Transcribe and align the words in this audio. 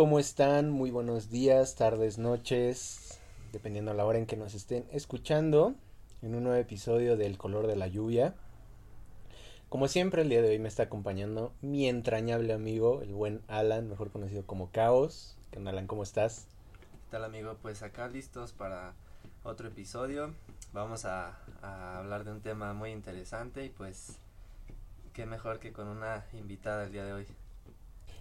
¿cómo 0.00 0.18
están? 0.18 0.70
Muy 0.70 0.90
buenos 0.90 1.28
días, 1.28 1.74
tardes, 1.74 2.16
noches, 2.16 3.20
dependiendo 3.52 3.92
la 3.92 4.06
hora 4.06 4.16
en 4.16 4.24
que 4.24 4.38
nos 4.38 4.54
estén 4.54 4.86
escuchando 4.92 5.74
en 6.22 6.34
un 6.34 6.44
nuevo 6.44 6.58
episodio 6.58 7.18
del 7.18 7.36
color 7.36 7.66
de 7.66 7.76
la 7.76 7.86
lluvia. 7.86 8.34
Como 9.68 9.88
siempre, 9.88 10.22
el 10.22 10.30
día 10.30 10.40
de 10.40 10.48
hoy 10.48 10.58
me 10.58 10.68
está 10.68 10.84
acompañando 10.84 11.52
mi 11.60 11.86
entrañable 11.86 12.54
amigo, 12.54 13.02
el 13.02 13.12
buen 13.12 13.42
Alan, 13.46 13.90
mejor 13.90 14.10
conocido 14.10 14.46
como 14.46 14.70
Caos. 14.70 15.36
¿Qué 15.50 15.58
onda, 15.58 15.70
Alan? 15.70 15.86
¿Cómo 15.86 16.02
estás? 16.02 16.46
¿Qué 16.80 17.10
tal, 17.10 17.22
amigo? 17.22 17.58
Pues 17.60 17.82
acá 17.82 18.08
listos 18.08 18.54
para 18.54 18.94
otro 19.42 19.68
episodio. 19.68 20.32
Vamos 20.72 21.04
a, 21.04 21.36
a 21.60 21.98
hablar 21.98 22.24
de 22.24 22.32
un 22.32 22.40
tema 22.40 22.72
muy 22.72 22.92
interesante 22.92 23.66
y 23.66 23.68
pues 23.68 24.16
qué 25.12 25.26
mejor 25.26 25.58
que 25.58 25.74
con 25.74 25.88
una 25.88 26.24
invitada 26.32 26.84
el 26.84 26.92
día 26.92 27.04
de 27.04 27.12
hoy. 27.12 27.26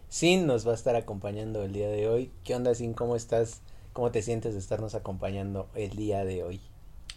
Sin 0.10 0.48
nos 0.48 0.68
va 0.68 0.72
a 0.72 0.76
estar 0.76 0.96
acompañando 0.96 1.62
el 1.62 1.72
día 1.72 1.88
de 1.88 2.10
hoy. 2.10 2.32
¿Qué 2.44 2.56
onda, 2.56 2.74
Sin? 2.74 2.96
¿Cómo 2.96 3.16
estás? 3.16 3.62
¿Cómo 3.94 4.12
te 4.12 4.24
sientes 4.24 4.54
de 4.54 4.60
estarnos 4.60 4.96
acompañando 4.96 5.70
el 5.76 5.96
día 5.96 6.26
de 6.26 6.44
hoy? 6.44 6.60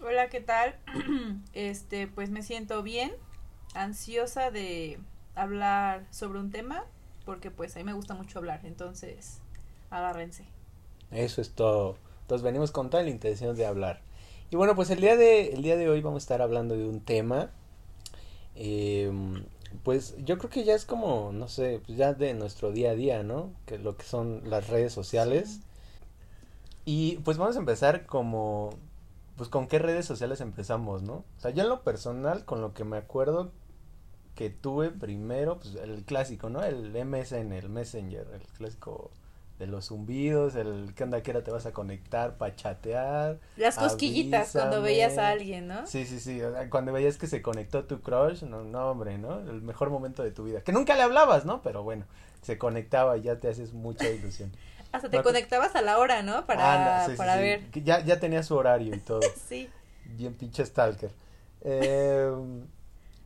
Hola, 0.05 0.29
¿qué 0.29 0.43
tal? 0.43 0.77
Este, 1.55 2.07
pues 2.07 2.29
me 2.29 2.43
siento 2.43 2.83
bien, 2.83 3.13
ansiosa 3.73 4.51
de 4.51 4.99
hablar 5.35 6.07
sobre 6.11 6.39
un 6.39 6.51
tema, 6.51 6.85
porque 7.25 7.51
pues 7.51 7.75
a 7.77 7.79
mí 7.79 7.85
me 7.85 7.95
gusta 7.95 8.13
mucho 8.13 8.39
hablar, 8.39 8.61
entonces 8.65 9.39
agárrense. 9.89 10.45
Eso 11.11 11.41
es 11.41 11.53
todo. 11.53 11.97
Entonces 12.21 12.45
venimos 12.45 12.73
con 12.73 12.91
toda 12.91 13.03
la 13.05 13.11
intención 13.11 13.57
de 13.57 13.65
hablar. 13.65 14.03
Y 14.51 14.57
bueno, 14.57 14.77
pues 14.77 14.91
el 14.91 15.01
día 15.01 15.17
de, 15.17 15.55
el 15.55 15.63
día 15.63 15.79
de 15.79 15.89
hoy 15.89 16.03
vamos 16.03 16.23
a 16.23 16.25
estar 16.25 16.43
hablando 16.43 16.77
de 16.77 16.87
un 16.87 17.01
tema. 17.01 17.49
Eh, 18.55 19.11
pues 19.83 20.15
yo 20.25 20.39
creo 20.39 20.51
que 20.51 20.65
ya 20.65 20.75
es 20.75 20.85
como, 20.85 21.33
no 21.33 21.49
sé, 21.49 21.81
pues 21.87 21.99
ya 21.99 22.15
de 22.15 22.35
nuestro 22.35 22.73
día 22.73 22.91
a 22.93 22.95
día, 22.95 23.23
¿no? 23.23 23.53
Que 23.67 23.79
lo 23.79 23.97
que 23.97 24.05
son 24.05 24.43
las 24.49 24.69
redes 24.69 24.93
sociales. 24.93 25.61
Y 26.85 27.17
pues 27.19 27.39
vamos 27.39 27.57
a 27.57 27.61
empezar 27.61 28.07
como, 28.07 28.71
pues 29.37 29.49
con 29.49 29.69
qué 29.69 29.79
redes 29.79 30.07
sociales 30.07 30.41
empezamos, 30.41 31.03
¿no? 31.03 31.25
O 31.37 31.41
sea, 31.41 31.51
yo 31.51 31.63
en 31.63 31.69
lo 31.69 31.83
personal, 31.83 32.45
con 32.45 32.61
lo 32.61 32.75
que 32.75 32.85
me 32.85 32.97
acuerdo 32.97 33.53
que 34.35 34.51
tuve 34.51 34.91
primero, 34.91 35.59
pues 35.59 35.75
el 35.77 36.05
clásico, 36.05 36.51
¿no? 36.51 36.63
El 36.65 36.93
MSN, 36.93 37.53
el 37.53 37.69
Messenger, 37.69 38.27
el 38.33 38.43
clásico 38.57 39.11
de 39.59 39.67
los 39.67 39.87
zumbidos, 39.89 40.57
el 40.57 40.93
qué 40.97 41.05
onda 41.05 41.23
que 41.23 41.31
era 41.31 41.45
te 41.45 41.51
vas 41.53 41.67
a 41.67 41.73
conectar 41.73 42.37
para 42.37 42.57
chatear. 42.57 43.39
Las 43.57 43.77
cosquillitas 43.77 44.51
cuando 44.53 44.83
veías 44.83 45.19
a 45.19 45.29
alguien, 45.29 45.69
¿no? 45.69 45.87
Sí, 45.87 46.05
sí, 46.07 46.19
sí, 46.19 46.41
cuando 46.71 46.93
veías 46.93 47.17
que 47.17 47.27
se 47.29 47.43
conectó 47.43 47.85
tu 47.85 48.01
crush, 48.01 48.43
no, 48.43 48.65
no, 48.65 48.91
hombre, 48.91 49.19
¿no? 49.19 49.39
El 49.39 49.63
mejor 49.63 49.91
momento 49.91 50.23
de 50.23 50.33
tu 50.33 50.45
vida. 50.45 50.63
Que 50.63 50.73
nunca 50.73 50.95
le 50.97 51.03
hablabas, 51.03 51.45
¿no? 51.45 51.63
Pero 51.63 51.83
bueno, 51.85 52.07
se 52.43 52.59
conectaba 52.59 53.17
y 53.19 53.23
ya 53.23 53.39
te 53.39 53.49
haces 53.49 53.73
mucha 53.73 54.09
ilusión. 54.11 54.51
Hasta 54.93 55.09
te 55.09 55.19
acu- 55.19 55.23
conectabas 55.23 55.75
a 55.77 55.83
la 55.83 55.99
hora, 55.99 56.23
¿no? 56.23 56.45
Para, 56.45 56.75
Anda, 56.75 57.05
sí, 57.07 57.13
sí, 57.13 57.17
para 57.17 57.35
sí, 57.37 57.41
ver. 57.41 57.61
que 57.71 57.83
Ya, 57.83 58.01
ya 58.05 58.19
tenía 58.21 58.43
su 58.43 58.57
horario 58.57 58.95
y 58.95 58.99
todo. 59.07 59.21
Sí. 59.49 59.71
Bien 60.05 60.35
pinche 60.35 60.67
stalker. 60.67 61.11
Eh, 61.63 62.31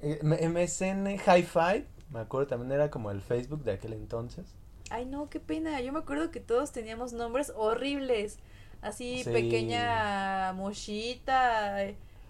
MSN 0.22 1.16
Hi-Fi, 1.26 1.86
me 2.10 2.20
acuerdo 2.20 2.46
también 2.48 2.72
era 2.72 2.90
como 2.90 3.10
el 3.10 3.20
Facebook 3.22 3.64
de 3.64 3.72
aquel 3.72 3.94
entonces. 3.94 4.44
Ay, 4.90 5.04
no, 5.06 5.28
qué 5.28 5.40
pena. 5.40 5.80
Yo 5.80 5.92
me 5.92 5.98
acuerdo 5.98 6.30
que 6.30 6.40
todos 6.40 6.72
teníamos 6.72 7.12
nombres 7.12 7.52
horribles. 7.56 8.38
Así, 8.82 9.24
Sí. 9.24 9.30
pequeña 9.30 10.52
mochita, 10.52 11.78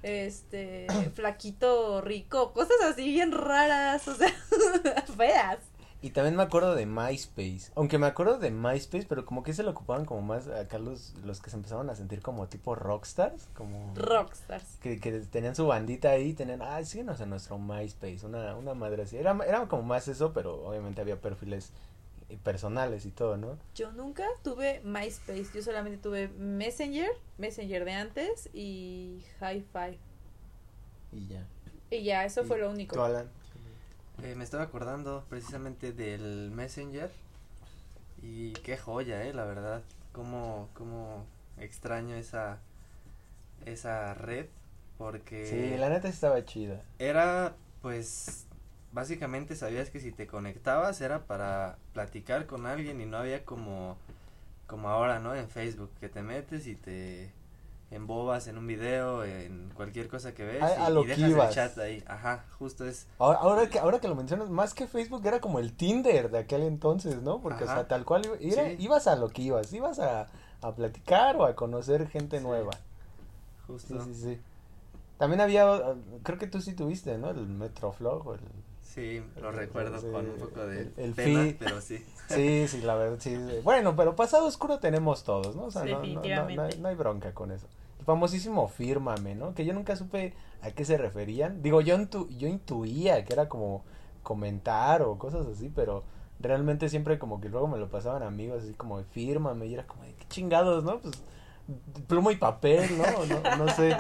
este, 0.03 0.87
flaquito 1.15 2.00
rico, 2.00 2.53
cosas 2.53 2.77
así 2.89 3.05
bien 3.09 3.33
raras, 3.33 4.06
o 4.09 4.15
sea, 4.15 4.33
feas. 5.16 5.59
Y 6.03 6.11
también 6.11 6.37
me 6.37 6.43
acuerdo 6.45 6.75
de 6.75 6.87
MySpace. 6.87 7.72
Aunque 7.75 7.99
me 7.99 8.06
acuerdo 8.06 8.39
de 8.39 8.50
MySpace, 8.50 9.06
pero 9.09 9.25
como 9.27 9.43
que 9.43 9.53
se 9.55 9.62
lo 9.65 9.72
ocupaban 9.72 10.05
como 10.05 10.21
más 10.22 10.47
acá 10.47 10.78
los, 10.78 11.15
los 11.25 11.41
que 11.41 11.50
se 11.50 11.56
empezaban 11.56 11.91
a 11.91 11.97
sentir 11.97 12.21
como 12.21 12.47
tipo 12.49 12.75
rockstars. 12.75 13.49
Como 13.55 13.93
Rockstars. 13.97 14.77
que, 14.81 15.00
que 15.00 15.11
tenían 15.21 15.56
su 15.56 15.66
bandita 15.66 16.11
ahí, 16.11 16.33
tenían, 16.34 16.62
ah, 16.62 16.84
síguenos 16.84 17.21
en 17.21 17.31
nuestro 17.31 17.59
MySpace, 17.59 18.25
una, 18.25 18.55
una 18.55 18.75
madre 18.75 19.03
así. 19.03 19.16
Era, 19.16 19.37
era 19.47 19.66
como 19.66 19.83
más 19.83 20.06
eso, 20.06 20.33
pero 20.33 20.66
obviamente 20.66 21.00
había 21.00 21.21
perfiles 21.21 21.72
eh, 22.28 22.38
personales 22.42 23.06
y 23.06 23.10
todo, 23.10 23.37
¿no? 23.37 23.59
Yo 23.75 23.92
nunca 23.92 24.25
tuve 24.42 24.81
MySpace, 24.84 25.47
yo 25.54 25.62
solamente 25.62 25.98
tuve 25.98 26.28
Messenger, 26.28 27.10
Messenger 27.38 27.84
de 27.84 27.92
antes 27.92 28.48
y 28.54 29.22
Hi-Fi. 29.41 29.98
Y 31.12 31.26
ya. 31.28 31.47
Y 31.91 32.03
ya, 32.04 32.25
eso 32.25 32.42
Y 32.42 32.47
fue 32.47 32.59
lo 32.59 32.70
¿Tú, 32.91 33.00
único. 33.00 33.03
Alan? 33.03 33.28
Eh, 34.22 34.34
me 34.34 34.44
estaba 34.44 34.65
acordando 34.65 35.25
precisamente 35.28 35.92
del 35.92 36.50
Messenger 36.50 37.10
y 38.22 38.53
qué 38.54 38.76
joya, 38.78 39.25
eh, 39.25 39.34
la 39.34 39.44
verdad. 39.44 39.82
Cómo, 40.12 40.69
cómo 40.75 41.26
extraño 41.59 42.15
esa, 42.16 42.59
esa 43.66 44.15
red 44.15 44.47
porque 44.98 45.44
Sí, 45.44 45.76
la 45.76 45.91
neta 45.91 46.09
estaba 46.09 46.44
chida. 46.44 46.82
era 46.98 47.54
pues 47.82 48.47
básicamente 48.97 49.55
sabías 49.55 49.91
que 49.91 50.01
si 50.01 50.11
te 50.11 50.27
conectabas 50.27 51.01
era 51.03 51.25
para 51.27 51.77
platicar 51.93 52.47
con 52.47 52.65
alguien 52.67 53.01
y 53.01 53.07
no 53.07 53.19
había 53.19 53.45
como 53.45 53.97
como 54.67 54.89
ahora, 54.89 55.21
¿no? 55.21 55.34
En 55.37 55.49
Facebook 55.49 55.91
que 56.01 56.09
te 56.09 56.23
metes 56.23 56.67
y 56.67 56.75
te 56.75 57.31
embobas 57.93 58.49
en 58.49 58.59
un 58.59 58.67
video, 58.67 59.23
en 59.23 59.71
cualquier 59.75 60.09
cosa 60.09 60.34
que 60.34 60.45
ves 60.45 60.61
A- 60.61 60.87
a 60.87 60.91
y, 60.91 60.95
lo 60.95 61.05
y 61.05 61.07
que 61.07 61.21
ibas. 61.21 61.51
el 61.51 61.55
chat 61.55 61.79
ahí. 61.79 62.03
Ajá, 62.09 62.45
justo 62.59 62.84
es 62.84 63.07
Ahora, 63.21 63.39
ahora, 63.39 63.69
que, 63.71 63.79
ahora 63.79 64.01
que 64.01 64.09
lo 64.09 64.17
mencionas, 64.17 64.49
más 64.51 64.75
que 64.75 64.89
Facebook 64.89 65.25
era 65.25 65.41
como 65.41 65.61
el 65.61 65.73
Tinder 65.75 66.31
de 66.33 66.39
aquel 66.39 66.63
entonces, 66.63 67.23
¿no? 67.23 67.41
Porque, 67.41 67.63
o 67.63 67.67
sea, 67.69 67.87
tal 67.87 68.05
cual, 68.05 68.25
iba- 68.25 68.37
era- 68.41 68.71
Sí. 68.71 68.77
ibas 68.81 69.07
a 69.07 69.15
lo 69.15 69.28
que 69.28 69.43
ibas, 69.43 69.73
ibas 69.73 70.01
a, 70.01 70.31
a 70.63 70.75
platicar 70.75 71.37
o 71.37 71.45
a 71.45 71.55
conocer 71.55 72.09
gente 72.09 72.39
Sí. 72.39 72.45
nueva. 72.45 72.73
Justo. 73.69 74.03
sí, 74.05 74.15
sí. 74.15 74.41
También 75.19 75.41
había, 75.43 75.65
creo 76.25 76.39
que 76.39 76.47
tú 76.49 76.61
sí 76.61 76.73
tuviste, 76.75 77.19
¿no? 77.19 77.31
El 77.31 77.47
Metroflog 77.47 78.27
o 78.27 78.34
el... 78.34 78.41
Sí, 78.97 79.23
lo 79.41 79.53
Sí, 79.53 79.57
recuerdo 79.59 80.01
sí, 80.01 80.07
con 80.11 80.27
un 80.27 80.39
poco 80.39 80.67
de 80.67 80.81
el- 80.81 80.93
el 80.97 81.12
pena, 81.12 81.55
pero 81.61 81.81
sí. 81.81 82.05
Sí, 82.29 82.67
sí, 82.67 82.81
la 82.81 82.95
verdad, 82.97 83.19
sí. 83.21 83.37
Bueno, 83.62 83.95
pero 83.95 84.17
pasado 84.17 84.47
oscuro 84.47 84.79
tenemos 84.81 85.23
todos, 85.23 85.55
¿no? 85.55 85.67
O 85.67 85.71
sea, 85.71 85.83
no- 85.84 85.89
no, 85.91 85.97
no, 85.99 85.99
no, 85.99 86.11
Definitivamente. 86.19 86.62
hay, 86.62 86.79
no 86.81 86.89
hay 86.89 86.95
bronca 86.97 87.33
con 87.34 87.53
eso. 87.53 87.69
El 88.01 88.05
famosísimo 88.05 88.67
Fírmame, 88.69 89.34
¿no? 89.37 89.55
Que 89.55 89.65
yo 89.65 89.75
nunca 89.75 89.95
supe 89.95 90.34
a 90.62 90.71
qué 90.73 90.84
se 90.84 90.97
referían. 90.97 91.62
Digo, 91.62 91.81
yo, 91.83 91.97
intu- 91.97 92.29
yo 92.37 92.49
intuía 92.49 93.25
que 93.25 93.33
era 93.34 93.49
como 93.49 93.84
comentar 94.25 95.03
o 95.03 95.19
cosas 95.19 95.47
así, 95.47 95.71
pero 95.73 96.03
realmente 96.41 96.89
siempre 96.89 97.19
como 97.19 97.41
que 97.41 97.49
luego 97.49 97.69
me 97.69 97.78
lo 97.78 97.89
pasaban 97.91 98.23
amigos 98.23 98.65
así 98.65 98.73
como 98.75 98.99
de 98.99 99.05
Fírmame 99.05 99.67
y 99.67 99.75
era 99.75 99.87
como 99.87 100.03
de 100.03 100.15
qué 100.15 100.27
chingados, 100.28 100.83
¿no? 100.84 100.99
Pues 101.01 101.23
pluma 102.09 102.33
y 102.33 102.37
papel, 102.37 102.97
¿no? 102.99 103.05
No, 103.27 103.57
no 103.67 103.69
sé. 103.75 103.97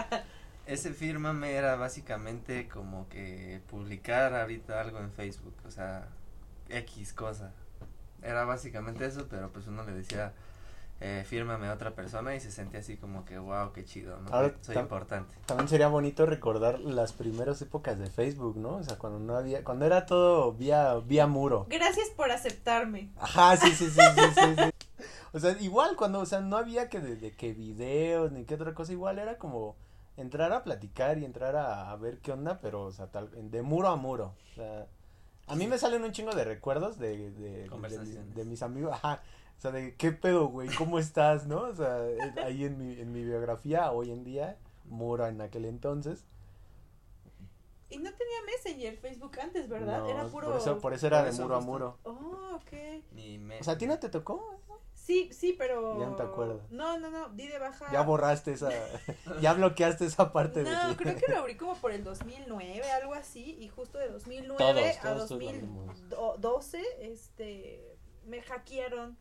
Ese 0.66 0.92
fírmame 0.92 1.52
era 1.52 1.76
básicamente 1.76 2.68
como 2.68 3.08
que 3.08 3.60
publicar 3.70 4.34
ahorita 4.34 4.80
algo 4.80 4.98
en 4.98 5.12
Facebook, 5.12 5.54
o 5.66 5.70
sea, 5.70 6.08
X 6.68 7.12
cosa. 7.12 7.52
Era 8.22 8.44
básicamente 8.44 9.06
eso, 9.06 9.26
pero 9.30 9.50
pues 9.52 9.68
uno 9.68 9.84
le 9.84 9.92
decía, 9.92 10.32
eh, 11.00 11.24
fírmame 11.24 11.68
a 11.68 11.74
otra 11.74 11.92
persona 11.94 12.34
y 12.34 12.40
se 12.40 12.50
sentía 12.50 12.80
así 12.80 12.96
como 12.96 13.24
que, 13.24 13.38
wow, 13.38 13.72
qué 13.72 13.84
chido, 13.84 14.18
¿no? 14.18 14.34
Ahora 14.34 14.54
Soy 14.62 14.74
tam- 14.74 14.80
importante. 14.82 15.36
También 15.46 15.68
sería 15.68 15.86
bonito 15.86 16.26
recordar 16.26 16.80
las 16.80 17.12
primeras 17.12 17.62
épocas 17.62 17.98
de 18.00 18.06
Facebook, 18.10 18.56
¿no? 18.56 18.76
O 18.76 18.82
sea, 18.82 18.98
cuando 18.98 19.20
no 19.20 19.36
había, 19.36 19.62
cuando 19.62 19.84
era 19.84 20.04
todo 20.06 20.52
vía, 20.52 20.94
vía 20.96 21.28
muro. 21.28 21.66
Gracias 21.70 22.08
por 22.16 22.32
aceptarme. 22.32 23.10
Ajá, 23.20 23.56
sí, 23.56 23.70
sí, 23.70 23.88
sí, 23.88 24.00
sí, 24.00 24.22
sí, 24.34 24.54
sí. 24.64 25.04
O 25.32 25.38
sea, 25.38 25.52
igual 25.60 25.94
cuando, 25.96 26.18
o 26.20 26.26
sea, 26.26 26.40
no 26.40 26.56
había 26.56 26.88
que 26.88 26.98
de, 27.00 27.14
de 27.14 27.30
que 27.30 27.52
videos 27.52 28.32
ni 28.32 28.44
qué 28.44 28.54
otra 28.54 28.74
cosa, 28.74 28.90
igual 28.92 29.18
era 29.20 29.36
como 29.38 29.76
entrar 30.16 30.52
a 30.52 30.62
platicar 30.64 31.18
y 31.18 31.24
entrar 31.24 31.56
a, 31.56 31.90
a 31.90 31.96
ver 31.96 32.18
qué 32.18 32.32
onda, 32.32 32.60
pero, 32.60 32.84
o 32.84 32.92
sea, 32.92 33.10
tal, 33.10 33.30
de 33.50 33.62
muro 33.62 33.88
a 33.88 33.96
muro. 33.96 34.34
O 34.52 34.54
sea, 34.54 34.86
a 35.46 35.54
mí 35.54 35.66
me 35.66 35.78
salen 35.78 36.02
un 36.02 36.12
chingo 36.12 36.34
de 36.34 36.44
recuerdos 36.44 36.98
de, 36.98 37.16
de, 37.16 37.30
de, 37.30 37.62
de, 37.62 37.66
Conversaciones. 37.68 38.34
de 38.34 38.44
mis 38.44 38.62
amigos, 38.62 38.92
ajá. 38.94 39.22
O 39.56 39.60
sea, 39.60 39.70
de 39.70 39.94
qué 39.94 40.12
pedo, 40.12 40.48
güey, 40.48 40.68
¿cómo 40.76 40.98
estás, 40.98 41.46
no? 41.46 41.62
O 41.62 41.74
sea, 41.74 42.06
eh, 42.06 42.18
ahí 42.44 42.64
en 42.64 42.78
mi, 42.78 43.00
en 43.00 43.12
mi 43.12 43.24
biografía, 43.24 43.90
hoy 43.92 44.10
en 44.10 44.24
día, 44.24 44.58
muro 44.84 45.26
en 45.26 45.40
aquel 45.40 45.64
entonces. 45.64 46.24
Y 47.88 47.98
no 47.98 48.10
tenía 48.12 48.36
Messenger, 48.44 48.96
Facebook 48.98 49.38
antes, 49.40 49.68
¿verdad? 49.68 50.00
No, 50.00 50.08
Era 50.08 50.26
puro... 50.26 50.48
por 50.48 50.56
eso, 50.56 50.78
por 50.80 50.92
eso 50.92 51.06
era 51.06 51.18
por 51.18 51.24
de 51.26 51.30
eso 51.30 51.42
muro 51.42 51.56
a 51.56 51.60
muro. 51.60 51.98
Oh, 52.02 52.56
ok. 52.56 53.04
Ni 53.12 53.38
me... 53.38 53.60
O 53.60 53.64
sea, 53.64 53.74
¿a 53.74 53.78
ti 53.78 53.86
no 53.86 53.98
te 53.98 54.08
tocó? 54.08 54.60
Sí, 55.06 55.30
sí, 55.32 55.54
pero... 55.56 56.00
Ya 56.00 56.06
no 56.06 56.16
te 56.16 56.24
acuerdas. 56.24 56.68
No, 56.70 56.98
no, 56.98 57.10
no, 57.10 57.28
di 57.28 57.46
de 57.46 57.60
baja... 57.60 57.92
Ya 57.92 58.02
borraste 58.02 58.52
esa, 58.52 58.70
ya 59.40 59.52
bloqueaste 59.52 60.04
esa 60.04 60.32
parte 60.32 60.64
de 60.64 60.70
No, 60.72 60.96
creo 60.96 61.14
que 61.14 61.30
lo 61.30 61.38
abrí 61.38 61.56
como 61.56 61.76
por 61.76 61.92
el 61.92 62.02
2009, 62.02 62.90
algo 62.90 63.14
así, 63.14 63.56
y 63.60 63.68
justo 63.68 63.98
de 63.98 64.08
2009 64.08 64.58
Todos, 64.58 64.96
a 64.96 65.02
todos 65.14 65.30
lo 65.30 65.36
abrimos. 65.36 66.08
2012, 66.10 66.82
este, 67.02 67.96
me 68.26 68.42
hackearon. 68.42 69.16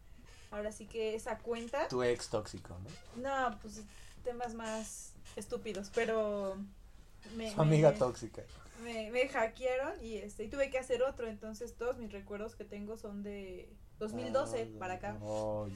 Ahora 0.49 0.71
sí 0.71 0.87
que 0.87 1.13
esa 1.13 1.37
cuenta, 1.37 1.87
Tu 1.87 2.01
ex 2.01 2.29
tóxico, 2.29 2.75
¿no? 3.15 3.49
no, 3.49 3.59
pues 3.59 3.83
temas 4.23 4.55
más 4.55 5.13
estúpidos, 5.35 5.91
pero 5.93 6.57
me, 7.35 7.51
Su 7.53 7.61
amiga 7.61 7.91
me- 7.91 7.97
tóxica. 7.97 8.41
me, 8.83 9.11
me 9.11 9.27
hackearon 9.27 10.03
y 10.03 10.17
este 10.17 10.45
y 10.45 10.47
tuve 10.49 10.71
que 10.71 10.79
hacer 10.79 11.03
otro, 11.03 11.27
entonces 11.27 11.75
todos 11.75 11.97
mis 11.97 12.11
recuerdos 12.11 12.55
que 12.55 12.63
tengo 12.65 12.97
son 12.97 13.21
de 13.21 13.69
2012 14.00 14.71
Ah, 14.75 14.80
para 14.80 14.94
acá. 14.95 15.18
Oh. 15.21 15.68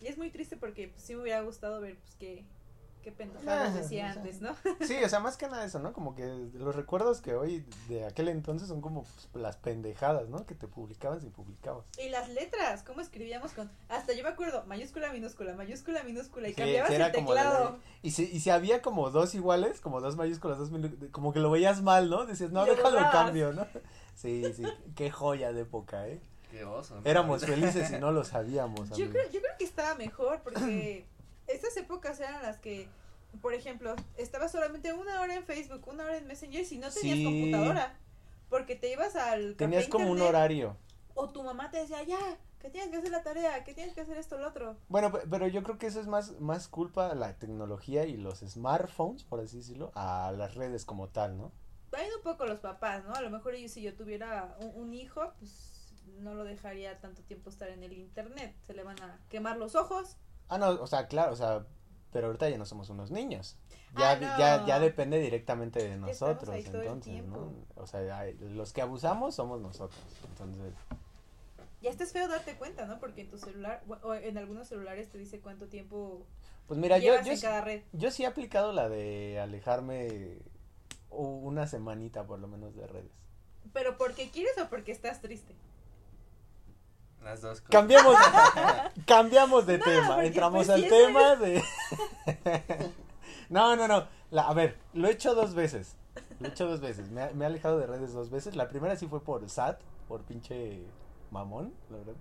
Y 0.00 0.06
es 0.06 0.18
muy 0.18 0.30
triste 0.30 0.56
porque 0.56 0.88
pues, 0.88 1.02
sí 1.02 1.14
me 1.14 1.22
hubiera 1.22 1.40
gustado 1.42 1.80
ver 1.80 1.96
pues 1.96 2.16
qué, 2.16 2.44
qué 3.02 3.12
pendejadas 3.12 3.74
decía 3.74 4.08
o 4.10 4.12
sea, 4.12 4.22
antes, 4.22 4.40
¿no? 4.40 4.56
Sí, 4.86 4.96
o 5.04 5.08
sea, 5.08 5.20
más 5.20 5.36
que 5.36 5.46
nada 5.46 5.64
eso, 5.64 5.78
¿no? 5.78 5.92
Como 5.92 6.14
que 6.14 6.26
los 6.54 6.74
recuerdos 6.74 7.20
que 7.20 7.34
hoy 7.34 7.64
de 7.88 8.04
aquel 8.04 8.28
entonces 8.28 8.68
son 8.68 8.80
como 8.80 9.04
pues, 9.04 9.28
las 9.34 9.56
pendejadas, 9.58 10.28
¿no? 10.28 10.44
Que 10.44 10.56
te 10.56 10.66
publicaban 10.66 11.20
si 11.20 11.28
publicabas. 11.28 11.84
Y 11.98 12.08
las 12.08 12.28
letras, 12.30 12.82
cómo 12.82 13.00
escribíamos 13.00 13.52
con... 13.52 13.70
Hasta 13.88 14.12
yo 14.12 14.24
me 14.24 14.30
acuerdo, 14.30 14.64
mayúscula, 14.66 15.12
minúscula, 15.12 15.54
mayúscula, 15.54 16.02
minúscula, 16.02 16.48
y 16.48 16.52
Sí, 16.52 16.56
cambiabas 16.56 16.90
sí, 16.90 16.96
el 16.96 17.12
teclado. 17.12 17.78
Y 18.02 18.10
si, 18.10 18.24
y 18.24 18.40
si 18.40 18.50
había 18.50 18.82
como 18.82 19.10
dos 19.10 19.36
iguales, 19.36 19.80
como 19.80 20.00
dos 20.00 20.16
mayúsculas, 20.16 20.58
dos 20.58 20.72
minúsculas, 20.72 21.10
como 21.12 21.32
que 21.32 21.40
lo 21.40 21.50
veías 21.50 21.82
mal, 21.82 22.10
¿no? 22.10 22.26
Decías, 22.26 22.50
no, 22.50 22.64
Y 22.64 22.70
lo 22.70 22.74
déjalo 22.74 22.98
cambio, 23.10 23.52
¿no? 23.52 23.66
Sí, 24.14 24.44
sí, 24.54 24.62
qué 24.94 25.10
joya 25.10 25.52
de 25.52 25.62
época, 25.62 26.06
¿eh? 26.06 26.20
Qué 26.52 26.64
oso. 26.64 27.00
¿no? 27.00 27.02
Éramos 27.10 27.44
felices 27.44 27.90
y 27.90 27.98
no 27.98 28.12
lo 28.12 28.24
sabíamos, 28.24 28.90
Yo 28.90 29.08
creo, 29.10 29.24
yo 29.32 29.40
creo 29.40 29.56
que 29.58 29.64
estaba 29.64 29.94
mejor 29.96 30.42
porque 30.42 31.06
estas 31.46 31.74
épocas 31.78 32.20
eran 32.20 32.42
las 32.42 32.58
que, 32.58 32.88
por 33.40 33.54
ejemplo, 33.54 33.96
estaba 34.18 34.48
solamente 34.48 34.92
una 34.92 35.22
hora 35.22 35.34
en 35.34 35.44
Facebook, 35.44 35.88
una 35.88 36.04
hora 36.04 36.18
en 36.18 36.26
Messenger 36.26 36.64
si 36.66 36.76
no 36.78 36.90
tenías 36.90 37.16
Sí. 37.18 37.24
computadora. 37.24 37.96
Porque 38.50 38.76
te 38.76 38.92
ibas 38.92 39.16
al 39.16 39.56
Tenías 39.56 39.88
como 39.88 40.10
un 40.10 40.20
horario. 40.20 40.76
O 41.14 41.30
tu 41.30 41.42
mamá 41.42 41.70
te 41.70 41.78
decía, 41.78 42.02
ya, 42.02 42.18
que 42.60 42.68
tienes 42.68 42.90
que 42.90 42.98
hacer 42.98 43.10
la 43.10 43.22
tarea, 43.22 43.64
que 43.64 43.72
tienes 43.72 43.94
que 43.94 44.02
hacer 44.02 44.18
esto 44.18 44.36
o 44.36 44.38
lo 44.40 44.48
otro. 44.48 44.76
Bueno, 44.88 45.10
pe- 45.10 45.22
pero 45.30 45.46
yo 45.46 45.62
creo 45.62 45.78
que 45.78 45.86
eso 45.86 46.00
es 46.00 46.06
más, 46.06 46.38
más 46.38 46.68
culpa 46.68 47.08
de 47.08 47.14
la 47.14 47.38
tecnología 47.38 48.04
y 48.04 48.18
los 48.18 48.40
smartphones, 48.40 49.24
por 49.24 49.40
así 49.40 49.56
decirlo, 49.56 49.90
a 49.94 50.32
las 50.36 50.54
redes 50.54 50.84
como 50.84 51.08
tal, 51.08 51.38
¿no? 51.38 51.50
Vayan 51.90 52.10
un 52.14 52.22
poco 52.22 52.44
los 52.44 52.60
papás, 52.60 53.04
¿no? 53.04 53.14
A 53.14 53.22
lo 53.22 53.30
mejor 53.30 53.54
yo, 53.56 53.68
si 53.70 53.80
yo 53.82 53.94
tuviera 53.94 54.54
un, 54.60 54.72
un 54.82 54.92
hijo, 54.94 55.32
pues 55.38 55.71
no 56.20 56.34
lo 56.34 56.44
dejaría 56.44 57.00
tanto 57.00 57.22
tiempo 57.22 57.50
estar 57.50 57.68
en 57.68 57.82
el 57.82 57.92
internet. 57.94 58.54
Se 58.66 58.74
le 58.74 58.82
van 58.82 59.00
a 59.02 59.18
quemar 59.28 59.56
los 59.56 59.74
ojos. 59.74 60.16
Ah, 60.48 60.58
no, 60.58 60.68
o 60.70 60.86
sea, 60.86 61.06
claro, 61.06 61.32
o 61.32 61.36
sea, 61.36 61.66
pero 62.12 62.26
ahorita 62.26 62.48
ya 62.50 62.58
no 62.58 62.66
somos 62.66 62.90
unos 62.90 63.10
niños. 63.10 63.56
Ya, 63.96 64.12
Ah, 64.12 64.16
no. 64.16 64.38
ya, 64.38 64.66
ya 64.66 64.80
depende 64.80 65.18
directamente 65.18 65.82
de 65.82 65.96
nosotros, 65.98 66.54
entonces, 66.64 67.24
¿no? 67.24 67.52
O 67.76 67.86
sea, 67.86 68.24
los 68.40 68.72
que 68.72 68.82
abusamos 68.82 69.34
somos 69.34 69.60
nosotros, 69.60 70.00
entonces... 70.30 70.72
Ya 71.82 71.90
está 71.90 72.04
es 72.04 72.12
feo 72.12 72.28
darte 72.28 72.54
cuenta, 72.54 72.86
¿no? 72.86 73.00
Porque 73.00 73.22
en 73.22 73.28
tu 73.28 73.38
celular, 73.38 73.82
o- 74.02 74.14
en 74.14 74.38
algunos 74.38 74.68
celulares 74.68 75.08
te 75.10 75.18
dice 75.18 75.40
cuánto 75.40 75.66
tiempo 75.66 76.24
Pues 76.68 76.78
mira, 76.78 76.98
yo, 76.98 77.12
llevas 77.12 77.26
yo, 77.26 77.32
en 77.32 77.40
cada 77.40 77.60
red. 77.60 77.82
yo 77.92 78.10
sí 78.12 78.22
he 78.22 78.26
aplicado 78.26 78.72
la 78.72 78.88
de 78.88 79.40
alejarme 79.40 80.38
una 81.10 81.66
semanita 81.66 82.24
por 82.26 82.38
lo 82.38 82.46
menos 82.48 82.74
de 82.76 82.86
redes. 82.86 83.10
¿Pero 83.72 83.96
porque 83.98 84.30
quieres 84.30 84.56
o 84.58 84.68
porque 84.70 84.92
estás 84.92 85.20
triste? 85.20 85.54
Las 87.22 87.40
dos 87.40 87.60
cosas. 87.60 87.70
Cambiamos, 87.70 88.16
cambiamos 89.06 89.66
de 89.66 89.78
No, 89.78 89.84
tema, 89.84 90.08
porque, 90.14 90.26
entramos 90.26 90.66
pues, 90.66 90.70
al 90.70 90.88
tema 90.88 91.36
de... 91.36 91.62
no, 93.48 93.76
no, 93.76 93.88
no, 93.88 94.06
la- 94.30 94.48
a 94.48 94.54
ver, 94.54 94.76
lo 94.92 95.08
he 95.08 95.12
hecho 95.12 95.34
dos 95.34 95.54
veces, 95.54 95.96
lo 96.40 96.48
he 96.48 96.50
hecho 96.50 96.66
dos 96.66 96.80
veces, 96.80 97.10
me, 97.10 97.22
ha- 97.22 97.30
me 97.32 97.44
he 97.44 97.46
alejado 97.46 97.78
de 97.78 97.86
redes 97.86 98.12
dos 98.12 98.30
veces, 98.30 98.56
la 98.56 98.68
primera 98.68 98.96
sí 98.96 99.06
fue 99.06 99.22
por 99.22 99.48
SAT, 99.48 99.80
por 100.08 100.22
pinche 100.22 100.82
mamón, 101.30 101.72
la 101.90 101.98
verdad, 101.98 102.14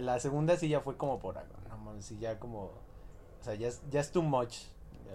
la, 0.00 0.18
segunda 0.20 0.56
sí 0.56 0.68
ya 0.68 0.80
fue 0.80 0.96
como 0.96 1.18
por, 1.18 1.38
algo, 1.38 1.54
no 1.68 1.78
mames, 1.78 2.04
sí 2.04 2.18
ya 2.18 2.38
como, 2.38 2.64
o 2.64 3.42
sea, 3.42 3.54
ya 3.54 3.68
es, 3.68 3.82
ya 3.90 4.00
es 4.00 4.10
too 4.12 4.22
much 4.22 4.56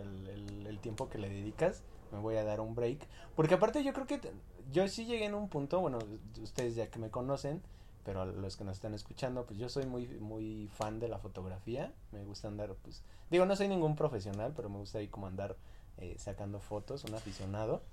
el, 0.02 0.28
el, 0.28 0.68
el 0.68 0.80
tiempo 0.80 1.10
que 1.10 1.18
le 1.18 1.30
dedicas, 1.30 1.84
me 2.12 2.20
voy 2.20 2.36
a 2.38 2.44
dar 2.44 2.60
un 2.62 2.74
break, 2.76 3.00
porque 3.36 3.54
aparte 3.56 3.84
yo 3.84 3.94
creo 3.94 4.08
que 4.08 4.18
te- 4.18 4.34
yo 4.72 4.88
sí 4.88 5.06
llegué 5.06 5.26
en 5.26 5.36
un 5.36 5.50
punto, 5.50 5.80
bueno, 5.80 6.00
ustedes 6.42 6.76
ya 6.76 6.88
que 6.90 7.00
me 7.00 7.10
conocen, 7.10 7.62
pero 8.10 8.26
los 8.26 8.58
que 8.58 8.64
nos 8.64 8.78
están 8.78 8.96
escuchando, 8.96 9.46
pues 9.46 9.60
yo 9.60 9.70
soy 9.70 9.86
muy, 9.86 10.08
muy 10.08 10.68
fan 10.74 11.00
de 11.00 11.08
la 11.08 11.20
fotografía. 11.20 11.94
Me 12.12 12.26
gusta 12.26 12.48
andar, 12.48 12.74
pues, 12.82 13.04
digo, 13.30 13.46
no 13.46 13.56
soy 13.56 13.68
ningún 13.68 13.96
profesional, 13.96 14.52
pero 14.56 14.68
me 14.68 14.80
gusta 14.80 14.98
ahí 14.98 15.10
como 15.10 15.28
andar 15.28 15.56
eh, 16.00 16.16
sacando 16.18 16.60
fotos, 16.60 17.04
un 17.04 17.14
aficionado. 17.14 17.84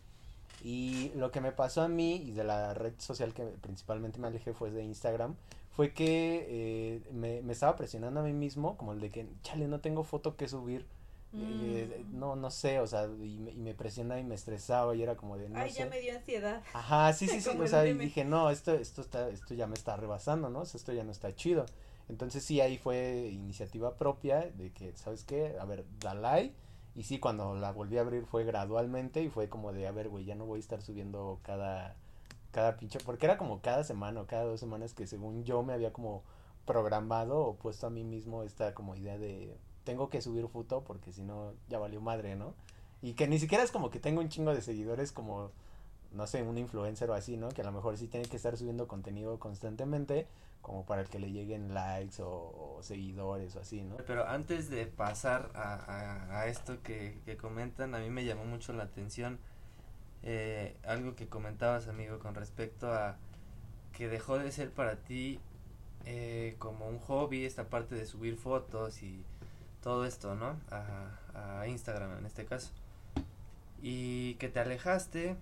Y 0.65 1.13
lo 1.17 1.31
que 1.33 1.43
me 1.43 1.53
pasó 1.53 1.83
a 1.83 1.89
mí 1.89 2.15
y 2.15 2.31
de 2.31 2.45
la 2.45 2.73
red 2.73 2.95
social 2.97 3.35
que 3.35 3.45
principalmente 3.45 4.19
me 4.19 4.29
alejé 4.29 4.55
fue 4.55 4.71
de 4.71 4.85
Instagram, 4.85 5.35
fue 5.73 5.93
que 5.93 6.47
eh, 6.49 7.03
me, 7.13 7.43
me 7.43 7.53
estaba 7.53 7.77
presionando 7.77 8.21
a 8.21 8.23
mí 8.23 8.33
mismo, 8.33 8.79
como 8.79 8.95
el 8.95 9.01
de 9.01 9.11
que, 9.11 9.29
chale, 9.43 9.69
no 9.69 9.81
tengo 9.81 10.03
foto 10.03 10.35
que 10.35 10.49
subir. 10.49 10.87
Eh, 11.33 12.05
Mm. 12.13 12.19
no, 12.19 12.37
no 12.37 12.51
sé, 12.51 12.81
o 12.81 12.87
sea, 12.87 13.05
y 13.23 13.39
me, 13.39 13.53
y 13.53 13.57
me 13.59 13.75
presionaba 13.75 14.21
y 14.21 14.25
me 14.25 14.35
estresaba 14.35 14.95
y 14.95 15.03
era 15.03 15.17
como 15.17 15.37
de, 15.37 15.49
no 15.49 15.59
Ay, 15.59 15.71
sé. 15.71 15.81
ya 15.81 15.87
me 15.87 16.01
dio 16.01 16.15
ansiedad. 16.17 16.63
Ajá, 16.73 17.13
sí, 17.13 17.29
sí, 17.29 17.41
sí, 17.43 17.51
o 17.59 17.67
sea, 17.67 17.87
y 17.87 17.93
dije, 17.95 18.25
no, 18.25 18.51
esto, 18.51 18.73
esto 18.73 19.01
está, 19.03 19.29
esto 19.29 19.55
ya 19.55 19.67
me 19.67 19.75
está 19.75 19.97
rebasando, 19.97 20.49
¿no? 20.49 20.61
O 20.61 20.65
sea, 20.65 20.79
esto 20.79 20.93
ya 20.93 21.05
no 21.05 21.13
está 21.13 21.35
chido. 21.35 21.67
Entonces 22.09 22.45
sí, 22.45 22.61
ahí 22.61 22.79
fue 22.79 23.29
iniciativa 23.33 23.97
propia 23.97 24.41
de 24.51 24.73
que, 24.73 24.97
¿sabes 24.97 25.25
qué? 25.25 25.57
A 25.61 25.65
ver, 25.65 25.85
dale 26.01 26.27
ahí. 26.27 26.57
Y 26.95 27.03
sí, 27.03 27.19
cuando 27.19 27.55
la 27.57 27.73
volví 27.73 27.99
a 27.99 28.03
abrir 28.03 28.25
fue 28.25 28.45
gradualmente 28.45 29.23
y 29.23 29.29
fue 29.29 29.49
como 29.49 29.73
de, 29.73 29.87
a 29.87 29.93
ver, 29.93 30.09
güey, 30.09 30.25
ya 30.25 30.35
no 30.35 30.47
voy 30.47 30.59
a 30.59 30.61
estar 30.61 30.81
subiendo 30.83 31.41
cada, 31.43 31.97
cada 32.53 32.77
pinche, 32.77 33.01
porque 33.05 33.27
era 33.27 33.37
como 33.37 33.61
cada 33.61 33.85
semana 33.85 34.21
o 34.23 34.27
cada 34.27 34.45
dos 34.45 34.61
semanas 34.61 34.95
que 34.95 35.07
según 35.07 35.45
yo 35.45 35.63
me 35.63 35.75
había 35.75 35.93
como 35.93 36.23
programado 36.65 37.41
o 37.41 37.57
puesto 37.57 37.87
a 37.87 37.91
mí 37.91 38.05
mismo 38.05 38.43
esta 38.45 38.75
como 38.75 38.97
idea 38.97 39.19
de, 39.19 39.57
tengo 39.87 40.11
que 40.11 40.21
subir 40.21 40.47
foto 40.49 40.85
porque 40.85 41.13
si 41.13 41.23
no, 41.23 41.55
ya 41.71 41.79
valió 41.79 42.03
madre, 42.03 42.37
¿no? 42.37 42.53
Y 43.01 43.15
que 43.15 43.27
ni 43.27 43.39
siquiera 43.39 43.65
es 43.65 43.71
como 43.71 43.91
que 43.91 44.01
tengo 44.01 44.21
un 44.21 44.29
chingo 44.29 44.53
de 44.53 44.61
seguidores 44.61 45.13
como 45.13 45.51
no 46.13 46.27
sé, 46.27 46.43
un 46.43 46.59
influencer 46.59 47.11
o 47.11 47.15
así, 47.15 47.37
¿no? 47.37 47.49
Que 47.49 47.63
a 47.63 47.65
lo 47.65 47.73
mejor 47.73 47.97
sí 47.97 48.09
tiene 48.09 48.27
que 48.27 48.37
estar 48.37 48.57
subiendo 48.57 48.89
contenido 48.89 49.39
constantemente, 49.39 50.27
como 50.63 50.85
para 50.87 51.05
que 51.05 51.19
le 51.19 51.31
lleguen 51.31 51.75
likes 51.75 52.23
o, 52.23 52.79
seguidores 52.81 53.55
o 53.57 53.61
así, 53.61 53.83
¿no? 53.83 53.97
Pero 54.07 54.27
antes 54.27 54.71
de 54.71 54.87
pasar 54.87 55.51
a, 55.55 55.75
a, 55.75 56.41
a 56.41 56.47
esto 56.47 56.83
que, 56.83 57.21
que 57.25 57.37
comentan, 57.37 57.95
a 57.95 57.99
mí 57.99 58.11
me 58.11 58.25
llamó 58.25 58.45
mucho 58.45 58.73
la 58.73 58.85
atención 58.85 59.39
eh, 60.23 60.77
algo 60.85 61.15
que 61.15 61.29
comentabas, 61.29 61.87
amigo, 61.87 62.19
con 62.19 62.35
respecto 62.35 62.93
a 62.93 63.17
que 63.93 64.09
dejó 64.09 64.39
de 64.39 64.51
ser 64.51 64.71
para 64.71 64.97
ti 64.97 65.39
eh, 66.05 66.57
como 66.59 66.89
un 66.89 66.99
hobby 66.99 67.45
esta 67.45 67.69
parte 67.69 67.95
de 67.95 68.07
subir 68.07 68.37
fotos 68.37 69.03
y 69.03 69.25
todo 69.87 70.05
esto, 70.05 70.35
¿no? 70.35 70.59
A, 70.73 71.69
Instagram 71.69 72.19
en 72.19 72.27
este 72.27 72.45
caso. 72.45 72.73
Y 73.81 74.35
que 74.35 74.49
te 74.49 74.59
alejaste 74.59 75.37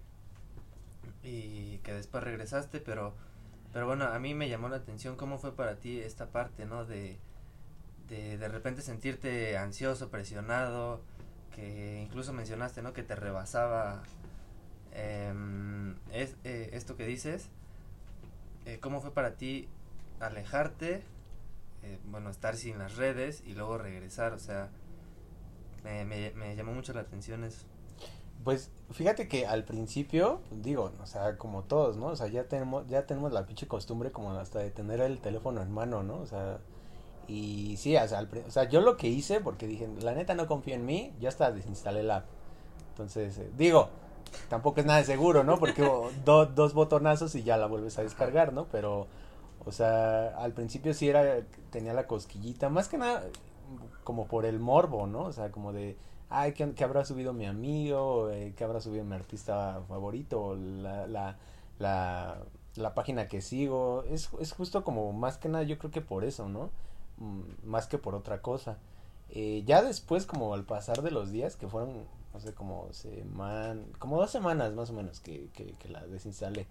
y 1.22 1.78
que 1.78 1.94
después 1.94 2.22
regresaste, 2.22 2.78
pero 2.80 3.14
pero 3.72 3.86
bueno, 3.86 4.04
a 4.04 4.18
mí 4.18 4.34
me 4.34 4.50
llamó 4.50 4.68
la 4.68 4.76
atención 4.76 5.16
cómo 5.16 5.38
fue 5.38 5.56
para 5.56 5.76
ti 5.76 5.98
esta 5.98 6.26
parte, 6.26 6.66
¿no? 6.66 6.84
De, 6.84 7.16
de 8.10 8.36
de 8.36 8.48
repente 8.48 8.82
sentirte 8.82 9.56
ansioso, 9.56 10.10
presionado, 10.10 11.00
que 11.54 12.02
incluso 12.02 12.34
mencionaste, 12.34 12.82
¿no? 12.82 12.92
Que 12.92 13.02
te 13.02 13.16
rebasaba 13.16 14.02
em, 14.92 15.96
es, 16.12 16.36
eh, 16.44 16.68
esto 16.74 16.96
que 16.96 17.06
dices. 17.06 17.48
Eh, 18.66 18.78
¿Cómo 18.78 19.00
fue 19.00 19.14
para 19.14 19.36
ti 19.36 19.68
alejarte, 20.20 21.02
eh, 21.84 21.98
bueno, 22.06 22.30
estar 22.30 22.56
sin 22.56 22.78
las 22.78 22.96
redes 22.96 23.42
y 23.46 23.54
luego 23.54 23.78
regresar? 23.78 24.32
O 24.32 24.38
sea, 24.38 24.70
me, 25.82 26.04
me, 26.04 26.30
me 26.32 26.56
llamó 26.56 26.72
mucho 26.72 26.92
la 26.92 27.00
atención 27.02 27.44
eso. 27.44 27.66
Pues 28.42 28.70
fíjate 28.90 29.26
que 29.28 29.46
al 29.46 29.64
principio, 29.64 30.40
digo, 30.50 30.92
o 31.02 31.06
sea, 31.06 31.38
como 31.38 31.62
todos, 31.62 31.96
¿no? 31.96 32.06
O 32.08 32.16
sea, 32.16 32.26
ya 32.26 32.44
tenemos, 32.44 32.86
ya 32.88 33.06
tenemos 33.06 33.32
la 33.32 33.46
pinche 33.46 33.66
costumbre 33.66 34.12
como 34.12 34.32
hasta 34.32 34.58
de 34.58 34.70
tener 34.70 35.00
el 35.00 35.18
teléfono 35.20 35.62
en 35.62 35.72
mano, 35.72 36.02
¿no? 36.02 36.18
O 36.18 36.26
sea, 36.26 36.58
y 37.26 37.76
sí, 37.78 37.96
o 37.96 38.06
sea, 38.08 38.18
al 38.18 38.28
o 38.46 38.50
sea, 38.50 38.64
yo 38.68 38.82
lo 38.82 38.96
que 38.98 39.08
hice, 39.08 39.40
porque 39.40 39.66
dije, 39.66 39.88
la 40.02 40.14
neta 40.14 40.34
no 40.34 40.46
confío 40.46 40.74
en 40.74 40.84
mí, 40.84 41.12
yo 41.20 41.28
hasta 41.28 41.52
desinstalé 41.52 42.02
la 42.02 42.16
app. 42.18 42.26
Entonces, 42.90 43.38
eh, 43.38 43.50
digo, 43.56 43.88
tampoco 44.50 44.80
es 44.80 44.86
nada 44.86 44.98
de 44.98 45.06
seguro, 45.06 45.42
¿no? 45.44 45.58
Porque 45.58 45.82
do- 46.24 46.46
dos 46.46 46.74
botonazos 46.74 47.34
y 47.36 47.44
ya 47.44 47.56
la 47.56 47.66
vuelves 47.66 47.98
a 47.98 48.02
descargar, 48.02 48.52
¿no? 48.52 48.66
Pero, 48.70 49.06
o 49.66 49.72
sea, 49.72 50.28
al 50.36 50.52
principio 50.52 50.94
sí 50.94 51.08
era, 51.08 51.42
tenía 51.70 51.94
la 51.94 52.06
cosquillita, 52.06 52.68
más 52.68 52.88
que 52.88 52.98
nada 52.98 53.24
como 54.04 54.26
por 54.26 54.44
el 54.44 54.60
morbo, 54.60 55.06
¿no? 55.06 55.22
O 55.22 55.32
sea, 55.32 55.50
como 55.50 55.72
de, 55.72 55.96
ay, 56.28 56.52
¿qué, 56.52 56.72
qué 56.74 56.84
habrá 56.84 57.04
subido 57.04 57.32
mi 57.32 57.46
amigo? 57.46 58.30
Eh, 58.30 58.54
¿Qué 58.56 58.64
habrá 58.64 58.80
subido 58.80 59.04
mi 59.04 59.14
artista 59.14 59.82
favorito? 59.88 60.56
La, 60.56 61.06
la, 61.06 61.38
la, 61.78 62.42
la 62.76 62.94
página 62.94 63.28
que 63.28 63.40
sigo. 63.40 64.04
Es, 64.04 64.30
es 64.40 64.52
justo 64.52 64.84
como, 64.84 65.12
más 65.12 65.38
que 65.38 65.48
nada, 65.48 65.64
yo 65.64 65.78
creo 65.78 65.90
que 65.90 66.00
por 66.02 66.24
eso, 66.24 66.48
¿no? 66.48 66.70
Mm, 67.18 67.42
más 67.64 67.86
que 67.86 67.98
por 67.98 68.14
otra 68.14 68.42
cosa. 68.42 68.78
Eh, 69.30 69.62
ya 69.66 69.82
después, 69.82 70.26
como 70.26 70.54
al 70.54 70.64
pasar 70.64 71.02
de 71.02 71.10
los 71.10 71.30
días, 71.30 71.56
que 71.56 71.68
fueron, 71.68 72.04
no 72.32 72.40
sé, 72.40 72.52
como 72.54 72.92
seman, 72.92 73.86
como 73.98 74.18
dos 74.18 74.30
semanas 74.30 74.74
más 74.74 74.90
o 74.90 74.92
menos 74.92 75.20
que, 75.20 75.48
que, 75.54 75.72
que 75.72 75.88
la 75.88 76.06
desinstalé. 76.06 76.66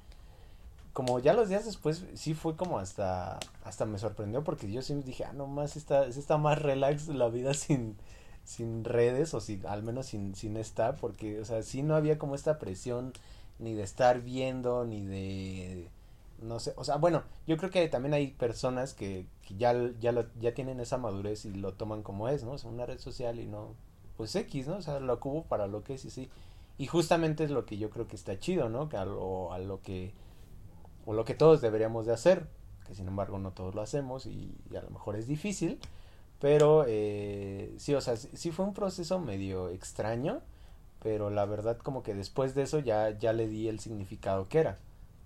Como 0.94 1.20
ya 1.20 1.34
los 1.34 1.50
días 1.50 1.66
después, 1.66 2.06
sí 2.14 2.34
fue 2.36 2.56
como 2.56 2.78
hasta, 2.80 3.40
hasta 3.64 3.86
me 3.86 3.98
sorprendió 3.98 4.44
porque 4.44 4.72
yo 4.72 4.82
sí 4.82 4.94
dije, 4.96 5.26
ah, 5.26 5.34
no 5.34 5.48
más 5.48 5.76
está, 5.76 6.06
está 6.06 6.38
más 6.38 6.62
relax 6.62 7.08
la 7.08 7.30
vida 7.30 7.54
sin, 7.56 7.98
sin 8.44 8.84
redes 8.84 9.34
o 9.34 9.42
sin, 9.42 9.66
al 9.66 9.84
menos 9.84 10.08
sin, 10.08 10.36
sin 10.36 10.58
esta, 10.58 10.96
porque, 10.96 11.40
o 11.42 11.46
sea, 11.46 11.64
sí 11.64 11.82
no 11.84 11.96
había 11.96 12.20
como 12.20 12.36
esta 12.36 12.60
presión 12.60 13.14
ni 13.60 13.74
de 13.74 13.84
estar 13.84 14.22
viendo, 14.22 14.86
ni 14.86 15.02
de, 15.04 15.90
no 16.44 16.60
sé, 16.60 16.74
o 16.76 16.84
sea, 16.84 16.98
bueno, 16.98 17.24
yo 17.48 17.58
creo 17.58 17.70
que 17.72 17.88
también 17.88 18.14
hay 18.14 18.28
personas 18.28 18.94
que, 18.94 19.26
que 19.48 19.56
ya, 19.56 19.74
ya, 20.00 20.12
lo, 20.12 20.26
ya 20.40 20.54
tienen 20.54 20.80
esa 20.80 20.98
madurez 20.98 21.46
y 21.46 21.54
lo 21.54 21.74
toman 21.74 22.04
como 22.04 22.30
es, 22.30 22.44
¿no? 22.44 22.52
O 22.52 22.58
sea, 22.58 22.70
una 22.70 22.86
red 22.86 23.00
social 23.00 23.40
y 23.40 23.46
no, 23.48 23.74
pues 24.18 24.36
X, 24.36 24.68
¿no? 24.68 24.78
O 24.78 24.82
sea, 24.82 25.00
lo 25.00 25.14
ocupo 25.14 25.44
para 25.48 25.68
lo 25.68 25.84
que 25.84 25.96
es 25.96 26.06
y 26.06 26.10
sí. 26.10 26.30
Y 26.78 26.88
justamente 26.88 27.44
es 27.44 27.52
lo 27.52 27.66
que 27.66 27.78
yo 27.78 27.90
creo 27.90 28.08
que 28.08 28.16
está 28.16 28.40
chido, 28.40 28.70
¿no? 28.70 28.90
Que 28.90 28.98
a 28.98 29.06
lo, 29.06 29.54
a 29.54 29.60
lo 29.60 29.82
que, 29.82 30.14
o 31.06 31.14
lo 31.14 31.26
que 31.26 31.34
todos 31.34 31.62
deberíamos 31.62 32.06
de 32.06 32.14
hacer, 32.14 32.48
que 32.86 32.96
sin 32.96 33.08
embargo 33.08 33.40
no 33.40 33.52
todos 33.52 33.76
lo 33.76 33.82
hacemos 33.82 34.26
y, 34.26 34.56
a 34.78 34.82
lo 34.82 34.90
mejor 34.90 35.16
es 35.16 35.28
difícil, 35.28 35.80
pero 36.40 36.86
eh, 36.88 37.74
sí, 37.78 37.94
o 37.94 38.02
sea, 38.02 38.16
sí, 38.18 38.30
sí 38.34 38.52
fue 38.52 38.66
un 38.66 38.74
proceso 38.74 39.20
medio 39.20 39.70
extraño, 39.70 40.42
pero 41.02 41.30
la 41.30 41.46
verdad 41.46 41.78
como 41.78 42.04
que 42.04 42.14
después 42.14 42.56
de 42.56 42.64
eso 42.64 42.80
ya, 42.80 43.18
ya 43.18 43.34
le 43.34 43.48
di 43.48 43.68
el 43.68 43.80
significado 43.80 44.48
que 44.48 44.60
era. 44.60 44.80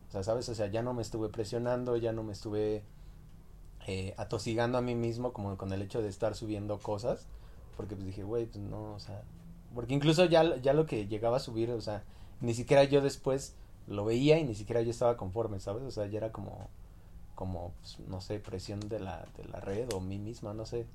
O 0.08 0.12
sea, 0.12 0.24
¿sabes? 0.24 0.48
O 0.50 0.56
sea, 0.56 0.68
ya 0.68 0.82
no 0.82 0.94
me 0.94 1.02
estuve 1.02 1.30
presionando, 1.30 1.98
ya 1.98 2.14
no 2.14 2.24
me 2.24 2.34
estuve 2.34 2.84
eh, 3.86 4.14
atosigando 4.18 4.78
a 4.78 4.82
mí 4.82 4.96
mismo 4.96 5.34
como 5.34 5.56
con 5.58 5.72
el 5.74 5.82
hecho 5.82 6.02
de 6.02 6.08
estar 6.08 6.36
subiendo 6.36 6.80
cosas. 6.80 7.28
Porque 7.76 7.96
pues 7.96 8.08
dije, 8.08 8.24
güey, 8.24 8.46
pues 8.46 8.64
no, 8.64 8.94
o 8.94 9.00
sea... 9.00 9.22
Porque 9.76 9.94
incluso 9.94 10.26
ya, 10.26 10.58
ya 10.58 10.74
lo 10.74 10.86
que 10.86 11.08
llegaba 11.08 11.38
a 11.38 11.40
subir, 11.42 11.70
o 11.72 11.82
sea, 11.82 12.04
ni 12.42 12.54
siquiera 12.54 12.84
yo 12.86 13.02
después 13.02 13.56
lo 13.88 14.06
veía 14.06 14.38
y 14.38 14.44
ni 14.44 14.56
siquiera 14.56 14.82
yo 14.82 14.92
estaba 14.92 15.18
conforme, 15.18 15.60
¿sabes? 15.60 15.84
O 15.84 15.92
sea, 15.92 16.06
ya 16.08 16.18
era 16.18 16.32
como, 16.32 16.70
como, 17.36 17.74
pues, 17.82 18.00
no 18.08 18.22
sé, 18.22 18.40
presión 18.40 18.80
de 18.82 19.00
la, 19.00 19.26
de 19.38 19.46
la 19.46 19.60
red 19.60 19.92
o 19.94 20.00
mí 20.00 20.20
misma, 20.20 20.54
no 20.54 20.66
sé. 20.66 20.86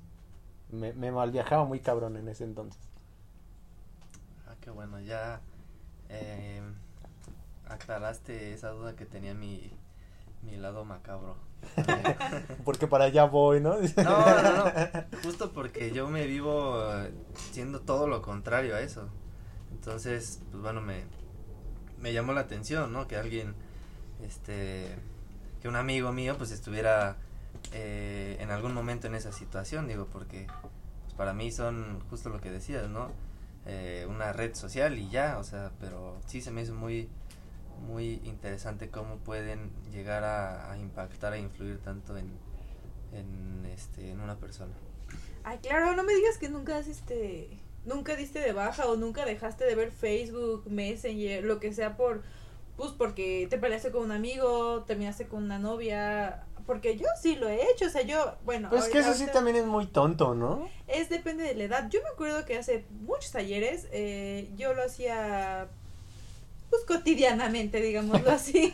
Me, 0.71 0.93
me 0.93 1.11
malviajaba 1.11 1.65
muy 1.65 1.79
cabrón 1.79 2.17
en 2.17 2.27
ese 2.27 2.43
entonces. 2.43 2.81
Ah, 4.47 4.55
qué 4.61 4.69
bueno, 4.69 4.99
ya 4.99 5.41
eh, 6.09 6.61
aclaraste 7.67 8.53
esa 8.53 8.69
duda 8.69 8.95
que 8.95 9.05
tenía 9.05 9.33
mi, 9.33 9.71
mi 10.43 10.57
lado 10.57 10.85
macabro. 10.85 11.35
Porque 12.65 12.87
para 12.87 13.05
allá 13.05 13.25
voy, 13.25 13.59
¿no? 13.61 13.75
No, 13.77 14.41
no, 14.41 14.65
no, 14.65 14.71
justo 15.23 15.51
porque 15.53 15.91
yo 15.91 16.09
me 16.09 16.27
vivo 16.27 16.77
siendo 17.51 17.79
todo 17.79 18.07
lo 18.07 18.21
contrario 18.21 18.75
a 18.75 18.81
eso. 18.81 19.07
Entonces, 19.71 20.41
pues 20.51 20.61
bueno, 20.61 20.81
me, 20.81 21.03
me 22.03 22.11
llamó 22.11 22.33
la 22.33 22.41
atención, 22.41 22.91
¿no? 22.91 23.07
Que 23.07 23.15
alguien, 23.15 23.55
este, 24.21 24.93
que 25.61 25.69
un 25.69 25.77
amigo 25.77 26.11
mío 26.11 26.37
pues 26.37 26.51
estuviera 26.51 27.15
eh, 27.71 28.35
en 28.41 28.51
algún 28.51 28.73
momento 28.73 29.07
en 29.07 29.15
esa 29.15 29.31
situación, 29.31 29.87
digo, 29.87 30.07
porque 30.11 30.45
pues, 31.03 31.13
para 31.13 31.33
mí 31.33 31.49
son 31.49 32.01
justo 32.09 32.27
lo 32.27 32.41
que 32.41 32.51
decías, 32.51 32.89
¿no? 32.89 33.09
Eh, 33.65 34.05
una 34.09 34.33
red 34.33 34.53
social 34.53 34.99
y 34.99 35.09
ya, 35.09 35.37
o 35.37 35.45
sea, 35.45 35.71
pero 35.79 36.19
sí 36.27 36.41
se 36.41 36.51
me 36.51 36.63
hizo 36.63 36.73
muy, 36.73 37.07
muy 37.87 38.21
interesante 38.25 38.89
cómo 38.89 39.15
pueden 39.19 39.71
llegar 39.93 40.25
a, 40.25 40.77
impactar, 40.77 41.31
a 41.31 41.37
influir 41.37 41.79
tanto 41.79 42.17
en, 42.17 42.33
en, 43.13 43.65
este, 43.73 44.11
en 44.11 44.19
una 44.19 44.35
persona. 44.35 44.73
Ay, 45.45 45.59
claro, 45.59 45.95
no 45.95 46.03
me 46.03 46.13
digas 46.13 46.37
que 46.37 46.49
nunca 46.49 46.77
has 46.77 46.87
este 46.89 47.61
nunca 47.85 48.15
diste 48.15 48.39
de 48.39 48.53
baja 48.53 48.87
o 48.87 48.95
nunca 48.95 49.25
dejaste 49.25 49.65
de 49.65 49.75
ver 49.75 49.91
Facebook, 49.91 50.63
Messenger, 50.67 51.43
lo 51.43 51.59
que 51.59 51.73
sea 51.73 51.95
por 51.97 52.21
pues 52.75 52.91
porque 52.91 53.45
te 53.51 53.59
peleaste 53.59 53.91
con 53.91 54.01
un 54.03 54.11
amigo, 54.11 54.83
terminaste 54.87 55.27
con 55.27 55.43
una 55.43 55.59
novia, 55.59 56.43
porque 56.65 56.97
yo 56.97 57.05
sí 57.21 57.35
lo 57.35 57.47
he 57.47 57.69
hecho, 57.69 57.85
o 57.85 57.89
sea, 57.89 58.01
yo, 58.01 58.35
bueno, 58.45 58.69
Pues 58.71 58.85
que 58.85 58.97
ahorita- 58.97 59.11
eso 59.11 59.25
sí 59.25 59.31
también 59.31 59.57
es 59.57 59.65
muy 59.65 59.85
tonto, 59.85 60.33
¿no? 60.33 60.67
es 60.87 61.07
depende 61.09 61.43
de 61.43 61.53
la 61.53 61.65
edad. 61.65 61.89
Yo 61.91 62.01
me 62.01 62.09
acuerdo 62.09 62.45
que 62.45 62.57
hace 62.57 62.85
muchos 62.89 63.31
talleres 63.31 63.87
eh, 63.91 64.49
yo 64.55 64.73
lo 64.73 64.81
hacía 64.83 65.69
pues 66.73 66.85
cotidianamente, 66.85 67.79
digámoslo 67.81 68.31
así. 68.31 68.73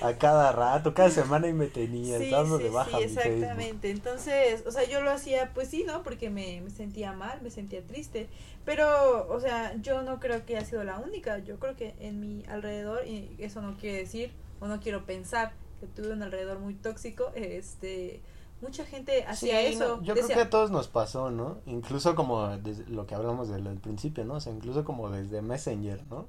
A 0.00 0.14
cada 0.18 0.50
rato, 0.50 0.92
cada 0.92 1.08
semana 1.10 1.46
y 1.46 1.52
me 1.52 1.68
tenía 1.68 2.18
sí, 2.18 2.30
dando 2.30 2.58
sí, 2.58 2.64
de 2.64 2.70
baja 2.70 2.98
sí, 2.98 3.04
Facebook. 3.04 3.44
exactamente. 3.44 3.90
Entonces, 3.90 4.64
o 4.66 4.72
sea, 4.72 4.82
yo 4.88 5.00
lo 5.00 5.12
hacía, 5.12 5.52
pues 5.54 5.68
sí, 5.68 5.84
¿no? 5.86 6.02
Porque 6.02 6.30
me, 6.30 6.60
me 6.62 6.70
sentía 6.70 7.12
mal, 7.12 7.40
me 7.42 7.50
sentía 7.50 7.86
triste. 7.86 8.28
Pero, 8.64 9.28
o 9.28 9.38
sea, 9.40 9.76
yo 9.80 10.02
no 10.02 10.18
creo 10.18 10.44
que 10.44 10.56
haya 10.56 10.66
sido 10.66 10.82
la 10.82 10.98
única. 10.98 11.38
Yo 11.38 11.60
creo 11.60 11.76
que 11.76 11.94
en 12.00 12.18
mi 12.20 12.44
alrededor, 12.48 13.06
y 13.06 13.36
eso 13.38 13.62
no 13.62 13.76
quiere 13.76 13.98
decir, 13.98 14.32
o 14.58 14.66
no 14.66 14.80
quiero 14.80 15.06
pensar 15.06 15.52
que 15.78 15.86
tuve 15.86 16.12
un 16.12 16.24
alrededor 16.24 16.58
muy 16.58 16.74
tóxico, 16.74 17.30
este, 17.36 18.20
mucha 18.62 18.84
gente 18.84 19.24
hacía 19.26 19.60
Sí, 19.60 19.66
eso. 19.74 19.98
no, 19.98 20.02
yo 20.02 20.14
decía, 20.14 20.34
creo 20.34 20.36
que 20.38 20.42
a 20.48 20.50
todos 20.50 20.72
nos 20.72 20.88
pasó, 20.88 21.30
¿no? 21.30 21.60
Incluso 21.66 22.16
como 22.16 22.48
desde 22.58 22.84
lo 22.86 23.06
que 23.06 23.14
hablamos 23.14 23.48
del 23.48 23.78
principio, 23.78 24.24
¿no? 24.24 24.34
O 24.34 24.40
sea, 24.40 24.52
incluso 24.52 24.84
como 24.84 25.08
desde 25.10 25.40
Messenger, 25.40 26.04
¿no? 26.10 26.28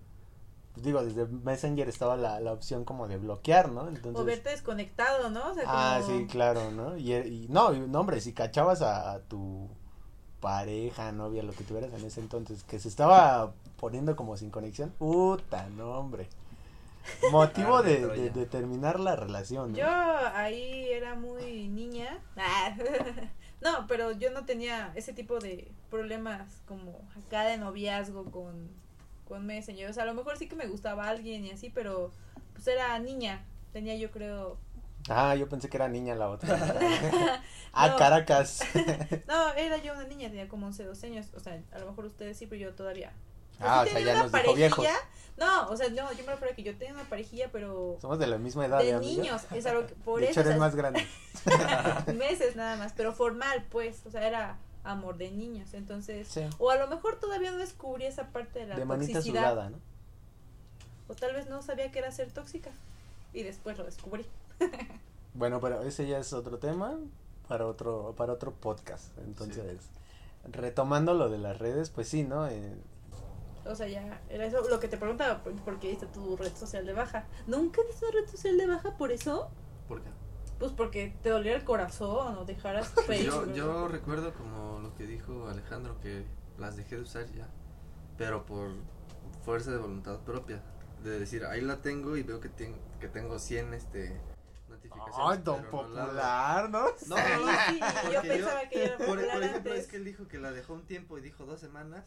Pues 0.73 0.85
digo, 0.85 1.03
desde 1.03 1.25
Messenger 1.27 1.89
estaba 1.89 2.15
la, 2.15 2.39
la 2.39 2.53
opción 2.53 2.85
como 2.85 3.07
de 3.07 3.17
bloquear, 3.17 3.69
¿no? 3.71 3.87
Entonces... 3.89 4.21
o 4.21 4.23
verte 4.25 4.49
desconectado, 4.51 5.29
¿no? 5.29 5.51
O 5.51 5.53
sea, 5.53 5.63
Ah, 5.67 6.01
sí, 6.05 6.27
claro, 6.29 6.71
¿no? 6.71 6.97
Y, 6.97 7.13
y- 7.13 7.47
no, 7.49 7.73
y- 7.73 7.79
no, 7.81 7.99
hombre, 7.99 8.21
si 8.21 8.31
cachabas 8.33 8.81
a, 8.81 9.11
a 9.11 9.19
tu 9.19 9.67
pareja, 10.39 11.11
novia, 11.11 11.43
lo 11.43 11.51
que 11.53 11.63
tuvieras 11.63 11.93
en 11.93 12.05
ese 12.05 12.19
entonces, 12.21 12.63
que 12.63 12.79
se 12.79 12.87
estaba 12.87 13.51
poniendo 13.79 14.15
como 14.15 14.37
sin 14.37 14.49
conexión, 14.49 14.91
puta, 14.97 15.67
no, 15.69 15.91
hombre. 15.91 16.29
Motivo 17.31 17.77
Ah, 17.77 17.81
de 17.81 18.07
de, 18.07 18.29
de- 18.29 18.45
terminar 18.45 18.99
la 18.99 19.15
relación, 19.15 19.71
¿no? 19.71 19.77
Yo 19.77 19.87
ahí 19.87 20.85
era 20.89 21.15
muy 21.15 21.67
niña. 21.67 22.19
No, 23.61 23.85
pero 23.87 24.11
yo 24.11 24.31
no 24.31 24.43
tenía 24.43 24.91
ese 24.95 25.13
tipo 25.13 25.37
de 25.37 25.71
problemas 25.91 26.63
como 26.67 26.99
acá 27.15 27.43
de 27.43 27.57
noviazgo 27.59 28.25
con, 28.31 28.69
con 29.31 29.45
Messenger. 29.45 29.89
O 29.89 29.93
sea, 29.93 30.03
a 30.03 30.05
lo 30.05 30.13
mejor 30.13 30.37
sí 30.37 30.49
que 30.49 30.57
me 30.57 30.67
gustaba 30.67 31.07
alguien 31.07 31.45
y 31.45 31.51
así, 31.51 31.69
pero 31.69 32.11
pues 32.53 32.67
era 32.67 32.99
niña. 32.99 33.45
Tenía 33.71 33.95
yo 33.95 34.11
creo... 34.11 34.57
Ah, 35.09 35.35
yo 35.35 35.47
pensé 35.47 35.69
que 35.69 35.77
era 35.77 35.87
niña 35.87 36.15
la 36.15 36.29
otra. 36.29 36.59
ah, 37.73 37.87
No. 37.87 37.95
Caracas. 37.95 38.61
No, 39.27 39.53
era 39.53 39.77
yo 39.77 39.93
una 39.93 40.03
niña, 40.03 40.27
tenía 40.27 40.49
como 40.49 40.67
11, 40.67 40.83
12 40.83 41.07
años. 41.07 41.27
O 41.33 41.39
sea, 41.39 41.61
a 41.71 41.79
lo 41.79 41.87
mejor 41.87 42.05
ustedes 42.05 42.37
sí, 42.37 42.45
pero 42.45 42.61
yo 42.61 42.75
todavía... 42.75 43.13
Ah, 43.61 43.85
o 43.87 43.89
sea, 43.89 43.99
ya 44.01 44.21
nos 44.21 44.31
dijo 44.33 44.53
viejos. 44.53 44.85
parejilla. 44.85 44.99
No, 45.37 45.69
o 45.69 45.77
sea, 45.77 45.87
no, 45.89 46.11
yo 46.11 46.25
me 46.25 46.31
refiero 46.31 46.51
a 46.51 46.55
que 46.55 46.63
yo 46.63 46.75
tenía 46.75 46.93
una 46.93 47.03
parejilla, 47.05 47.49
pero... 47.53 47.97
Somos 48.01 48.19
de 48.19 48.27
la 48.27 48.37
misma 48.37 48.65
edad, 48.65 48.79
De 48.79 48.89
¿eh, 48.89 48.93
amiga? 48.95 49.23
niños, 49.23 49.43
es 49.55 49.65
algo 49.65 49.87
que 49.87 49.95
por 49.95 50.19
de 50.19 50.29
eso... 50.29 50.41
hecho, 50.41 50.41
o 50.41 50.43
sea, 50.43 50.51
eres 50.51 50.59
más 50.59 50.75
grande. 50.75 51.07
meses 52.17 52.57
nada 52.57 52.75
más, 52.75 52.91
pero 52.97 53.13
formal, 53.13 53.65
pues, 53.71 54.05
o 54.05 54.11
sea, 54.11 54.27
era 54.27 54.57
amor 54.83 55.17
de 55.17 55.31
niños, 55.31 55.73
entonces, 55.73 56.27
Sí. 56.27 56.41
o 56.57 56.69
a 56.71 56.75
lo 56.77 56.87
mejor 56.87 57.19
todavía 57.19 57.51
no 57.51 57.57
descubrí 57.57 58.05
esa 58.05 58.27
parte 58.29 58.59
de 58.59 58.65
la 58.67 58.75
De 58.75 58.85
manita 58.85 59.13
toxicidad, 59.13 59.41
sudada, 59.51 59.69
¿no? 59.69 59.77
o 61.07 61.13
tal 61.13 61.33
vez 61.33 61.47
no 61.49 61.61
sabía 61.61 61.91
que 61.91 61.99
era 61.99 62.11
ser 62.11 62.31
tóxica, 62.31 62.71
y 63.33 63.43
después 63.43 63.77
lo 63.77 63.83
descubrí. 63.85 64.25
Bueno, 65.33 65.61
pero 65.61 65.81
ese 65.83 66.05
ya 66.07 66.17
es 66.19 66.33
otro 66.33 66.57
tema 66.59 66.97
para 67.47 67.65
otro 67.65 68.13
para 68.17 68.33
otro 68.33 68.51
podcast. 68.51 69.17
Entonces, 69.19 69.79
retomando 70.51 71.13
lo 71.13 71.29
de 71.29 71.37
las 71.37 71.57
redes, 71.57 71.89
pues 71.89 72.09
sí, 72.09 72.23
¿no? 72.23 72.47
Eh, 72.49 72.73
O 73.65 73.73
sea, 73.73 73.87
ya, 73.87 74.19
era 74.29 74.45
eso 74.45 74.61
lo 74.69 74.79
que 74.81 74.89
te 74.89 74.97
preguntaba, 74.97 75.41
¿por, 75.41 75.53
por 75.63 75.79
qué 75.79 75.87
diste 75.87 76.05
tu 76.07 76.35
red 76.35 76.53
social 76.55 76.85
de 76.85 76.91
baja? 76.91 77.27
¿Nunca 77.47 77.81
diste 77.87 78.05
una 78.07 78.19
red 78.19 78.29
social 78.29 78.57
de 78.57 78.67
baja 78.67 78.97
por 78.97 79.11
eso? 79.13 79.49
¿Por 79.87 80.01
qué? 80.01 80.09
Pues 80.61 80.73
porque 80.73 81.11
te 81.23 81.29
doliera 81.29 81.57
el 81.57 81.65
corazón 81.65 82.37
o 82.37 82.45
dejaras 82.45 82.89
Facebook. 83.07 83.47
Yo, 83.55 83.55
yo 83.55 83.87
recuerdo 83.87 84.31
como 84.35 84.79
lo 84.79 84.93
que 84.93 85.07
dijo 85.07 85.47
Alejandro, 85.47 85.99
que 86.01 86.23
las 86.59 86.77
dejé 86.77 86.97
de 86.97 87.01
usar 87.01 87.25
ya, 87.33 87.47
pero 88.15 88.45
por 88.45 88.69
fuerza 89.43 89.71
de 89.71 89.77
voluntad 89.79 90.19
propia, 90.19 90.61
de 91.03 91.19
decir, 91.19 91.45
ahí 91.45 91.61
la 91.61 91.81
tengo 91.81 92.15
y 92.15 92.21
veo 92.21 92.39
que, 92.39 92.49
ten- 92.49 92.77
que 92.99 93.07
tengo 93.07 93.39
100 93.39 93.73
este, 93.73 94.21
notificaciones. 94.69 95.17
Ay, 95.19 95.39
don 95.43 95.63
no 95.63 95.65
la 95.65 96.05
popular, 96.05 96.69
¿no? 96.69 96.85
Sí, 96.99 97.79
yo 98.13 98.21
pensaba 98.21 98.69
que 98.69 98.83
era 98.85 98.97
por, 98.97 99.07
popular 99.07 99.33
por 99.33 99.43
ejemplo, 99.43 99.71
antes. 99.71 99.85
es 99.85 99.87
que 99.89 99.95
él 99.97 100.05
dijo 100.05 100.27
que 100.27 100.37
la 100.37 100.51
dejó 100.51 100.73
un 100.75 100.85
tiempo 100.85 101.17
y 101.17 101.21
dijo 101.21 101.45
dos 101.45 101.59
semanas. 101.59 102.05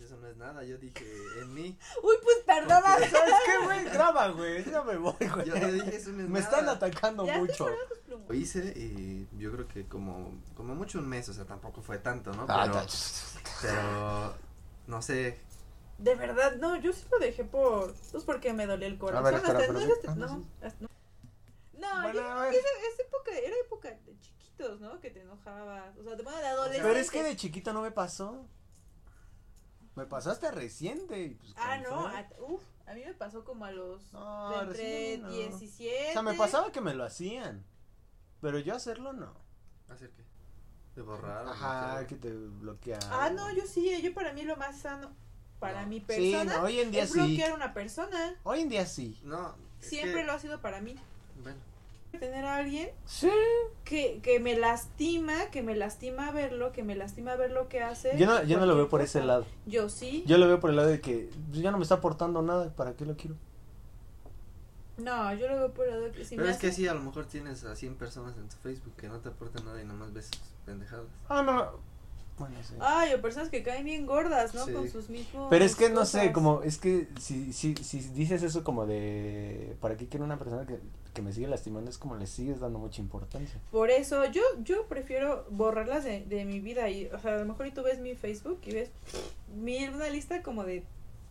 Eso 0.00 0.16
no 0.16 0.26
es 0.28 0.36
nada. 0.36 0.64
Yo 0.64 0.78
dije, 0.78 1.04
en 1.40 1.52
mí. 1.54 1.78
Uy, 2.02 2.14
pues 2.22 2.38
perdona. 2.46 2.94
Porque- 2.94 3.10
¿Sabes 3.10 3.34
qué, 3.44 3.64
güey? 3.64 3.84
Graba, 3.84 4.28
güey. 4.28 4.64
Ya 4.70 4.82
me 4.82 4.96
voy, 4.96 5.14
güey. 5.18 5.46
Yo 5.46 5.54
le 5.54 5.72
dije, 5.72 5.96
eso 5.96 6.10
no 6.10 6.22
es 6.22 6.28
Me 6.28 6.40
nada. 6.40 6.44
están 6.58 6.68
atacando 6.68 7.26
Ya 7.26 7.38
mucho. 7.38 7.68
Lo 8.08 8.34
hice 8.34 8.72
y 8.76 9.28
yo 9.38 9.52
creo 9.52 9.68
que 9.68 9.86
como, 9.86 10.40
como 10.56 10.74
mucho 10.74 10.98
un 10.98 11.08
mes, 11.08 11.28
o 11.28 11.32
sea, 11.34 11.44
tampoco 11.44 11.82
fue 11.82 11.98
tanto, 11.98 12.32
¿no? 12.32 12.46
Ah, 12.48 12.64
Pero, 12.66 12.86
pero 13.62 14.34
no 14.86 15.02
sé, 15.02 15.38
De 15.98 16.14
verdad, 16.14 16.56
no, 16.56 16.76
yo 16.76 16.92
sí 16.92 17.04
lo 17.10 17.18
dejé 17.18 17.44
por. 17.44 17.94
Pues 18.12 18.24
porque 18.24 18.52
me 18.52 18.66
dolía 18.66 18.86
el 18.88 18.98
corazón. 18.98 19.24
ver, 19.24 19.34
espera, 19.34 19.58
hasta, 19.58 19.72
no, 19.72 19.80
sí. 19.80 19.92
hasta- 19.92 20.14
no, 20.14 20.46
hasta- 20.62 20.80
no. 20.80 20.88
No, 21.74 22.02
Bueno, 22.02 22.12
yo 22.20 22.44
esa, 22.44 22.58
esa 22.58 23.02
época 23.02 23.30
era 23.38 23.56
época 23.64 23.90
de 23.90 24.18
chiquitos, 24.20 24.80
¿no? 24.80 25.00
Que 25.00 25.10
te 25.10 25.20
enojabas. 25.22 25.96
O 25.98 26.02
sea, 26.04 26.14
de, 26.16 26.22
bueno, 26.22 26.38
de 26.38 26.46
adolescentes. 26.46 26.86
Pero 26.88 27.00
es 27.00 27.10
que 27.10 27.22
de 27.22 27.36
chiquito 27.36 27.72
no 27.72 27.82
me 27.82 27.90
pasó. 27.90 28.46
Me 30.00 30.06
pasó 30.06 30.30
hasta 30.30 30.50
reciente. 30.50 31.22
y, 31.24 31.30
pues, 31.34 31.52
Ah, 31.56 31.78
¿cómo 31.86 32.00
no, 32.00 32.06
a, 32.08 32.26
uf, 32.48 32.62
a 32.86 32.94
mí 32.94 33.02
me 33.04 33.12
pasó 33.12 33.44
como 33.44 33.66
a 33.66 33.70
los. 33.70 34.10
No, 34.14 34.48
de 34.50 34.56
entre 34.60 34.72
recién 34.72 35.22
no. 35.22 35.28
17. 35.28 36.08
O 36.08 36.12
sea, 36.14 36.22
me 36.22 36.32
pasaba 36.34 36.72
que 36.72 36.80
me 36.80 36.94
lo 36.94 37.04
hacían. 37.04 37.66
Pero 38.40 38.58
yo 38.58 38.74
hacerlo 38.74 39.12
no. 39.12 39.34
hacer 39.90 40.10
qué. 40.12 40.24
De 40.96 41.02
borrar. 41.02 41.46
o 41.46 41.50
Ajá, 41.50 42.06
que 42.06 42.16
te 42.16 42.32
bloquea. 42.32 42.98
Ah, 43.10 43.28
no, 43.28 43.52
yo 43.52 43.66
sí, 43.66 43.90
eh, 43.90 44.00
yo 44.00 44.14
para 44.14 44.32
mí 44.32 44.42
lo 44.42 44.56
más 44.56 44.78
sano. 44.80 45.12
Para 45.58 45.82
No. 45.82 45.88
mi 45.88 45.98
Sí, 46.00 46.04
persona 46.06 46.56
no, 46.56 46.64
hoy 46.64 46.80
en 46.80 46.90
día 46.90 47.02
es 47.02 47.12
sí. 47.12 47.18
bloquear 47.18 47.50
a 47.50 47.54
una 47.54 47.74
persona. 47.74 48.36
Hoy 48.44 48.60
en 48.60 48.70
día 48.70 48.86
sí. 48.86 49.20
No, 49.22 49.54
Siempre 49.80 50.20
que- 50.22 50.24
lo 50.26 50.32
ha 50.32 50.38
sido 50.38 50.62
para 50.62 50.80
mí. 50.80 50.96
Tener 52.18 52.44
a 52.44 52.56
alguien 52.56 52.90
Sí. 53.06 53.30
que, 53.84 54.20
que 54.22 54.40
me 54.40 54.56
lastima, 54.58 55.46
que 55.50 55.62
me 55.62 55.76
lastima 55.76 56.30
verlo, 56.32 56.72
que 56.72 56.82
me 56.82 56.94
lastima 56.96 57.36
ver 57.36 57.52
lo 57.52 57.68
que 57.68 57.82
hace. 57.82 58.16
Yo 58.18 58.26
no, 58.26 58.42
yo 58.42 58.58
no 58.58 58.66
lo 58.66 58.76
veo 58.76 58.88
por 58.88 59.00
ese 59.00 59.22
lado. 59.22 59.46
Yo 59.66 59.88
sí. 59.88 60.24
Yo 60.26 60.36
lo 60.36 60.46
veo 60.48 60.58
por 60.60 60.70
el 60.70 60.76
lado 60.76 60.88
de 60.88 61.00
que 61.00 61.30
pues, 61.50 61.62
ya 61.62 61.70
no 61.70 61.78
me 61.78 61.82
está 61.84 61.96
aportando 61.96 62.42
nada, 62.42 62.74
¿para 62.74 62.94
qué 62.94 63.06
lo 63.06 63.16
quiero? 63.16 63.36
No, 64.98 65.32
yo 65.34 65.48
lo 65.48 65.56
veo 65.56 65.72
por 65.72 65.86
el 65.86 65.92
lado 65.92 66.04
de 66.04 66.10
que 66.12 66.24
si 66.24 66.34
pero 66.36 66.46
me 66.48 66.52
es 66.52 66.58
que 66.58 66.72
sí, 66.72 66.86
a 66.86 66.92
lo 66.94 67.00
mejor 67.00 67.24
tienes 67.24 67.64
a 67.64 67.74
100 67.74 67.94
personas 67.94 68.36
en 68.36 68.48
tu 68.48 68.56
Facebook 68.56 68.94
que 68.96 69.08
no 69.08 69.18
te 69.20 69.30
aportan 69.30 69.64
nada 69.64 69.80
y 69.80 69.86
nomás 69.86 70.12
ves 70.12 70.28
pendejadas. 70.66 71.06
Ah, 71.28 71.42
no. 71.42 71.89
Bueno, 72.40 72.56
sí. 72.66 72.74
Ay, 72.80 73.12
o 73.12 73.20
personas 73.20 73.50
que 73.50 73.62
caen 73.62 73.84
bien 73.84 74.06
gordas, 74.06 74.54
¿no? 74.54 74.64
Sí. 74.64 74.72
Con 74.72 74.88
sus 74.88 75.10
mismos. 75.10 75.48
Pero 75.50 75.62
es 75.62 75.76
que 75.76 75.90
no 75.90 76.06
sé, 76.06 76.18
cosas. 76.18 76.32
como, 76.32 76.62
es 76.62 76.78
que 76.78 77.06
si, 77.20 77.52
si, 77.52 77.76
si 77.76 77.98
dices 78.00 78.42
eso 78.42 78.64
como 78.64 78.86
de, 78.86 79.76
¿para 79.82 79.98
qué 79.98 80.08
quiero 80.08 80.24
una 80.24 80.38
persona 80.38 80.66
que, 80.66 80.78
que 81.12 81.20
me 81.20 81.34
sigue 81.34 81.48
lastimando? 81.48 81.90
Es 81.90 81.98
como 81.98 82.16
le 82.16 82.26
sigues 82.26 82.58
dando 82.58 82.78
mucha 82.78 83.02
importancia. 83.02 83.60
Por 83.70 83.90
eso, 83.90 84.24
yo, 84.32 84.40
yo 84.64 84.86
prefiero 84.86 85.44
borrarlas 85.50 86.02
de, 86.02 86.24
de 86.24 86.46
mi 86.46 86.60
vida. 86.60 86.88
Y, 86.88 87.06
o 87.08 87.18
sea, 87.18 87.34
a 87.34 87.38
lo 87.40 87.44
mejor 87.44 87.66
y 87.66 87.72
tú 87.72 87.82
ves 87.82 87.98
mi 87.98 88.14
Facebook 88.14 88.58
y 88.64 88.72
ves 88.72 88.90
mi, 89.54 89.86
una 89.88 90.08
lista 90.08 90.42
como 90.42 90.64
de 90.64 90.82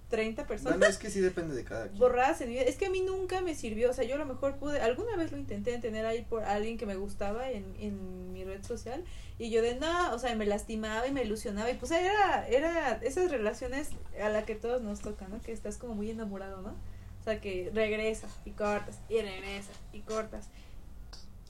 30 0.10 0.48
personas. 0.48 0.78
Bueno, 0.78 0.92
es 0.92 0.98
que 0.98 1.10
sí 1.10 1.20
depende 1.20 1.56
de 1.56 1.64
cada 1.64 1.88
quien. 1.88 2.00
borradas 2.00 2.42
en 2.42 2.50
mi 2.50 2.56
vida. 2.56 2.64
Es 2.64 2.78
que 2.78 2.88
a 2.88 2.90
mí 2.90 3.02
nunca 3.02 3.42
me 3.42 3.56
sirvió. 3.56 3.92
O 3.92 3.94
sea, 3.94 4.04
yo 4.04 4.16
a 4.16 4.18
lo 4.18 4.26
mejor 4.26 4.58
pude, 4.58 4.82
alguna 4.82 5.16
vez 5.16 5.32
lo 5.32 5.38
intenté 5.38 5.74
en 5.74 5.82
tener 5.82 6.06
ahí 6.06 6.24
por 6.24 6.44
alguien 6.44 6.78
que 6.78 6.86
me 6.86 6.96
gustaba 6.96 7.50
en, 7.52 7.76
en 7.80 8.34
mi 8.34 8.44
red 8.44 8.64
social. 8.64 9.04
Y 9.38 9.52
yo 9.52 9.62
de 9.62 9.76
no, 9.76 10.14
o 10.14 10.20
sea, 10.20 10.36
me 10.36 10.46
lastimaba 10.46 11.08
y 11.08 11.12
me 11.12 11.24
ilusionaba. 11.24 11.70
Y 11.70 11.76
pues 11.76 11.92
era, 11.92 12.48
era 12.48 13.00
esas 13.04 13.32
relaciones 13.32 13.90
a 14.22 14.30
las 14.30 14.46
que 14.46 14.56
todos 14.56 14.82
nos 14.82 15.00
tocan, 15.00 15.30
¿no? 15.30 15.42
Que 15.42 15.52
estás 15.52 15.78
como 15.78 15.94
muy 15.96 16.10
enamorado, 16.10 16.62
¿no? 16.62 16.72
O 16.72 17.24
sea, 17.24 17.40
que 17.40 17.70
regresas 17.74 18.32
y 18.46 18.52
cortas 18.52 19.00
y 19.10 19.22
regresas 19.22 19.76
y 19.94 20.02
cortas. 20.02 20.50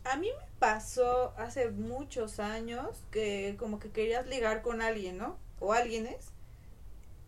A 0.04 0.18
mí 0.18 0.28
me 0.28 0.46
pasó 0.60 1.34
hace 1.38 1.70
muchos 1.72 2.40
años 2.40 3.04
que 3.12 3.56
como 3.58 3.80
que 3.80 3.90
querías 3.90 4.28
ligar 4.28 4.62
con 4.62 4.82
alguien, 4.82 5.18
¿no? 5.18 5.38
O 5.60 5.72
alguienes. 5.74 6.32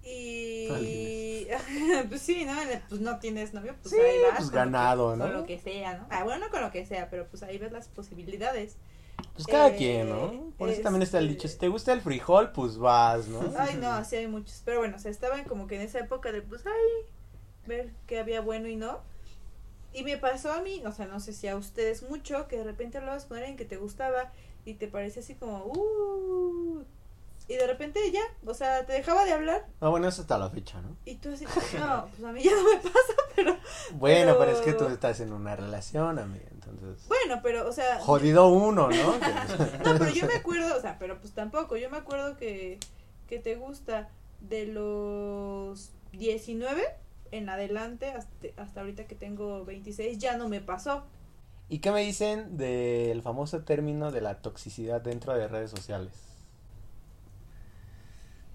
Y 0.04 0.68
pues 2.10 2.22
sí, 2.22 2.46
¿no? 2.46 2.54
Pues 2.90 3.02
no 3.02 3.20
tienes 3.20 3.54
novio, 3.54 3.76
pues 3.82 3.94
Sí, 3.94 4.00
ahí 4.00 4.22
vas. 4.22 4.38
pues 4.38 4.50
que- 4.50 4.56
ganado, 4.56 5.16
¿no? 5.16 5.26
Con 5.26 5.34
lo 5.34 5.46
que 5.46 5.60
sea, 5.60 5.98
¿no? 5.98 6.08
Ah, 6.10 6.24
bueno, 6.24 6.46
no 6.46 6.52
con 6.52 6.62
lo 6.62 6.72
que 6.72 6.86
sea, 6.86 7.10
pero 7.10 7.28
pues 7.28 7.44
ahí 7.44 7.58
ves 7.58 7.72
las 7.72 7.88
posibilidades. 7.88 8.78
Pues 9.34 9.46
cada 9.46 9.68
Eh, 9.70 9.76
quien, 9.78 10.10
¿no? 10.10 10.52
Por 10.58 10.70
eso 10.70 10.82
también 10.82 11.04
está 11.04 11.20
el 11.20 11.26
este- 11.26 11.36
dicho, 11.36 11.48
si 11.48 11.58
te 11.58 11.68
gusta 11.68 11.94
el 11.94 12.02
frijol, 12.02 12.52
pues 12.52 12.78
vas, 12.78 13.28
¿no? 13.28 13.40
Ay, 13.60 13.76
no, 13.80 13.92
así 13.92 14.16
hay 14.16 14.28
muchos. 14.28 14.62
Pero 14.66 14.80
bueno, 14.80 14.96
o 14.98 15.00
sea, 15.00 15.12
estaban 15.12 15.44
como 15.44 15.68
que 15.68 15.76
en 15.76 15.82
esa 15.82 16.00
época 16.00 16.32
de, 16.32 16.42
pues, 16.42 16.64
ay, 16.66 17.12
ver 17.68 17.92
qué 18.08 18.20
había 18.20 18.42
bueno 18.42 18.68
y 18.68 18.76
no. 18.76 19.00
Y 19.94 20.04
me 20.04 20.18
pasó 20.18 20.52
a 20.54 20.62
mí, 20.62 20.82
o 20.86 20.92
sea, 20.94 21.06
no 21.06 21.20
sé 21.20 21.34
si 21.34 21.48
a 21.50 21.56
ustedes 21.58 22.02
mucho, 22.10 22.48
que 22.48 22.58
de 22.58 22.64
repente 22.64 22.98
hablabas 22.98 23.26
con 23.26 23.38
alguien 23.38 23.58
que 23.58 23.66
te 23.66 23.78
gustaba 23.78 24.32
y 24.66 24.76
te 24.76 24.88
parecía 24.88 25.22
así 25.22 25.36
como, 25.36 25.66
uh. 25.66 26.84
Y 27.52 27.58
de 27.58 27.68
repente 27.68 28.00
ya, 28.14 28.22
o 28.46 28.54
sea, 28.54 28.86
te 28.86 28.94
dejaba 28.94 29.26
de 29.26 29.34
hablar 29.34 29.66
Ah, 29.82 29.90
bueno, 29.90 30.08
eso 30.08 30.22
hasta 30.22 30.38
la 30.38 30.50
fecha, 30.50 30.82
¿no? 30.82 30.96
y 31.06 31.16
tú 31.16 31.34
así, 31.34 31.44
no, 31.78 32.08
pues 32.10 32.24
a 32.24 32.32
mí 32.32 32.42
ya 32.44 32.52
no 32.52 32.64
me 32.64 32.78
pasa, 32.78 33.14
pero 33.36 33.58
Bueno, 33.96 34.38
pero, 34.38 34.40
Pero- 34.40 34.52
es 34.52 34.60
que 34.62 34.74
tú 34.74 34.86
estás 34.86 35.20
en 35.20 35.34
una 35.34 35.56
relación, 35.58 36.18
amiga, 36.18 36.46
entonces... 36.52 37.06
bueno, 37.10 37.42
pero, 37.44 37.68
o 37.68 37.74
sea, 37.74 38.00
Jodido 38.00 38.48
uno, 38.48 38.88
¿no? 38.90 39.14
No, 39.84 40.00
pero 40.00 40.10
yo 40.12 40.28
me 40.28 40.36
acuerdo, 40.36 40.78
o 40.78 40.82
sea, 40.82 40.98
pero 40.98 41.20
pues 41.20 41.34
tampoco, 41.34 41.76
yo 41.76 41.90
me 41.90 41.98
acuerdo 41.98 42.38
que, 42.38 42.80
que 43.28 43.40
te 43.40 43.56
gusta 43.56 44.08
de 44.40 44.68
los 44.68 45.92
19 46.14 46.82
en 47.32 47.50
adelante 47.50 48.12
hasta, 48.12 48.48
hasta 48.62 48.80
ahorita 48.82 49.08
que 49.08 49.16
tengo 49.16 49.66
26, 49.66 50.20
ya 50.20 50.38
no 50.38 50.48
me 50.48 50.62
pasó. 50.62 51.04
¿Y 51.70 51.80
qué 51.80 51.92
me 51.92 52.02
dicen 52.02 52.58
del 52.58 53.22
famoso 53.22 53.64
término 53.64 54.12
de 54.12 54.22
la 54.22 54.42
toxicidad 54.42 55.02
dentro 55.02 55.34
de 55.34 55.48
redes 55.48 55.72
sociales? 55.72 56.12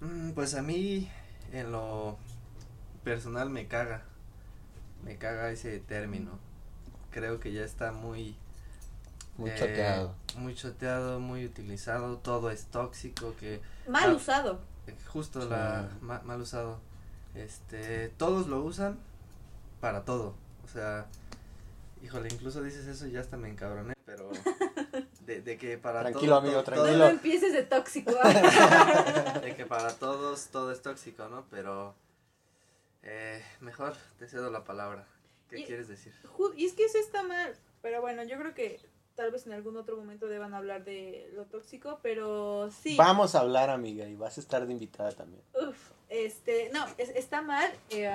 Mm, 0.01 0.31
Pues 0.31 0.53
a 0.55 0.61
mí, 0.61 1.09
en 1.51 1.71
lo 1.71 2.17
personal, 3.03 3.49
me 3.49 3.67
caga. 3.67 4.03
Me 5.03 5.17
caga 5.17 5.51
ese 5.51 5.79
término. 5.79 6.31
Creo 7.11 7.39
que 7.39 7.51
ya 7.53 7.63
está 7.63 7.91
muy. 7.91 8.35
Muy 9.37 9.49
eh, 9.51 9.55
choteado. 9.57 10.15
Muy 10.37 10.55
choteado, 10.55 11.19
muy 11.19 11.45
utilizado. 11.45 12.17
Todo 12.17 12.49
es 12.51 12.65
tóxico. 12.65 13.35
Que 13.39 13.61
Mal 13.87 14.11
Ah. 14.11 14.13
usado. 14.15 14.59
justo 15.07 15.41
Sí. 15.41 15.49
la 15.49 15.89
ma- 16.01 16.21
mal 16.23 16.41
usado. 16.41 16.79
Este, 17.35 18.09
todos 18.09 18.47
lo 18.47 18.63
usan 18.63 18.97
para 19.81 20.05
todo. 20.05 20.33
O 20.63 20.67
sea, 20.67 21.05
híjole, 22.03 22.29
incluso 22.31 22.63
dices 22.63 22.87
eso 22.87 23.05
y 23.07 23.11
ya 23.11 23.19
hasta 23.19 23.37
me 23.37 23.49
encabroné, 23.49 23.93
pero 24.05 24.29
de, 25.27 25.41
de 25.41 25.57
que 25.57 25.77
para 25.77 25.99
Tranquilo, 26.01 26.37
todo, 26.37 26.47
amigo, 26.47 26.63
tranquilo. 26.63 26.97
no 26.97 27.05
empieces 27.09 27.53
de 27.53 27.63
tóxico. 27.63 28.13
¿ah? 28.23 29.39
de 29.43 29.55
que 29.55 29.65
para 29.65 29.93
todos 29.95 30.47
todo 30.47 30.71
es 30.71 30.81
tóxico, 30.81 31.27
¿no? 31.27 31.45
Pero 31.51 31.93
eh, 33.03 33.43
mejor 33.59 33.95
te 34.17 34.27
cedo 34.27 34.49
la 34.49 34.63
palabra. 34.63 35.05
¿Qué 35.49 35.59
Y- 35.59 35.65
quieres 35.65 35.87
decir? 35.87 36.13
Y 36.55 36.65
es 36.65 36.73
que 36.73 36.85
eso 36.85 36.97
está 36.97 37.21
mal. 37.23 37.55
Pero 37.81 38.01
bueno, 38.01 38.23
yo 38.23 38.37
creo 38.39 38.53
que 38.53 38.79
tal 39.15 39.31
vez 39.31 39.45
en 39.47 39.53
algún 39.53 39.77
otro 39.77 39.97
momento 39.97 40.27
deban 40.27 40.53
hablar 40.53 40.83
de 40.85 41.29
lo 41.33 41.45
tóxico, 41.45 41.99
pero 42.01 42.69
sí. 42.71 42.95
Vamos 42.97 43.35
a 43.35 43.41
hablar, 43.41 43.69
amiga, 43.69 44.07
y 44.07 44.15
vas 44.15 44.37
a 44.37 44.41
estar 44.41 44.65
de 44.65 44.71
invitada 44.73 45.11
también. 45.11 45.43
Uf, 45.53 45.77
este, 46.09 46.69
no, 46.73 46.85
es- 46.97 47.09
está 47.09 47.41
mal. 47.41 47.71
eh, 47.89 48.09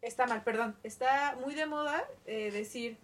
está 0.00 0.26
mal, 0.26 0.42
perdón. 0.42 0.76
Está 0.82 1.36
muy 1.44 1.54
de 1.54 1.66
moda 1.66 2.06
eh, 2.26 2.50
decir, 2.50 2.98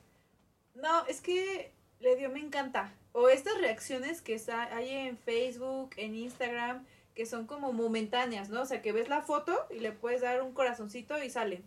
no, 0.75 1.05
es 1.07 1.21
que 1.21 1.73
le 2.01 2.17
dio 2.17 2.31
me 2.31 2.41
encanta. 2.41 2.93
O 3.13 3.29
estas 3.29 3.59
reacciones 3.59 4.21
que 4.21 4.41
hay 4.71 4.91
en 4.91 5.19
Facebook, 5.19 5.91
en 5.97 6.15
Instagram, 6.15 6.87
que 7.15 7.27
son 7.27 7.47
como 7.47 7.73
momentáneas, 7.73 8.49
¿no? 8.49 8.63
O 8.63 8.67
sea, 8.67 8.81
que 8.83 8.93
ves 8.93 9.09
la 9.09 9.23
foto 9.23 9.67
y 9.71 9.81
le 9.81 9.93
puedes 9.93 10.21
dar 10.21 10.43
un 10.43 10.53
corazoncito 10.53 11.21
y 11.23 11.31
sale. 11.31 11.63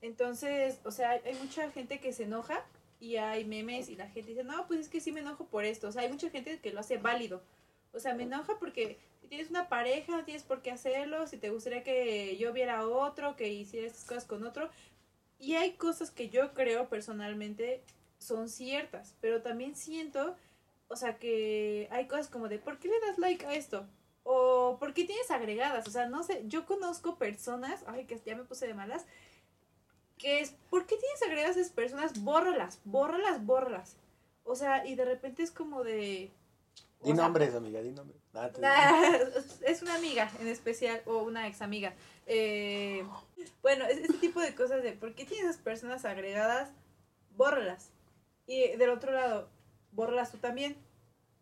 Entonces, 0.00 0.80
o 0.84 0.90
sea, 0.90 1.10
hay 1.10 1.34
mucha 1.40 1.70
gente 1.70 2.00
que 2.00 2.12
se 2.12 2.24
enoja 2.24 2.64
y 2.98 3.16
hay 3.16 3.44
memes 3.44 3.88
y 3.88 3.96
la 3.96 4.08
gente 4.08 4.30
dice, 4.30 4.44
no, 4.44 4.66
pues 4.66 4.80
es 4.80 4.88
que 4.88 5.00
sí 5.00 5.12
me 5.12 5.20
enojo 5.20 5.46
por 5.46 5.64
esto. 5.64 5.88
O 5.88 5.92
sea, 5.92 6.02
hay 6.02 6.08
mucha 6.08 6.30
gente 6.30 6.58
que 6.58 6.72
lo 6.72 6.80
hace 6.80 6.98
válido. 6.98 7.42
O 7.92 8.00
sea, 8.00 8.14
me 8.14 8.24
enoja 8.24 8.58
porque 8.58 8.98
si 9.20 9.28
tienes 9.28 9.50
una 9.50 9.68
pareja, 9.68 10.16
no 10.16 10.24
tienes 10.24 10.42
por 10.42 10.62
qué 10.62 10.72
hacerlo. 10.72 11.26
Si 11.28 11.36
te 11.36 11.50
gustaría 11.50 11.84
que 11.84 12.36
yo 12.36 12.52
viera 12.52 12.86
otro, 12.86 13.36
que 13.36 13.48
hiciera 13.48 13.86
estas 13.86 14.04
cosas 14.04 14.24
con 14.24 14.44
otro. 14.44 14.70
Y 15.38 15.54
hay 15.54 15.72
cosas 15.72 16.10
que 16.10 16.28
yo 16.28 16.54
creo 16.54 16.88
personalmente 16.88 17.82
son 18.22 18.48
ciertas, 18.48 19.14
pero 19.20 19.42
también 19.42 19.76
siento, 19.76 20.36
o 20.88 20.96
sea, 20.96 21.18
que 21.18 21.88
hay 21.90 22.06
cosas 22.06 22.28
como 22.28 22.48
de, 22.48 22.58
¿por 22.58 22.78
qué 22.78 22.88
le 22.88 23.00
das 23.00 23.18
like 23.18 23.44
a 23.46 23.54
esto? 23.54 23.86
O 24.24 24.76
¿por 24.78 24.94
qué 24.94 25.04
tienes 25.04 25.30
agregadas? 25.30 25.86
O 25.86 25.90
sea, 25.90 26.08
no 26.08 26.22
sé, 26.22 26.44
yo 26.46 26.64
conozco 26.64 27.16
personas, 27.16 27.84
ay, 27.86 28.04
que 28.06 28.20
ya 28.24 28.36
me 28.36 28.44
puse 28.44 28.66
de 28.66 28.74
malas, 28.74 29.04
que 30.18 30.40
es, 30.40 30.54
¿por 30.70 30.86
qué 30.86 30.96
tienes 30.96 31.22
agregadas 31.22 31.56
a 31.56 31.60
esas 31.60 31.72
personas? 31.72 32.22
Bórralas, 32.22 32.80
bórralas, 32.84 33.44
bórralas. 33.44 33.96
O 34.44 34.54
sea, 34.54 34.86
y 34.86 34.94
de 34.94 35.04
repente 35.04 35.42
es 35.42 35.50
como 35.50 35.82
de... 35.82 36.30
Di 37.02 37.06
sea, 37.06 37.14
nombres, 37.14 37.54
amiga, 37.54 37.80
di 37.80 37.90
nombres. 37.90 38.22
Ah, 38.34 38.50
Nah, 38.60 39.18
es 39.66 39.82
una 39.82 39.94
amiga 39.94 40.30
en 40.40 40.48
especial 40.48 41.02
o 41.06 41.18
una 41.24 41.48
ex 41.48 41.60
amiga. 41.60 41.94
Eh, 42.26 43.04
bueno, 43.62 43.84
es 43.86 43.98
ese 43.98 44.14
tipo 44.14 44.40
de 44.40 44.54
cosas 44.54 44.82
de 44.82 44.92
¿por 44.92 45.14
qué 45.14 45.24
tienes 45.24 45.46
esas 45.50 45.60
personas 45.60 46.04
agregadas? 46.04 46.70
Bórralas. 47.36 47.90
Y 48.46 48.76
del 48.76 48.90
otro 48.90 49.12
lado, 49.12 49.48
bórralas 49.92 50.32
tú 50.32 50.38
también. 50.38 50.76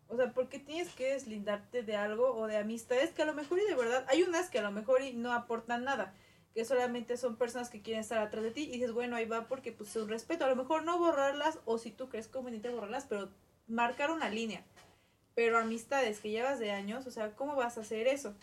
O 0.07 0.15
sea, 0.17 0.33
¿por 0.33 0.49
qué 0.49 0.59
tienes 0.59 0.93
que 0.93 1.13
deslindarte 1.13 1.83
de 1.83 1.95
algo 1.95 2.33
o 2.35 2.47
de 2.47 2.57
amistades 2.57 3.11
que 3.11 3.21
a 3.21 3.25
lo 3.25 3.33
mejor 3.33 3.59
y 3.59 3.65
de 3.65 3.75
verdad 3.75 4.05
hay 4.09 4.23
unas 4.23 4.49
que 4.49 4.59
a 4.59 4.61
lo 4.61 4.71
mejor 4.71 5.01
y 5.01 5.13
no 5.13 5.33
aportan 5.33 5.85
nada? 5.85 6.13
Que 6.53 6.65
solamente 6.65 7.15
son 7.15 7.37
personas 7.37 7.69
que 7.69 7.81
quieren 7.81 8.01
estar 8.01 8.19
atrás 8.19 8.43
de 8.43 8.51
ti 8.51 8.63
y 8.63 8.73
dices, 8.73 8.91
bueno, 8.91 9.15
ahí 9.15 9.25
va 9.25 9.47
porque 9.47 9.71
pues 9.71 9.89
es 9.91 9.95
un 9.95 10.09
respeto. 10.09 10.43
A 10.43 10.49
lo 10.49 10.57
mejor 10.57 10.83
no 10.83 10.99
borrarlas 10.99 11.59
o 11.65 11.77
si 11.77 11.91
tú 11.91 12.09
crees 12.09 12.27
conveniente 12.27 12.69
borrarlas, 12.69 13.05
pero 13.07 13.29
marcar 13.67 14.11
una 14.11 14.29
línea. 14.29 14.63
Pero 15.33 15.57
amistades 15.57 16.19
que 16.19 16.29
llevas 16.29 16.59
de 16.59 16.71
años, 16.71 17.07
o 17.07 17.11
sea, 17.11 17.31
¿cómo 17.35 17.55
vas 17.55 17.77
a 17.77 17.81
hacer 17.81 18.07
eso? 18.07 18.35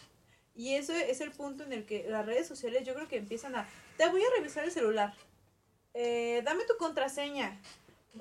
Y 0.58 0.74
eso 0.74 0.92
es 0.92 1.20
el 1.20 1.30
punto 1.30 1.62
en 1.62 1.72
el 1.72 1.86
que 1.86 2.08
las 2.08 2.26
redes 2.26 2.48
sociales 2.48 2.84
yo 2.84 2.92
creo 2.92 3.06
que 3.06 3.16
empiezan 3.16 3.54
a, 3.54 3.68
te 3.96 4.08
voy 4.08 4.22
a 4.22 4.36
revisar 4.36 4.64
el 4.64 4.72
celular, 4.72 5.14
eh, 5.94 6.42
dame 6.44 6.64
tu 6.64 6.76
contraseña. 6.78 7.60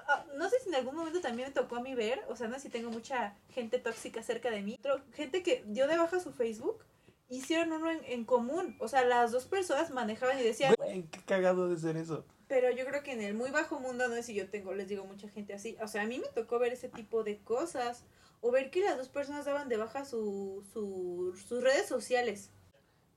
Ah, 0.08 0.26
No 0.38 0.50
sé 0.50 0.60
si 0.60 0.70
en 0.70 0.76
algún 0.76 0.96
momento 0.96 1.22
también 1.22 1.50
me 1.50 1.54
tocó 1.54 1.78
a 1.78 1.82
mí 1.82 1.96
ver, 1.96 2.24
o 2.30 2.36
sea, 2.36 2.48
no 2.48 2.56
sé 2.56 2.62
si 2.62 2.70
tengo 2.70 2.90
mucha 2.92 3.36
gente 3.50 3.80
tóxica 3.80 4.22
cerca 4.24 4.50
de 4.52 4.62
mí, 4.62 4.80
pero 4.82 5.02
gente 5.14 5.44
que 5.44 5.64
dio 5.68 5.88
de 5.88 5.98
baja 5.98 6.20
su 6.20 6.32
Facebook, 6.34 6.84
hicieron 7.30 7.72
uno 7.72 7.90
en, 7.92 8.04
en 8.06 8.26
común, 8.26 8.78
o 8.80 8.88
sea, 8.88 9.04
las 9.06 9.32
dos 9.32 9.46
personas 9.46 9.92
manejaban 9.92 10.40
y 10.40 10.44
decían, 10.44 10.76
Güey, 10.78 11.04
qué 11.04 11.20
cagado 11.26 11.68
de 11.70 11.78
ser 11.78 11.98
eso. 11.98 12.26
pero 12.48 12.70
yo 12.72 12.86
creo 12.86 13.04
que 13.04 13.12
en 13.14 13.22
el 13.22 13.34
muy 13.34 13.50
bajo 13.52 13.80
mundo 13.80 14.08
no 14.08 14.16
es 14.16 14.26
si 14.28 14.34
yo 14.34 14.50
tengo, 14.50 14.74
les 14.74 14.88
digo, 14.88 15.04
mucha 15.06 15.28
gente 15.30 15.54
así. 15.54 15.78
O 15.82 15.88
sea, 15.88 16.04
a 16.04 16.06
mí 16.06 16.20
me 16.20 16.28
tocó 16.30 16.60
ver 16.60 16.74
ese 16.74 16.90
tipo 16.90 17.24
de 17.24 17.40
cosas. 17.40 18.04
O 18.40 18.52
ver 18.52 18.70
que 18.70 18.82
las 18.82 18.98
dos 18.98 19.10
personas 19.10 19.46
daban 19.46 19.68
de 19.68 19.78
baja 19.78 20.06
su, 20.06 20.64
su, 20.72 21.34
sus 21.48 21.64
redes 21.64 21.88
sociales. 21.88 22.52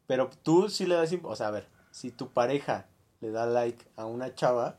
Pero 0.06 0.30
tú 0.42 0.70
sí 0.70 0.87
le 0.87 0.94
das, 0.94 1.12
o 1.22 1.37
sea, 1.37 1.48
a 1.48 1.50
ver, 1.50 1.68
si 1.90 2.11
tu 2.11 2.33
pareja 2.33 2.88
le 3.20 3.30
da 3.30 3.44
like 3.44 3.85
a 3.96 4.06
una 4.06 4.35
chava, 4.35 4.78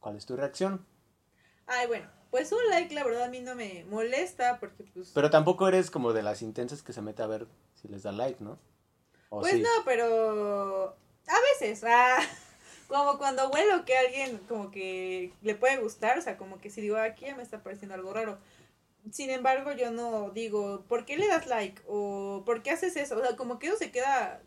¿cuál 0.00 0.16
es 0.16 0.24
tu 0.24 0.34
reacción? 0.34 0.86
Ay, 1.72 1.86
bueno, 1.86 2.10
pues 2.32 2.50
un 2.50 2.58
like 2.70 2.92
la 2.94 3.04
verdad 3.04 3.24
a 3.24 3.28
mí 3.28 3.40
no 3.40 3.54
me 3.54 3.84
molesta 3.88 4.58
porque 4.58 4.82
pues... 4.92 5.12
Pero 5.14 5.30
tampoco 5.30 5.68
eres 5.68 5.88
como 5.90 6.12
de 6.12 6.22
las 6.22 6.42
intensas 6.42 6.82
que 6.82 6.92
se 6.92 7.00
mete 7.00 7.22
a 7.22 7.26
ver 7.28 7.46
si 7.80 7.86
les 7.86 8.02
da 8.02 8.10
like, 8.12 8.42
¿no? 8.42 8.58
¿O 9.28 9.40
Pues 9.40 9.52
sí? 9.54 9.62
no, 9.62 9.68
pero 9.84 10.88
a 11.28 11.36
veces, 11.52 11.84
ah, 11.86 12.16
como 12.88 13.18
cuando 13.18 13.48
huelo 13.50 13.84
que 13.84 13.96
a 13.96 14.00
alguien 14.00 14.38
como 14.48 14.72
que 14.72 15.32
le 15.42 15.54
puede 15.54 15.76
gustar, 15.78 16.18
o 16.18 16.22
sea, 16.22 16.36
como 16.36 16.60
que 16.60 16.70
si 16.70 16.80
digo, 16.80 16.96
"Ah, 16.96 17.04
aquí 17.04 17.26
ya 17.26 17.36
me 17.36 17.42
está 17.44 17.62
pareciendo 17.62 17.94
algo 17.94 18.12
raro. 18.12 18.38
Sin 19.12 19.30
embargo, 19.30 19.70
yo 19.72 19.92
no 19.92 20.30
digo, 20.30 20.84
¿por 20.88 21.04
qué 21.06 21.16
le 21.16 21.28
das 21.28 21.46
like? 21.46 21.80
O 21.86 22.42
¿por 22.44 22.62
qué 22.64 22.72
haces 22.72 22.96
eso? 22.96 23.16
O 23.16 23.20
sea, 23.20 23.36
como 23.36 23.58
que 23.60 23.68
eso 23.68 23.76
se 23.76 23.92
queda, 23.92 24.42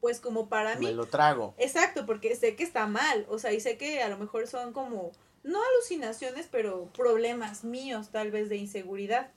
pues 0.00 0.20
como 0.20 0.48
para 0.48 0.74
mí. 0.74 0.86
Me 0.86 0.92
lo 0.92 1.06
trago. 1.06 1.54
Exacto, 1.56 2.04
porque 2.04 2.34
sé 2.34 2.56
que 2.56 2.64
está 2.64 2.86
mal, 2.86 3.24
o 3.30 3.38
sea, 3.38 3.52
y 3.52 3.60
sé 3.60 3.78
que 3.78 4.02
a 4.02 4.08
lo 4.08 4.18
mejor 4.18 4.46
son 4.48 4.72
como, 4.72 5.12
no 5.46 5.58
alucinaciones, 5.62 6.48
pero 6.50 6.92
problemas 6.92 7.64
míos 7.64 8.10
tal 8.10 8.30
vez 8.30 8.48
de 8.48 8.56
inseguridad. 8.56 9.30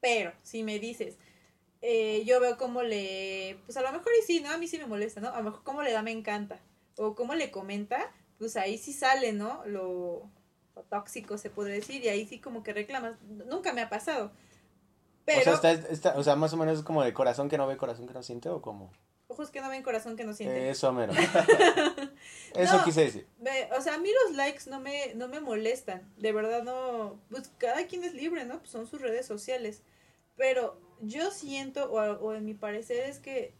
Pero, 0.00 0.32
si 0.42 0.62
me 0.62 0.78
dices, 0.78 1.16
eh, 1.82 2.22
yo 2.24 2.40
veo 2.40 2.56
cómo 2.56 2.82
le, 2.82 3.58
pues 3.64 3.76
a 3.76 3.82
lo 3.82 3.90
mejor 3.92 4.12
y 4.20 4.22
sí, 4.24 4.40
¿no? 4.40 4.50
A 4.50 4.58
mí 4.58 4.68
sí 4.68 4.78
me 4.78 4.86
molesta, 4.86 5.20
¿no? 5.20 5.28
A 5.28 5.38
lo 5.38 5.44
mejor 5.44 5.62
cómo 5.64 5.82
le 5.82 5.92
da 5.92 6.02
me 6.02 6.12
encanta, 6.12 6.60
o 6.96 7.14
cómo 7.14 7.34
le 7.34 7.50
comenta, 7.50 8.12
pues 8.38 8.56
ahí 8.56 8.78
sí 8.78 8.92
sale, 8.92 9.32
¿no? 9.32 9.64
Lo, 9.66 10.30
lo 10.74 10.82
tóxico 10.82 11.38
se 11.38 11.50
podría 11.50 11.74
decir, 11.76 12.04
y 12.04 12.08
ahí 12.08 12.26
sí 12.26 12.38
como 12.40 12.62
que 12.62 12.72
reclamas. 12.72 13.20
Nunca 13.22 13.72
me 13.72 13.80
ha 13.82 13.88
pasado. 13.88 14.30
Pero, 15.24 15.40
O 15.40 15.56
sea, 15.56 15.72
está, 15.72 15.92
está- 15.92 16.18
o 16.18 16.22
sea, 16.22 16.36
más 16.36 16.52
o 16.52 16.56
menos 16.56 16.78
es 16.78 16.84
como 16.84 17.02
de 17.02 17.12
corazón 17.12 17.48
que 17.48 17.58
no 17.58 17.66
ve, 17.66 17.76
corazón 17.76 18.06
que 18.06 18.14
no 18.14 18.22
siente, 18.22 18.48
o 18.48 18.60
como... 18.62 18.92
ojos 19.36 19.50
que 19.50 19.60
no 19.60 19.68
ven, 19.68 19.82
corazón 19.82 20.16
que 20.16 20.24
no 20.24 20.32
sienten. 20.32 20.64
Eso, 20.66 20.92
mero. 20.92 21.12
Eso 22.54 22.78
No. 22.78 22.84
quise 22.84 23.02
decir. 23.02 23.26
Ve, 23.38 23.68
o 23.76 23.80
sea, 23.80 23.94
a 23.94 23.98
mí 23.98 24.08
los 24.26 24.36
likes 24.36 24.68
no 24.70 24.80
me, 24.80 25.14
no 25.14 25.28
me 25.28 25.40
molestan. 25.40 26.10
De 26.16 26.32
verdad 26.32 26.62
no. 26.62 27.20
Pues 27.30 27.50
cada 27.58 27.86
quien 27.86 28.04
es 28.04 28.14
libre, 28.14 28.44
¿no? 28.44 28.58
Pues 28.58 28.70
son 28.70 28.86
sus 28.86 29.00
redes 29.00 29.26
sociales. 29.26 29.82
Pero 30.36 30.80
yo 31.00 31.30
siento, 31.30 31.90
o, 31.92 32.00
o 32.00 32.34
en 32.34 32.44
mi 32.44 32.54
parecer, 32.54 33.08
es 33.08 33.18
que 33.18 33.54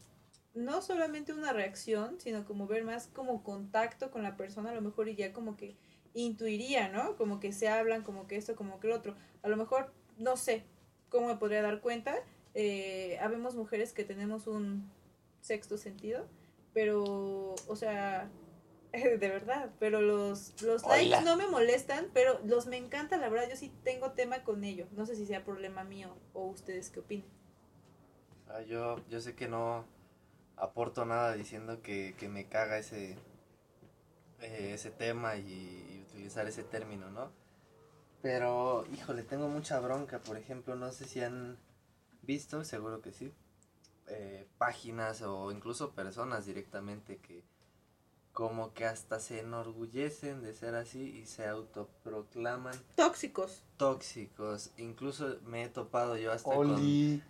no 0.55 0.81
solamente 0.81 1.33
una 1.35 1.53
reacción, 1.53 2.19
sino 2.21 2.45
como 2.47 2.67
ver 2.67 2.83
más 2.85 3.09
como 3.09 3.43
contacto 3.45 4.11
con 4.11 4.23
la 4.23 4.37
persona, 4.37 4.71
a 4.71 4.75
lo 4.75 4.81
mejor 4.81 5.09
y 5.09 5.15
ya 5.15 5.33
como 5.33 5.57
que 5.57 5.77
intuiría, 6.15 6.89
¿no? 6.89 7.17
Como 7.17 7.41
que 7.41 7.53
se 7.53 7.69
hablan, 7.69 8.03
como 8.03 8.27
que 8.27 8.37
esto, 8.37 8.57
como 8.57 8.81
que 8.81 8.89
lo 8.89 8.97
otro. 8.97 9.15
A 9.43 9.49
lo 9.49 9.57
mejor, 9.59 9.93
no 10.17 10.37
sé 10.39 10.65
cómo 11.11 11.27
me 11.29 11.37
podría 11.37 11.61
dar 11.63 11.81
cuenta. 11.81 12.15
Eh, 12.55 13.19
habemos 13.21 13.55
mujeres 13.55 13.93
que 13.93 14.03
tenemos 14.05 14.47
un 14.47 14.91
sexto 15.47 15.79
sentido, 15.79 16.27
pero, 16.75 17.55
o 17.69 17.77
sea, 17.77 18.29
de 18.93 19.17
verdad, 19.29 19.71
pero 19.79 20.01
los, 20.01 20.61
los 20.63 20.83
likes 20.87 21.23
no 21.23 21.37
me 21.37 21.47
molestan, 21.47 22.09
pero 22.13 22.41
los 22.45 22.67
me 22.67 22.77
encanta, 22.77 23.17
la 23.17 23.29
verdad, 23.29 23.49
yo 23.49 23.57
sí 23.57 23.73
tengo 23.85 24.13
tema 24.13 24.43
con 24.43 24.65
ello. 24.65 24.87
No 24.93 25.07
sé 25.07 25.15
si 25.15 25.27
sea 25.27 25.45
problema 25.45 25.85
mío 25.85 26.17
o 26.33 26.47
ustedes 26.47 26.91
qué 26.91 27.01
opinan. 27.01 27.29
Ah, 28.49 28.63
yo, 28.63 28.97
yo 29.09 29.21
sé 29.21 29.35
que 29.35 29.49
no 29.49 29.85
aporto 30.57 31.05
nada 31.05 31.35
diciendo 31.35 31.83
que, 31.83 32.15
que 32.19 32.29
me 32.29 32.49
caga 32.49 32.79
ese, 32.79 33.17
eh, 34.41 34.73
ese 34.75 34.91
tema 34.91 35.37
y, 35.37 35.43
y 35.43 36.07
utilizar 36.09 36.47
ese 36.47 36.63
término, 36.63 37.11
¿no? 37.11 37.31
Pero, 38.23 38.85
híjole, 38.93 39.23
tengo 39.23 39.49
mucha 39.49 39.79
bronca. 39.81 40.21
Por 40.21 40.37
ejemplo, 40.37 40.75
no 40.75 40.91
sé 40.91 41.05
si 41.05 41.21
han 41.21 41.59
visto, 42.23 42.65
seguro 42.65 43.01
que 43.03 43.13
sí, 43.13 43.33
eh, 44.09 44.47
páginas 44.59 45.23
o 45.23 45.51
incluso 45.53 45.93
personas 45.93 46.47
directamente 46.47 47.19
que 47.19 47.45
como 48.33 48.75
que 48.75 48.85
hasta 48.85 49.19
se 49.19 49.41
enorgullecen 49.41 50.43
de 50.43 50.53
ser 50.53 50.75
así 50.75 51.01
y 51.01 51.25
se 51.25 51.47
autoproclaman 51.47 52.75
Tóxicos. 52.95 53.65
tóxicos. 53.79 54.73
Incluso 54.77 55.39
me 55.47 55.65
he 55.65 55.69
topado 55.71 56.19
yo 56.19 56.33
hasta 56.33 56.51
con 56.55 56.77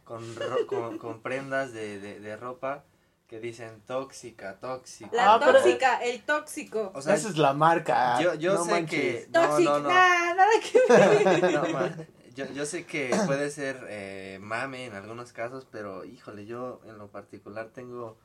con, 0.05 0.35
ro- 0.37 0.67
con, 0.67 0.99
con 0.99 1.23
prendas 1.23 1.73
de, 1.73 2.01
de, 2.01 2.19
de 2.19 2.37
ropa 2.37 2.85
que 3.29 3.39
dicen 3.41 3.81
tóxica, 3.87 4.59
tóxica. 4.59 5.11
La 5.15 5.35
Ah, 5.35 5.39
pero- 5.39 5.53
tóxica, 5.59 6.03
el 6.05 6.23
tóxico. 6.25 6.91
O 6.95 7.01
sea, 7.01 7.15
Esa 7.15 7.29
es 7.29 7.37
la 7.39 7.53
marca. 7.55 8.21
yo, 8.21 8.35
yo 8.35 8.55
no 8.55 8.65
sé 8.65 8.71
manches. 8.73 9.27
que... 9.27 9.29
No, 9.33 9.43
Tóxica, 9.49 9.71
no, 9.71 9.79
no. 9.81 9.89
nada 9.89 10.47
que 10.61 10.93
ver. 10.93 12.09
Yo, 12.37 12.47
yo 12.53 12.67
sé 12.67 12.87
que 12.87 13.11
puede 13.27 13.51
ser 13.51 13.87
eh, 13.89 14.39
mame 14.41 14.87
en 14.87 14.95
algunos 14.95 15.33
casos, 15.33 15.67
pero 15.71 16.05
híjole, 16.05 16.47
yo 16.47 16.81
en 16.85 16.99
lo 16.99 17.09
particular 17.11 17.71
tengo 17.73 18.19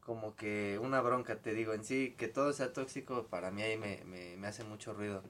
como 0.00 0.36
que 0.36 0.78
una 0.82 1.00
bronca, 1.02 1.42
te 1.42 1.54
digo, 1.54 1.74
en 1.74 1.84
sí, 1.84 2.14
que 2.18 2.28
todo 2.28 2.52
sea 2.54 2.72
tóxico, 2.72 3.26
para 3.28 3.50
mí 3.52 3.62
ahí 3.62 3.78
me, 3.78 4.04
me, 4.04 4.36
me 4.36 4.46
hace 4.48 4.64
mucho 4.64 4.94
ruido. 4.94 5.22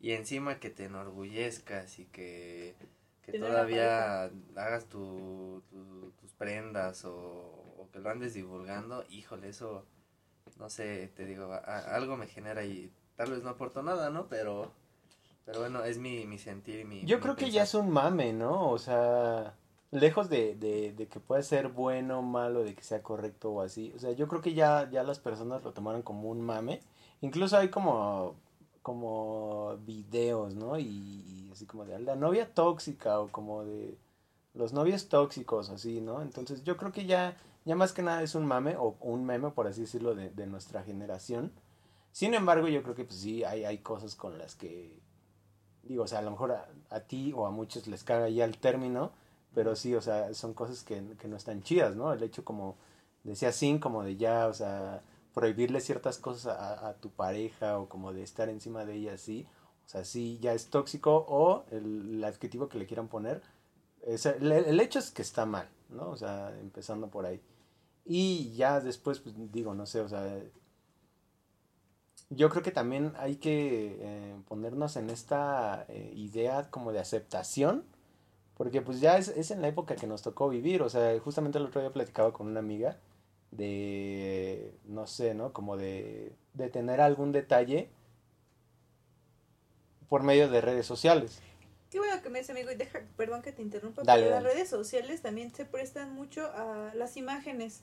Y 0.00 0.12
encima 0.12 0.60
que 0.60 0.70
te 0.70 0.84
enorgullezcas 0.86 1.98
y 2.00 2.06
que, 2.06 2.76
que 3.22 3.32
todavía 3.34 4.24
hagas 4.56 4.86
tu, 4.88 5.62
tu- 5.70 6.12
tus 6.20 6.32
prendas 6.34 7.04
o, 7.04 7.12
o 7.14 7.88
que 7.92 8.00
lo 8.00 8.10
andes 8.10 8.34
divulgando, 8.34 9.04
híjole, 9.10 9.50
eso, 9.50 9.86
no 10.58 10.70
sé, 10.70 11.08
te 11.16 11.24
digo, 11.26 11.52
a- 11.52 11.58
a- 11.58 11.96
algo 11.96 12.16
me 12.16 12.26
genera 12.26 12.64
y 12.64 12.92
tal 13.16 13.30
vez 13.32 13.42
no 13.42 13.50
aporto 13.50 13.82
nada, 13.82 14.10
¿no? 14.10 14.28
Pero, 14.28 14.72
pero 15.48 15.60
bueno, 15.60 15.82
es 15.82 15.96
mi, 15.96 16.26
mi 16.26 16.36
sentir 16.36 16.80
y 16.80 16.84
mi... 16.84 17.06
Yo 17.06 17.16
mi 17.16 17.22
creo 17.22 17.34
que 17.34 17.50
ya 17.50 17.62
es 17.62 17.72
un 17.72 17.88
mame, 17.88 18.34
¿no? 18.34 18.68
O 18.70 18.76
sea, 18.76 19.54
lejos 19.90 20.28
de, 20.28 20.54
de, 20.56 20.92
de 20.92 21.06
que 21.08 21.20
pueda 21.20 21.42
ser 21.42 21.68
bueno, 21.68 22.20
malo, 22.20 22.64
de 22.64 22.74
que 22.74 22.82
sea 22.82 23.02
correcto 23.02 23.52
o 23.52 23.62
así. 23.62 23.90
O 23.96 23.98
sea, 23.98 24.12
yo 24.12 24.28
creo 24.28 24.42
que 24.42 24.52
ya, 24.52 24.90
ya 24.90 25.02
las 25.04 25.18
personas 25.20 25.64
lo 25.64 25.72
tomaron 25.72 26.02
como 26.02 26.28
un 26.28 26.42
mame. 26.42 26.82
Incluso 27.22 27.56
hay 27.56 27.70
como, 27.70 28.34
como 28.82 29.78
videos, 29.86 30.54
¿no? 30.54 30.78
Y, 30.78 30.84
y 30.84 31.48
así 31.50 31.64
como 31.64 31.86
de 31.86 31.98
la 31.98 32.14
novia 32.14 32.52
tóxica 32.52 33.18
o 33.18 33.28
como 33.28 33.64
de 33.64 33.96
los 34.52 34.74
novios 34.74 35.08
tóxicos, 35.08 35.70
así, 35.70 36.02
¿no? 36.02 36.20
Entonces 36.20 36.62
yo 36.62 36.76
creo 36.76 36.92
que 36.92 37.06
ya, 37.06 37.38
ya 37.64 37.74
más 37.74 37.94
que 37.94 38.02
nada 38.02 38.22
es 38.22 38.34
un 38.34 38.44
mame 38.44 38.76
o 38.76 38.96
un 39.00 39.24
meme, 39.24 39.48
por 39.52 39.66
así 39.66 39.80
decirlo, 39.80 40.14
de, 40.14 40.28
de 40.28 40.46
nuestra 40.46 40.82
generación. 40.82 41.52
Sin 42.12 42.34
embargo, 42.34 42.68
yo 42.68 42.82
creo 42.82 42.94
que 42.94 43.04
pues 43.04 43.20
sí, 43.20 43.44
hay, 43.44 43.64
hay 43.64 43.78
cosas 43.78 44.14
con 44.14 44.36
las 44.36 44.54
que 44.54 44.97
digo, 45.82 46.04
o 46.04 46.06
sea, 46.06 46.20
a 46.20 46.22
lo 46.22 46.30
mejor 46.30 46.52
a, 46.52 46.68
a 46.90 47.00
ti 47.00 47.32
o 47.34 47.46
a 47.46 47.50
muchos 47.50 47.86
les 47.86 48.04
caga 48.04 48.28
ya 48.28 48.44
el 48.44 48.58
término, 48.58 49.12
pero 49.54 49.76
sí, 49.76 49.94
o 49.94 50.00
sea, 50.00 50.32
son 50.34 50.54
cosas 50.54 50.82
que, 50.82 51.02
que 51.18 51.28
no 51.28 51.36
están 51.36 51.62
chidas, 51.62 51.96
¿no? 51.96 52.12
El 52.12 52.22
hecho 52.22 52.44
como, 52.44 52.76
decía 53.24 53.52
Sin, 53.52 53.78
como 53.78 54.02
de 54.02 54.16
ya, 54.16 54.46
o 54.46 54.54
sea, 54.54 55.02
prohibirle 55.34 55.80
ciertas 55.80 56.18
cosas 56.18 56.56
a, 56.58 56.88
a 56.88 56.94
tu 56.94 57.10
pareja 57.10 57.78
o 57.78 57.88
como 57.88 58.12
de 58.12 58.22
estar 58.22 58.48
encima 58.48 58.84
de 58.84 58.94
ella 58.94 59.14
así, 59.14 59.46
o 59.88 59.90
sea, 59.90 60.04
sí, 60.04 60.38
ya 60.42 60.52
es 60.52 60.68
tóxico 60.68 61.24
o 61.28 61.64
el, 61.70 62.22
adjetivo 62.22 62.68
que 62.68 62.78
le 62.78 62.86
quieran 62.86 63.08
poner, 63.08 63.42
es, 64.02 64.26
el, 64.26 64.52
el 64.52 64.80
hecho 64.80 64.98
es 64.98 65.10
que 65.10 65.22
está 65.22 65.46
mal, 65.46 65.68
¿no? 65.88 66.10
O 66.10 66.16
sea, 66.16 66.54
empezando 66.60 67.08
por 67.08 67.24
ahí. 67.24 67.40
Y 68.04 68.54
ya 68.54 68.80
después, 68.80 69.18
pues 69.20 69.34
digo, 69.50 69.74
no 69.74 69.86
sé, 69.86 70.00
o 70.00 70.08
sea, 70.08 70.42
yo 72.30 72.50
creo 72.50 72.62
que 72.62 72.70
también 72.70 73.12
hay 73.16 73.36
que 73.36 73.96
eh, 74.00 74.36
ponernos 74.46 74.96
en 74.96 75.10
esta 75.10 75.86
eh, 75.88 76.12
idea 76.14 76.70
como 76.70 76.92
de 76.92 77.00
aceptación, 77.00 77.84
porque 78.56 78.82
pues 78.82 79.00
ya 79.00 79.16
es, 79.18 79.28
es 79.28 79.50
en 79.50 79.62
la 79.62 79.68
época 79.68 79.96
que 79.96 80.06
nos 80.06 80.22
tocó 80.22 80.48
vivir, 80.48 80.82
o 80.82 80.90
sea, 80.90 81.18
justamente 81.20 81.58
el 81.58 81.66
otro 81.66 81.80
día 81.80 81.92
platicaba 81.92 82.32
con 82.32 82.48
una 82.48 82.60
amiga 82.60 82.98
de, 83.50 84.74
no 84.84 85.06
sé, 85.06 85.34
¿no? 85.34 85.52
Como 85.52 85.76
de, 85.76 86.34
de 86.54 86.68
tener 86.68 87.00
algún 87.00 87.32
detalle 87.32 87.88
por 90.08 90.22
medio 90.22 90.48
de 90.48 90.60
redes 90.60 90.86
sociales. 90.86 91.40
Qué 91.90 91.98
bueno 91.98 92.20
que 92.20 92.28
me 92.28 92.40
dice 92.40 92.52
amigo 92.52 92.70
y 92.70 92.74
deja, 92.74 93.00
perdón 93.16 93.40
que 93.40 93.52
te 93.52 93.62
interrumpa, 93.62 94.02
Dale, 94.02 94.24
pero 94.24 94.34
las 94.34 94.44
redes 94.44 94.68
sociales 94.68 95.22
también 95.22 95.54
se 95.54 95.64
prestan 95.64 96.12
mucho 96.12 96.46
a 96.54 96.92
las 96.94 97.16
imágenes. 97.16 97.82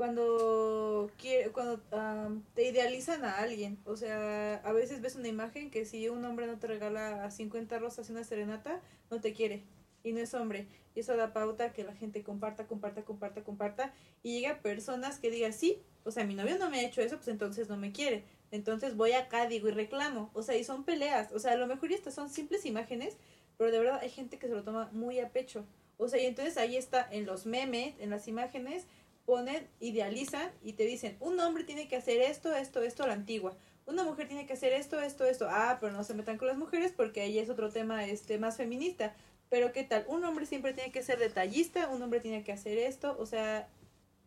Cuando 0.00 1.10
quiere, 1.18 1.50
cuando 1.50 1.78
am, 1.90 2.42
te 2.54 2.66
idealizan 2.66 3.22
a 3.22 3.36
alguien, 3.36 3.78
o 3.84 3.98
sea, 3.98 4.54
a 4.64 4.72
veces 4.72 5.02
ves 5.02 5.14
una 5.14 5.28
imagen 5.28 5.70
que 5.70 5.84
si 5.84 6.08
un 6.08 6.24
hombre 6.24 6.46
no 6.46 6.58
te 6.58 6.68
regala 6.68 7.30
50 7.30 7.78
rosas 7.78 8.08
y 8.08 8.12
una 8.12 8.24
serenata, 8.24 8.80
no 9.10 9.20
te 9.20 9.34
quiere 9.34 9.62
y 10.02 10.12
no 10.12 10.20
es 10.20 10.32
hombre. 10.32 10.68
Y 10.94 11.00
eso 11.00 11.14
da 11.18 11.34
pauta 11.34 11.66
a 11.66 11.72
que 11.74 11.84
la 11.84 11.94
gente 11.94 12.22
comparta, 12.22 12.66
comparta, 12.66 13.02
comparta, 13.04 13.44
comparta 13.44 13.92
y 14.22 14.40
llega 14.40 14.52
a 14.52 14.62
personas 14.62 15.18
que 15.18 15.30
digan, 15.30 15.52
sí, 15.52 15.82
o 16.04 16.10
sea, 16.10 16.24
mi 16.24 16.34
novio 16.34 16.56
no 16.58 16.70
me 16.70 16.80
ha 16.80 16.86
hecho 16.86 17.02
eso, 17.02 17.16
pues 17.16 17.28
entonces 17.28 17.68
no 17.68 17.76
me 17.76 17.92
quiere. 17.92 18.24
Entonces 18.52 18.96
voy 18.96 19.12
acá, 19.12 19.48
digo, 19.48 19.68
y 19.68 19.72
reclamo. 19.72 20.30
O 20.32 20.42
sea, 20.42 20.56
y 20.56 20.64
son 20.64 20.84
peleas. 20.84 21.30
O 21.32 21.38
sea, 21.38 21.52
a 21.52 21.56
lo 21.56 21.66
mejor 21.66 21.92
estas 21.92 22.14
son 22.14 22.30
simples 22.30 22.64
imágenes, 22.64 23.18
pero 23.58 23.70
de 23.70 23.78
verdad 23.78 23.98
hay 24.00 24.08
gente 24.08 24.38
que 24.38 24.48
se 24.48 24.54
lo 24.54 24.64
toma 24.64 24.88
muy 24.92 25.18
a 25.18 25.28
pecho. 25.28 25.66
O 25.98 26.08
sea, 26.08 26.18
y 26.18 26.24
entonces 26.24 26.56
ahí 26.56 26.78
está 26.78 27.06
en 27.12 27.26
los 27.26 27.44
memes, 27.44 27.94
en 27.98 28.08
las 28.08 28.26
imágenes, 28.26 28.86
ponen, 29.30 29.68
idealizan 29.78 30.50
y 30.60 30.72
te 30.72 30.84
dicen, 30.86 31.16
un 31.20 31.38
hombre 31.38 31.62
tiene 31.62 31.86
que 31.86 31.94
hacer 31.94 32.20
esto, 32.20 32.52
esto, 32.52 32.82
esto 32.82 33.06
la 33.06 33.12
antigua. 33.12 33.56
Una 33.86 34.02
mujer 34.02 34.26
tiene 34.26 34.44
que 34.44 34.54
hacer 34.54 34.72
esto, 34.72 35.00
esto, 35.00 35.24
esto. 35.24 35.46
Ah, 35.48 35.78
pero 35.80 35.92
no 35.92 36.02
se 36.02 36.14
metan 36.14 36.36
con 36.36 36.48
las 36.48 36.58
mujeres 36.58 36.92
porque 36.96 37.20
ahí 37.20 37.38
es 37.38 37.48
otro 37.48 37.70
tema 37.70 38.04
este 38.06 38.38
más 38.40 38.56
feminista. 38.56 39.14
Pero 39.48 39.70
qué 39.72 39.84
tal, 39.84 40.04
un 40.08 40.24
hombre 40.24 40.46
siempre 40.46 40.72
tiene 40.72 40.90
que 40.90 41.04
ser 41.04 41.20
detallista, 41.20 41.88
un 41.90 42.02
hombre 42.02 42.18
tiene 42.18 42.42
que 42.42 42.50
hacer 42.50 42.76
esto, 42.78 43.16
o 43.20 43.26
sea, 43.26 43.68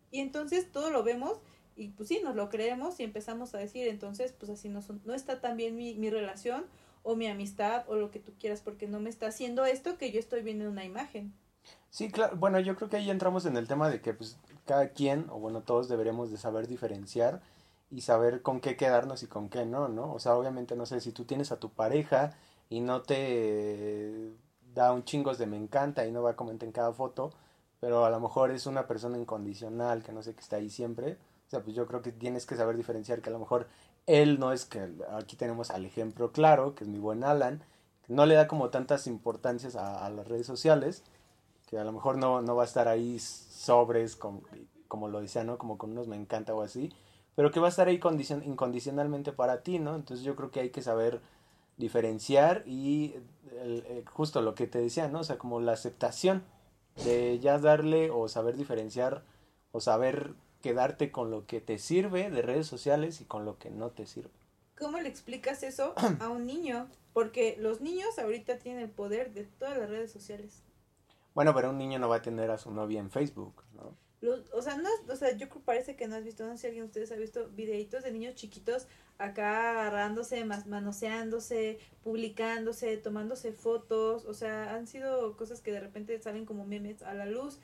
y 0.09 0.21
entonces 0.21 0.71
todo 0.71 0.89
lo 0.89 1.03
vemos 1.03 1.39
Y 1.75 1.89
pues 1.89 2.07
sí, 2.07 2.21
nos 2.23 2.35
lo 2.35 2.49
creemos 2.49 2.99
y 3.01 3.03
empezamos 3.03 3.53
a 3.55 3.57
decir, 3.57 3.87
entonces 3.89 4.31
pues 4.31 4.51
así 4.51 4.69
no, 4.69 4.79
no 5.03 5.13
está 5.13 5.41
tan 5.41 5.57
bien 5.57 5.75
mi, 5.75 5.95
mi 5.95 6.09
relación 6.11 6.65
o 7.03 7.15
mi 7.17 7.27
amistad 7.27 7.83
o 7.89 7.95
lo 7.95 8.09
que 8.11 8.19
tú 8.19 8.33
quieras 8.39 8.61
porque 8.61 8.87
no 8.87 8.99
me 9.01 9.09
está 9.09 9.27
haciendo 9.27 9.65
esto 9.65 9.97
que 9.97 10.11
yo 10.11 10.19
estoy 10.19 10.43
viendo 10.43 10.63
en 10.65 10.71
una 10.71 10.85
imagen. 10.85 11.33
Sí, 11.93 12.09
claro. 12.09 12.35
Bueno, 12.37 12.59
yo 12.59 12.75
creo 12.75 12.89
que 12.89 12.97
ahí 12.97 13.11
entramos 13.11 13.45
en 13.45 13.55
el 13.55 13.67
tema 13.67 13.87
de 13.87 14.01
que 14.01 14.15
pues 14.15 14.39
cada 14.65 14.89
quien, 14.89 15.27
o 15.29 15.37
bueno, 15.39 15.61
todos 15.61 15.87
deberíamos 15.89 16.31
de 16.31 16.37
saber 16.37 16.67
diferenciar 16.67 17.39
y 17.91 18.01
saber 18.01 18.41
con 18.41 18.61
qué 18.61 18.75
quedarnos 18.75 19.21
y 19.21 19.27
con 19.27 19.47
qué 19.47 19.63
no, 19.67 19.89
¿no? 19.89 20.11
O 20.11 20.17
sea, 20.19 20.35
obviamente, 20.35 20.75
no 20.75 20.87
sé, 20.87 21.01
si 21.01 21.11
tú 21.11 21.25
tienes 21.25 21.51
a 21.51 21.59
tu 21.59 21.69
pareja 21.69 22.35
y 22.67 22.79
no 22.81 23.03
te 23.03 24.31
da 24.73 24.91
un 24.91 25.03
chingos 25.03 25.37
de 25.37 25.45
me 25.45 25.55
encanta 25.55 26.07
y 26.07 26.11
no 26.11 26.23
va 26.23 26.31
a 26.31 26.35
comentar 26.35 26.65
en 26.65 26.73
cada 26.73 26.93
foto, 26.93 27.31
pero 27.79 28.05
a 28.05 28.09
lo 28.09 28.19
mejor 28.19 28.49
es 28.49 28.65
una 28.65 28.87
persona 28.87 29.19
incondicional 29.19 30.01
que 30.01 30.13
no 30.13 30.23
sé 30.23 30.33
que 30.33 30.41
está 30.41 30.55
ahí 30.55 30.71
siempre, 30.71 31.19
o 31.47 31.49
sea, 31.51 31.61
pues 31.61 31.75
yo 31.75 31.85
creo 31.85 32.01
que 32.01 32.11
tienes 32.11 32.47
que 32.47 32.55
saber 32.55 32.75
diferenciar 32.75 33.21
que 33.21 33.29
a 33.29 33.33
lo 33.33 33.39
mejor 33.39 33.67
él 34.07 34.39
no 34.39 34.51
es 34.51 34.65
que 34.65 34.89
aquí 35.11 35.35
tenemos 35.35 35.69
al 35.69 35.85
ejemplo 35.85 36.31
claro, 36.31 36.73
que 36.73 36.85
es 36.85 36.89
mi 36.89 36.97
buen 36.97 37.23
Alan, 37.23 37.63
no 38.07 38.25
le 38.25 38.33
da 38.33 38.47
como 38.47 38.69
tantas 38.71 39.05
importancias 39.05 39.75
a 39.75 40.09
las 40.09 40.27
redes 40.27 40.47
sociales, 40.47 41.03
que 41.73 41.79
a 41.79 41.83
lo 41.83 41.91
mejor 41.91 42.17
no, 42.17 42.43
no 42.43 42.55
va 42.55 42.61
a 42.61 42.65
estar 42.67 42.87
ahí 42.87 43.17
sobres, 43.17 44.15
con, 44.15 44.43
como 44.87 45.07
lo 45.07 45.21
decía, 45.21 45.43
¿no? 45.43 45.57
Como 45.57 45.79
con 45.79 45.91
unos 45.91 46.07
me 46.07 46.15
encanta 46.15 46.53
o 46.53 46.61
así, 46.61 46.91
pero 47.33 47.49
que 47.49 47.59
va 47.59 47.65
a 47.65 47.69
estar 47.69 47.87
ahí 47.87 47.97
condicion 47.97 48.43
incondicionalmente 48.45 49.31
para 49.31 49.63
ti, 49.63 49.79
¿no? 49.79 49.95
Entonces 49.95 50.23
yo 50.23 50.35
creo 50.35 50.51
que 50.51 50.59
hay 50.59 50.69
que 50.69 50.83
saber 50.83 51.19
diferenciar 51.77 52.61
y 52.67 53.15
el, 53.59 53.83
el, 53.87 54.05
justo 54.07 54.43
lo 54.43 54.53
que 54.53 54.67
te 54.67 54.77
decía, 54.77 55.07
¿no? 55.07 55.21
O 55.21 55.23
sea, 55.23 55.39
como 55.39 55.61
la 55.61 55.71
aceptación 55.71 56.43
de 57.05 57.39
ya 57.39 57.57
darle 57.57 58.11
o 58.11 58.27
saber 58.27 58.55
diferenciar 58.55 59.23
o 59.71 59.79
saber 59.79 60.35
quedarte 60.61 61.11
con 61.11 61.31
lo 61.31 61.47
que 61.47 61.59
te 61.59 61.79
sirve 61.79 62.29
de 62.29 62.43
redes 62.43 62.67
sociales 62.67 63.19
y 63.19 63.25
con 63.25 63.45
lo 63.45 63.57
que 63.57 63.71
no 63.71 63.89
te 63.89 64.05
sirve. 64.05 64.29
¿Cómo 64.77 64.99
le 64.99 65.09
explicas 65.09 65.63
eso 65.63 65.95
a 66.19 66.29
un 66.29 66.45
niño? 66.45 66.87
Porque 67.13 67.57
los 67.59 67.81
niños 67.81 68.19
ahorita 68.19 68.59
tienen 68.59 68.83
el 68.83 68.91
poder 68.91 69.33
de 69.33 69.45
todas 69.45 69.75
las 69.75 69.89
redes 69.89 70.11
sociales. 70.11 70.61
Bueno, 71.33 71.53
pero 71.53 71.71
un 71.71 71.77
niño 71.77 71.99
no 71.99 72.09
va 72.09 72.17
a 72.17 72.21
tener 72.21 72.51
a 72.51 72.57
su 72.57 72.71
novia 72.71 72.99
en 72.99 73.09
Facebook, 73.09 73.63
¿no? 73.73 73.95
Los, 74.21 74.41
o 74.53 74.61
sea, 74.61 74.77
no, 74.77 74.87
o 75.09 75.15
sea, 75.17 75.35
yo 75.35 75.49
creo 75.49 75.61
parece 75.63 75.97
que 75.97 76.07
no 76.07 76.15
has 76.15 76.23
visto, 76.23 76.45
no 76.45 76.53
sé 76.53 76.57
si 76.59 76.67
alguien 76.67 76.85
de 76.85 76.87
ustedes 76.87 77.11
ha 77.11 77.15
visto 77.15 77.49
videitos 77.49 78.03
de 78.03 78.11
niños 78.13 78.35
chiquitos 78.35 78.87
acá 79.17 79.71
agarrándose, 79.71 80.45
más 80.45 80.65
manoseándose, 80.65 81.79
publicándose, 82.03 82.95
tomándose 82.97 83.51
fotos, 83.51 84.23
o 84.25 84.33
sea, 84.33 84.75
han 84.75 84.87
sido 84.87 85.35
cosas 85.35 85.59
que 85.59 85.73
de 85.73 85.81
repente 85.81 86.21
salen 86.21 86.45
como 86.45 86.65
memes 86.65 87.01
a 87.01 87.13
la 87.13 87.25
luz. 87.25 87.59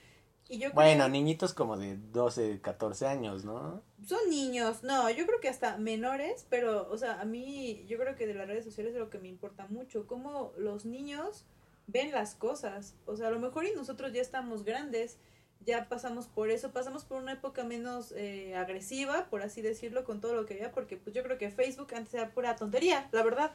Y 0.49 0.57
yo 0.57 0.71
bueno, 0.73 1.03
creo, 1.03 1.09
niñitos 1.09 1.53
como 1.53 1.77
de 1.77 1.95
12, 1.95 2.59
14 2.59 3.05
años, 3.05 3.45
¿no? 3.45 3.81
Son 4.05 4.29
niños, 4.29 4.83
no, 4.83 5.09
yo 5.11 5.25
creo 5.27 5.39
que 5.39 5.47
hasta 5.47 5.77
menores, 5.77 6.45
pero, 6.49 6.89
o 6.91 6.97
sea, 6.97 7.21
a 7.21 7.25
mí, 7.25 7.85
yo 7.87 7.97
creo 7.97 8.15
que 8.15 8.27
de 8.27 8.33
las 8.33 8.47
redes 8.47 8.65
sociales 8.65 8.93
es 8.93 8.99
lo 8.99 9.09
que 9.09 9.19
me 9.19 9.27
importa 9.27 9.67
mucho, 9.69 10.07
cómo 10.07 10.51
los 10.57 10.85
niños 10.85 11.45
ven 11.91 12.11
las 12.11 12.35
cosas, 12.35 12.95
o 13.05 13.15
sea, 13.15 13.27
a 13.27 13.31
lo 13.31 13.39
mejor 13.39 13.65
y 13.65 13.71
nosotros 13.73 14.13
ya 14.13 14.21
estamos 14.21 14.63
grandes, 14.63 15.17
ya 15.65 15.89
pasamos 15.89 16.27
por 16.27 16.49
eso, 16.51 16.71
pasamos 16.71 17.03
por 17.03 17.21
una 17.21 17.33
época 17.33 17.63
menos 17.63 18.13
eh, 18.15 18.55
agresiva, 18.55 19.25
por 19.29 19.41
así 19.41 19.61
decirlo, 19.61 20.03
con 20.05 20.21
todo 20.21 20.33
lo 20.35 20.45
que 20.45 20.53
había, 20.55 20.71
porque 20.71 20.97
pues 20.97 21.15
yo 21.15 21.23
creo 21.23 21.37
que 21.37 21.49
Facebook 21.51 21.93
antes 21.95 22.13
era 22.13 22.29
pura 22.31 22.55
tontería, 22.55 23.07
la 23.11 23.23
verdad. 23.23 23.51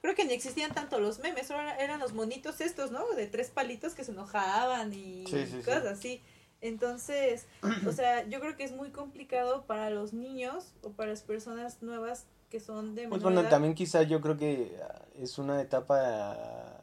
Creo 0.00 0.14
que 0.14 0.24
ni 0.24 0.32
existían 0.32 0.72
tanto 0.72 0.98
los 0.98 1.18
memes, 1.18 1.46
solo 1.48 1.60
eran 1.78 2.00
los 2.00 2.14
monitos 2.14 2.60
estos, 2.60 2.90
¿no? 2.90 3.06
De 3.16 3.26
tres 3.26 3.50
palitos 3.50 3.94
que 3.94 4.04
se 4.04 4.12
enojaban 4.12 4.94
y 4.94 5.26
Sí, 5.26 5.44
sí, 5.46 5.58
sí. 5.58 5.62
cosas 5.62 5.86
así. 5.86 6.22
Entonces, 6.62 7.46
o 7.86 7.92
sea, 7.92 8.26
yo 8.28 8.40
creo 8.40 8.56
que 8.56 8.64
es 8.64 8.72
muy 8.72 8.90
complicado 8.90 9.64
para 9.66 9.90
los 9.90 10.12
niños 10.12 10.72
o 10.82 10.90
para 10.90 11.10
las 11.10 11.22
personas 11.22 11.82
nuevas 11.82 12.26
que 12.48 12.60
son 12.60 12.94
de 12.94 13.08
Pues 13.08 13.22
bueno, 13.22 13.40
edad. 13.42 13.50
también 13.50 13.74
quizá 13.74 14.02
yo 14.02 14.20
creo 14.20 14.36
que 14.36 14.74
es 15.18 15.38
una 15.38 15.60
etapa 15.60 16.79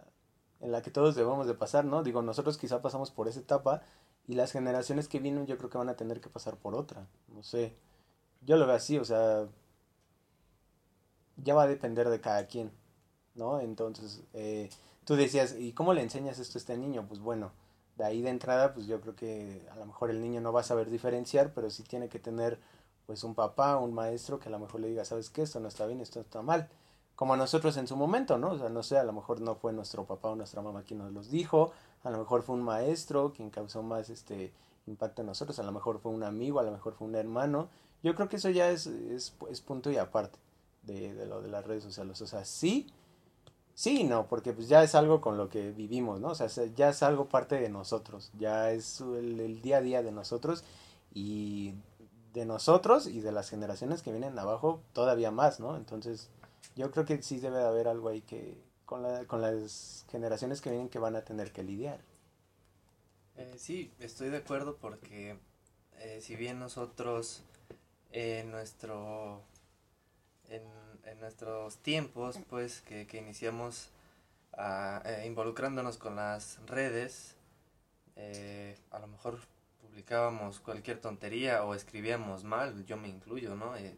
en 0.62 0.72
la 0.72 0.82
que 0.82 0.92
todos 0.92 1.16
debemos 1.16 1.48
de 1.48 1.54
pasar, 1.54 1.86
¿no? 1.86 2.04
Digo, 2.04 2.22
nosotros 2.22 2.58
quizá 2.58 2.82
pasamos 2.82 3.12
por 3.12 3.28
esa 3.28 3.40
etapa 3.40 3.84
y 4.28 4.36
las 4.36 4.52
generaciones 4.52 5.08
que 5.08 5.20
vienen 5.20 5.46
yo 5.46 5.58
creo 5.58 5.70
que 5.70 5.78
van 5.78 5.90
a 5.90 5.96
tener 5.96 6.22
que 6.22 6.30
pasar 6.30 6.58
por 6.58 6.76
otra, 6.76 7.08
no 7.30 7.44
sé. 7.44 7.74
Yo 8.42 8.58
lo 8.58 8.68
veo 8.68 8.76
así, 8.76 8.98
o 8.98 9.06
sea, 9.06 9.48
ya 11.38 11.54
va 11.56 11.64
a 11.64 11.68
depender 11.68 12.10
de 12.10 12.22
cada 12.22 12.48
quien, 12.48 12.72
¿no? 13.36 13.60
Entonces, 13.60 14.24
eh, 14.34 14.70
tú 15.06 15.16
decías, 15.16 15.56
¿y 15.58 15.74
cómo 15.74 15.94
le 15.94 16.02
enseñas 16.02 16.40
esto 16.40 16.58
a 16.58 16.62
este 16.62 16.78
niño? 16.78 17.06
Pues 17.08 17.20
bueno, 17.20 17.52
de 17.98 18.06
ahí 18.06 18.22
de 18.22 18.30
entrada, 18.30 18.74
pues 18.74 18.88
yo 18.88 19.02
creo 19.02 19.16
que 19.16 19.68
a 19.72 19.76
lo 19.76 19.86
mejor 19.86 20.10
el 20.12 20.22
niño 20.22 20.42
no 20.42 20.54
va 20.54 20.62
a 20.62 20.64
saber 20.64 20.90
diferenciar, 20.90 21.54
pero 21.54 21.70
sí 21.70 21.84
tiene 21.84 22.10
que 22.10 22.20
tener 22.20 22.60
pues 23.06 23.24
un 23.24 23.36
papá, 23.36 23.78
un 23.78 23.94
maestro 23.94 24.40
que 24.40 24.50
a 24.50 24.52
lo 24.52 24.60
mejor 24.60 24.82
le 24.82 24.90
diga, 24.90 25.06
¿sabes 25.06 25.30
qué? 25.30 25.44
Esto 25.44 25.60
no 25.60 25.68
está 25.68 25.86
bien, 25.88 26.02
esto 26.02 26.20
está 26.20 26.42
mal. 26.42 26.70
Como 27.18 27.34
a 27.34 27.38
nosotros 27.38 27.76
en 27.78 27.88
su 27.88 27.98
momento, 27.98 28.38
¿no? 28.38 28.52
O 28.52 28.60
sea, 28.60 28.70
no 28.70 28.84
sé, 28.84 28.98
a 28.98 29.04
lo 29.04 29.12
mejor 29.14 29.42
no 29.42 29.56
fue 29.56 29.74
nuestro 29.74 30.06
papá 30.06 30.30
o 30.30 30.38
nuestra 30.38 30.62
mamá 30.62 30.84
quien 30.84 31.00
nos 31.00 31.12
los 31.14 31.32
dijo, 31.32 31.74
a 32.06 32.12
lo 32.12 32.20
mejor 32.20 32.44
fue 32.44 32.56
un 32.56 32.64
maestro 32.64 33.34
quien 33.36 33.50
causó 33.50 33.84
más 33.84 34.10
este 34.10 34.54
impacto 34.88 35.22
en 35.24 35.28
nosotros, 35.28 35.60
a 35.60 35.64
lo 35.64 35.74
mejor 35.74 36.00
fue 36.00 36.14
un 36.14 36.24
amigo, 36.24 36.60
a 36.62 36.64
lo 36.64 36.72
mejor 36.72 36.94
fue 36.96 37.08
un 37.08 37.16
hermano. 37.16 37.70
Yo 38.04 38.16
creo 38.16 38.30
que 38.30 38.38
eso 38.38 38.50
ya 38.52 38.70
es, 38.72 38.88
es, 38.88 39.36
es 39.52 39.62
punto 39.62 39.92
y 39.92 39.98
aparte 39.98 40.40
de, 40.84 41.14
de 41.16 41.26
lo 41.26 41.42
de 41.42 41.50
las 41.50 41.66
redes 41.66 41.84
sociales. 41.84 42.22
O 42.22 42.28
sea, 42.28 42.46
sí, 42.46 42.88
sí 43.76 44.02
y 44.02 44.04
no, 44.06 44.28
porque 44.28 44.54
pues 44.54 44.68
ya 44.70 44.84
es 44.84 44.96
algo 44.96 45.22
con 45.22 45.38
lo 45.38 45.50
que 45.50 45.72
vivimos, 45.72 46.20
¿no? 46.20 46.30
O 46.30 46.36
sea, 46.36 46.50
se- 46.50 46.74
ya 46.76 46.90
es 46.90 47.04
algo 47.04 47.26
parte 47.30 47.60
de 47.60 47.70
nosotros, 47.70 48.32
ya 48.40 48.72
es 48.72 49.02
el, 49.02 49.40
el 49.40 49.62
día 49.62 49.78
a 49.78 49.82
día 49.82 50.04
de 50.04 50.12
nosotros 50.12 50.64
y 51.14 51.74
de 52.34 52.46
nosotros 52.46 53.08
y 53.08 53.22
de 53.22 53.32
las 53.32 53.50
generaciones 53.50 54.02
que 54.04 54.12
vienen 54.12 54.38
abajo 54.40 54.82
todavía 54.94 55.32
más, 55.32 55.60
¿no? 55.60 55.76
Entonces, 55.78 56.30
yo 56.76 56.92
creo 56.92 57.06
que 57.06 57.22
sí 57.24 57.40
debe 57.40 57.58
de 57.58 57.66
haber 57.68 57.88
algo 57.88 58.10
ahí 58.10 58.22
que 58.22 58.58
con, 58.86 59.02
la, 59.04 59.26
con 59.26 59.42
las 59.42 60.06
generaciones 60.10 60.62
que 60.62 60.70
vienen 60.70 60.90
que 60.90 61.00
van 61.00 61.16
a 61.16 61.24
tener 61.24 61.52
que 61.52 61.64
lidiar. 61.64 62.00
Eh, 63.36 63.56
sí, 63.58 63.92
estoy 64.00 64.30
de 64.30 64.38
acuerdo 64.38 64.78
porque 64.78 65.38
eh, 66.00 66.20
si 66.22 66.36
bien 66.36 66.60
nosotros 66.60 67.44
en 68.12 68.52
nuestro 68.52 69.44
en, 70.50 70.64
en 71.06 71.20
nuestros 71.20 71.78
tiempos 71.80 72.40
pues 72.50 72.82
que, 72.82 73.08
que 73.08 73.18
iniciamos 73.18 73.90
a, 74.54 75.02
eh, 75.06 75.26
involucrándonos 75.28 75.98
con 75.98 76.16
las 76.16 76.60
redes 76.68 77.36
eh, 78.16 78.78
a 78.92 79.00
lo 79.00 79.08
mejor 79.08 79.40
publicábamos 79.82 80.60
cualquier 80.60 81.00
tontería 81.02 81.64
o 81.66 81.76
escribíamos 81.76 82.44
mal 82.44 82.86
yo 82.86 82.98
me 82.98 83.10
incluyo 83.10 83.56
no 83.56 83.76
Eh, 83.78 83.98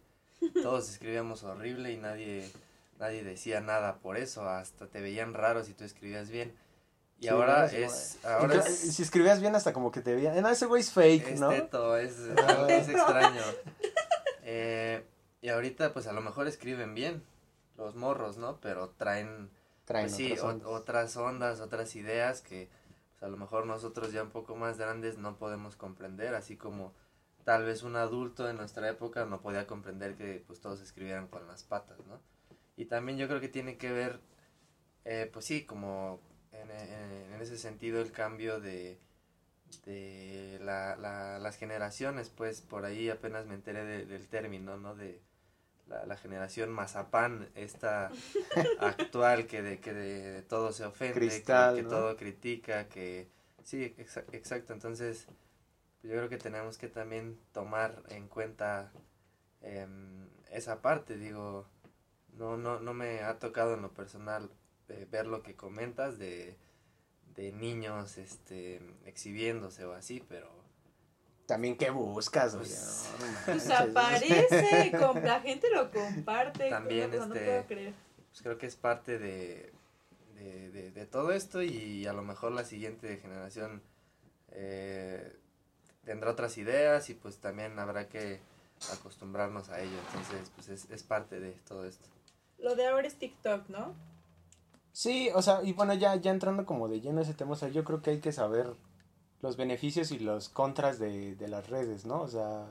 todos 0.62 0.89
escribíamos 0.89 1.43
horrible 1.43 1.91
y 1.91 1.97
nadie 1.97 2.52
nadie 2.99 3.23
decía 3.23 3.62
nada 3.62 3.99
por 3.99 4.17
eso 4.17 4.47
hasta 4.47 4.88
te 4.88 5.02
veían 5.02 5.34
raro 5.34 5.63
si 5.63 5.73
tú 5.73 5.84
escribías 5.84 6.30
bien 6.30 6.54
y 7.19 7.23
Sí, 7.23 7.28
ahora 7.30 7.60
¿no? 7.60 7.65
Es 7.65 8.21
de- 8.21 8.28
ahora 8.30 8.56
es 8.60 8.95
Si 8.95 9.02
escribías 9.04 9.41
bien 9.41 9.56
hasta 9.56 9.73
como 9.73 9.91
que 9.91 10.02
te 10.02 10.15
veían, 10.15 10.41
no, 10.41 10.49
ese 10.49 10.65
güey 10.67 10.82
es 10.82 10.91
fake, 10.91 11.28
es 11.30 11.39
¿no? 11.39 11.49
teto, 11.49 11.97
es, 11.97 12.15
Ah. 12.47 12.67
es 12.69 12.88
extraño. 12.89 13.41
Eh, 14.43 15.06
y 15.41 15.49
ahorita, 15.49 15.93
pues 15.93 16.08
a 16.08 16.13
lo 16.13 16.21
mejor 16.21 16.47
escriben 16.47 16.95
bien 16.95 17.23
los 17.78 17.95
morros, 17.95 18.38
¿no? 18.38 18.60
Pero 18.62 18.89
traen, 18.91 19.49
Traen 19.86 20.06
pues, 20.08 20.15
sí, 20.17 20.32
otras 20.32 20.43
o- 20.43 20.47
ondas. 20.49 20.67
otras 20.67 21.17
ondas, 21.17 21.60
otras 21.60 21.95
ideas 21.95 22.41
que 22.41 22.69
pues, 23.12 23.23
a 23.23 23.28
lo 23.28 23.38
mejor 23.38 23.65
nosotros 23.65 24.12
ya 24.13 24.23
un 24.23 24.30
poco 24.32 24.56
más 24.56 24.78
grandes 24.78 25.17
no 25.17 25.38
podemos 25.38 25.75
comprender, 25.75 26.36
así 26.36 26.56
como 26.58 26.93
tal 27.45 27.65
vez 27.65 27.84
un 27.84 27.95
adulto 27.95 28.45
de 28.45 28.54
nuestra 28.54 28.89
época 28.89 29.25
no 29.25 29.41
podía 29.41 29.67
comprender 29.67 30.15
que 30.15 30.43
pues 30.47 30.60
todos 30.62 30.82
escribieran 30.82 31.28
con 31.28 31.47
las 31.47 31.63
patas, 31.63 31.99
¿no? 32.08 32.19
Y 32.78 32.86
también 32.86 33.17
yo 33.17 33.28
creo 33.28 33.41
que 33.41 33.49
tiene 33.49 33.78
que 33.78 33.91
ver, 33.91 34.19
eh, 35.06 35.30
pues 35.32 35.45
sí, 35.45 35.65
como 35.65 36.21
en, 36.52 36.71
en- 36.71 37.34
en 37.34 37.41
ese 37.41 37.58
sentido 37.58 38.02
el 38.02 38.12
cambio 38.12 38.60
de, 38.60 38.99
de 39.86 40.60
la, 40.63 40.95
la- 40.97 41.39
las 41.39 41.58
generaciones, 41.58 42.30
pues 42.30 42.62
por 42.62 42.86
ahí 42.86 43.10
apenas 43.10 43.45
me 43.45 43.56
enteré 43.56 43.84
de- 43.86 44.06
del 44.06 44.28
término, 44.28 44.78
¿no? 44.78 44.95
De 44.95 45.21
la, 45.88 46.06
la 46.06 46.17
generación 46.17 46.71
mazapán, 46.71 47.49
esta 47.56 48.12
actual 48.80 49.47
que 49.47 49.62
de 49.62 49.80
que 49.80 49.93
de, 49.93 50.41
todo 50.43 50.71
se 50.71 50.86
ofende, 50.86 51.13
que- 51.15 51.28
Cristal, 51.28 51.75
que, 51.75 51.84
¿no? 51.84 51.89
todo 51.89 52.17
critica, 52.17 52.88
que 52.89 53.28
sí, 53.63 53.95
exa- 53.97 54.25
exacto, 54.32 54.73
entonces 54.73 55.28
yo 56.03 56.12
creo 56.12 56.29
que 56.29 56.38
tenemos 56.38 56.77
que 56.77 56.88
también 56.88 57.39
tomar 57.51 58.03
en 58.09 58.27
cuenta 58.27 58.91
em, 59.62 60.27
esa 60.51 60.81
parte, 60.81 61.17
digo, 61.17 61.67
no, 62.33 62.57
no, 62.57 62.79
no 62.79 62.93
me 62.93 63.21
ha 63.21 63.39
tocado 63.39 63.73
en 63.73 63.81
lo 63.81 63.93
personal 63.93 64.49
eh, 64.88 65.07
ver 65.12 65.27
lo 65.27 65.43
que 65.43 65.55
comentas 65.55 66.17
de, 66.17 66.57
de 67.35 67.51
niños 67.51 68.17
este 68.17 68.81
exhibiéndose 69.05 69.85
o 69.85 69.93
así, 69.93 70.23
pero 70.27 70.49
También, 71.45 71.75
¿qué 71.77 71.89
buscas, 71.89 72.55
güey? 72.55 72.67
Pues- 72.67 73.09
No, 73.19 73.25
Pues 73.45 73.69
aparece, 73.69 74.91
la 75.23 75.41
gente 75.41 75.67
lo 75.73 75.91
comparte. 75.91 76.69
También, 76.69 77.12
no, 77.12 77.25
no 77.25 77.33
este, 77.35 77.45
puedo 77.45 77.65
creer. 77.65 77.93
pues 78.29 78.41
creo 78.41 78.57
que 78.57 78.67
es 78.67 78.75
parte 78.75 79.17
de, 79.19 79.73
de, 80.35 80.69
de- 80.71 80.91
de 80.91 81.05
todo 81.05 81.31
esto 81.33 81.62
y 81.62 82.05
a 82.07 82.13
lo 82.13 82.21
mejor 82.23 82.51
la 82.53 82.63
siguiente 82.63 83.17
generación 83.17 83.81
eh, 84.51 85.35
tendrá 86.10 86.32
otras 86.32 86.58
ideas 86.58 87.08
y 87.12 87.13
pues 87.13 87.38
también 87.38 87.78
habrá 87.78 88.08
que 88.10 88.39
acostumbrarnos 88.91 89.69
a 89.69 89.80
ello. 89.80 89.95
Entonces, 90.08 90.52
pues 90.56 90.69
es, 90.69 90.89
es 90.89 91.04
parte 91.04 91.39
de 91.39 91.52
todo 91.67 91.86
esto. 91.86 92.08
Lo 92.58 92.74
de 92.74 92.88
ahora 92.88 93.06
es 93.06 93.19
TikTok, 93.19 93.69
¿no? 93.69 93.93
Sí, 94.91 95.30
o 95.36 95.43
sea, 95.43 95.62
y 95.63 95.72
bueno, 95.74 95.93
ya, 95.93 96.15
ya 96.15 96.32
entrando 96.32 96.65
como 96.65 96.88
de 96.88 97.00
lleno 97.00 97.19
a 97.19 97.22
ese 97.22 97.36
tema, 97.36 97.52
o 97.52 97.56
sea, 97.56 97.69
yo 97.69 97.84
creo 97.84 98.02
que 98.02 98.10
hay 98.10 98.19
que 98.22 98.32
saber 98.32 98.74
los 99.41 99.56
beneficios 99.56 100.10
y 100.10 100.17
los 100.17 100.50
contras 100.50 100.98
de, 100.98 101.36
de 101.36 101.48
las 101.48 101.69
redes, 101.69 102.08
¿no? 102.08 102.22
O 102.22 102.28
sea, 102.28 102.65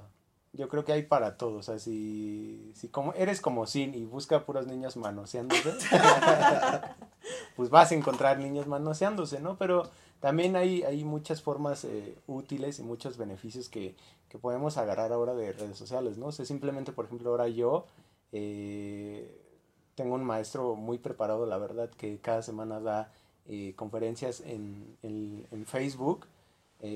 yo 0.53 0.69
creo 0.69 0.85
que 0.85 0.93
hay 0.93 1.05
para 1.05 1.37
todos. 1.37 1.61
O 1.61 1.63
sea, 1.63 1.79
si, 1.79 2.73
si 2.75 2.89
como 2.89 3.13
eres 3.15 3.41
como 3.41 3.69
Sin 3.69 3.95
y 3.95 4.05
busca 4.05 4.47
puros 4.47 4.67
niños 4.67 4.97
manoseándose, 4.97 5.75
pues 7.57 7.71
vas 7.71 7.93
a 7.93 7.95
encontrar 7.95 8.41
niños 8.41 8.67
manoseándose, 8.67 9.39
¿no? 9.39 9.57
Pero 9.59 9.89
también 10.21 10.57
hay, 10.57 10.83
hay 10.83 11.05
muchas 11.05 11.43
formas 11.43 11.85
eh, 11.85 12.17
útiles 12.27 12.79
y 12.79 12.83
muchos 12.83 13.17
beneficios 13.17 13.69
que, 13.69 13.95
que 14.29 14.39
podemos 14.39 14.77
agarrar 14.77 15.13
ahora 15.13 15.35
de 15.35 15.53
redes 15.53 15.77
sociales, 15.77 16.19
¿no? 16.19 16.27
O 16.27 16.33
sea, 16.33 16.45
simplemente, 16.45 16.93
por 16.93 17.07
ejemplo, 17.07 17.31
ahora 17.31 17.49
yo 17.49 17.87
eh, 18.33 19.41
tengo 19.95 20.15
un 20.15 20.25
maestro 20.25 20.75
muy 20.75 20.99
preparado, 20.99 21.47
la 21.47 21.59
verdad, 21.59 21.91
que 21.91 22.19
cada 22.19 22.43
semana 22.43 22.81
da 22.81 23.13
eh, 23.47 23.75
conferencias 23.77 24.41
en, 24.41 24.97
en, 25.03 25.47
en 25.51 25.67
Facebook 25.67 26.27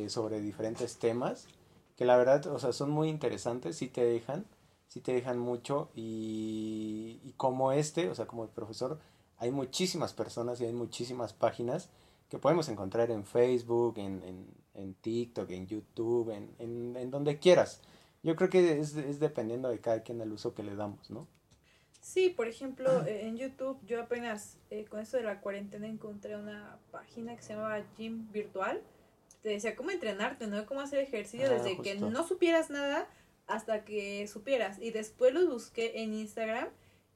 sobre 0.06 0.40
diferentes 0.40 0.98
temas 0.98 1.48
que 1.96 2.04
la 2.04 2.16
verdad, 2.16 2.46
o 2.46 2.58
sea, 2.58 2.72
son 2.72 2.90
muy 2.90 3.08
interesantes, 3.08 3.76
sí 3.76 3.88
te 3.88 4.04
dejan, 4.04 4.44
sí 4.88 5.00
te 5.00 5.12
dejan 5.12 5.38
mucho 5.38 5.88
y, 5.94 7.20
y 7.24 7.32
como 7.36 7.72
este, 7.72 8.08
o 8.08 8.14
sea, 8.14 8.26
como 8.26 8.44
el 8.44 8.50
profesor, 8.50 8.98
hay 9.38 9.50
muchísimas 9.50 10.12
personas 10.12 10.60
y 10.60 10.64
hay 10.64 10.72
muchísimas 10.72 11.32
páginas 11.32 11.88
que 12.32 12.38
podemos 12.38 12.66
encontrar 12.70 13.10
en 13.10 13.26
Facebook, 13.26 13.98
en, 13.98 14.22
en, 14.22 14.46
en 14.72 14.94
TikTok, 14.94 15.50
en 15.50 15.66
YouTube, 15.66 16.30
en, 16.30 16.48
en, 16.58 16.96
en, 16.96 17.10
donde 17.10 17.38
quieras. 17.38 17.82
Yo 18.22 18.36
creo 18.36 18.48
que 18.48 18.80
es, 18.80 18.96
es 18.96 19.20
dependiendo 19.20 19.68
de 19.68 19.80
cada 19.80 20.02
quien 20.02 20.18
el 20.22 20.32
uso 20.32 20.54
que 20.54 20.62
le 20.62 20.74
damos, 20.74 21.10
¿no? 21.10 21.28
Sí, 22.00 22.30
por 22.30 22.48
ejemplo, 22.48 23.06
en 23.06 23.36
YouTube 23.36 23.78
yo 23.86 24.00
apenas 24.00 24.56
eh, 24.70 24.86
con 24.86 25.00
esto 25.00 25.18
de 25.18 25.24
la 25.24 25.42
cuarentena 25.42 25.86
encontré 25.86 26.34
una 26.34 26.78
página 26.90 27.36
que 27.36 27.42
se 27.42 27.52
llamaba 27.52 27.84
Gym 27.98 28.32
Virtual 28.32 28.80
te 29.42 29.50
decía 29.50 29.76
cómo 29.76 29.90
entrenarte, 29.90 30.46
¿no? 30.46 30.64
Cómo 30.64 30.80
hacer 30.80 31.00
ejercicio 31.00 31.48
Ah, 31.48 31.50
desde 31.50 31.76
que 31.82 31.92
justo. 31.92 32.08
no 32.08 32.26
supieras 32.26 32.70
nada 32.70 33.08
hasta 33.46 33.84
que 33.84 34.26
supieras. 34.26 34.78
Y 34.80 34.90
después 34.90 35.34
los 35.34 35.48
busqué 35.48 36.00
en 36.02 36.14
Instagram 36.14 36.68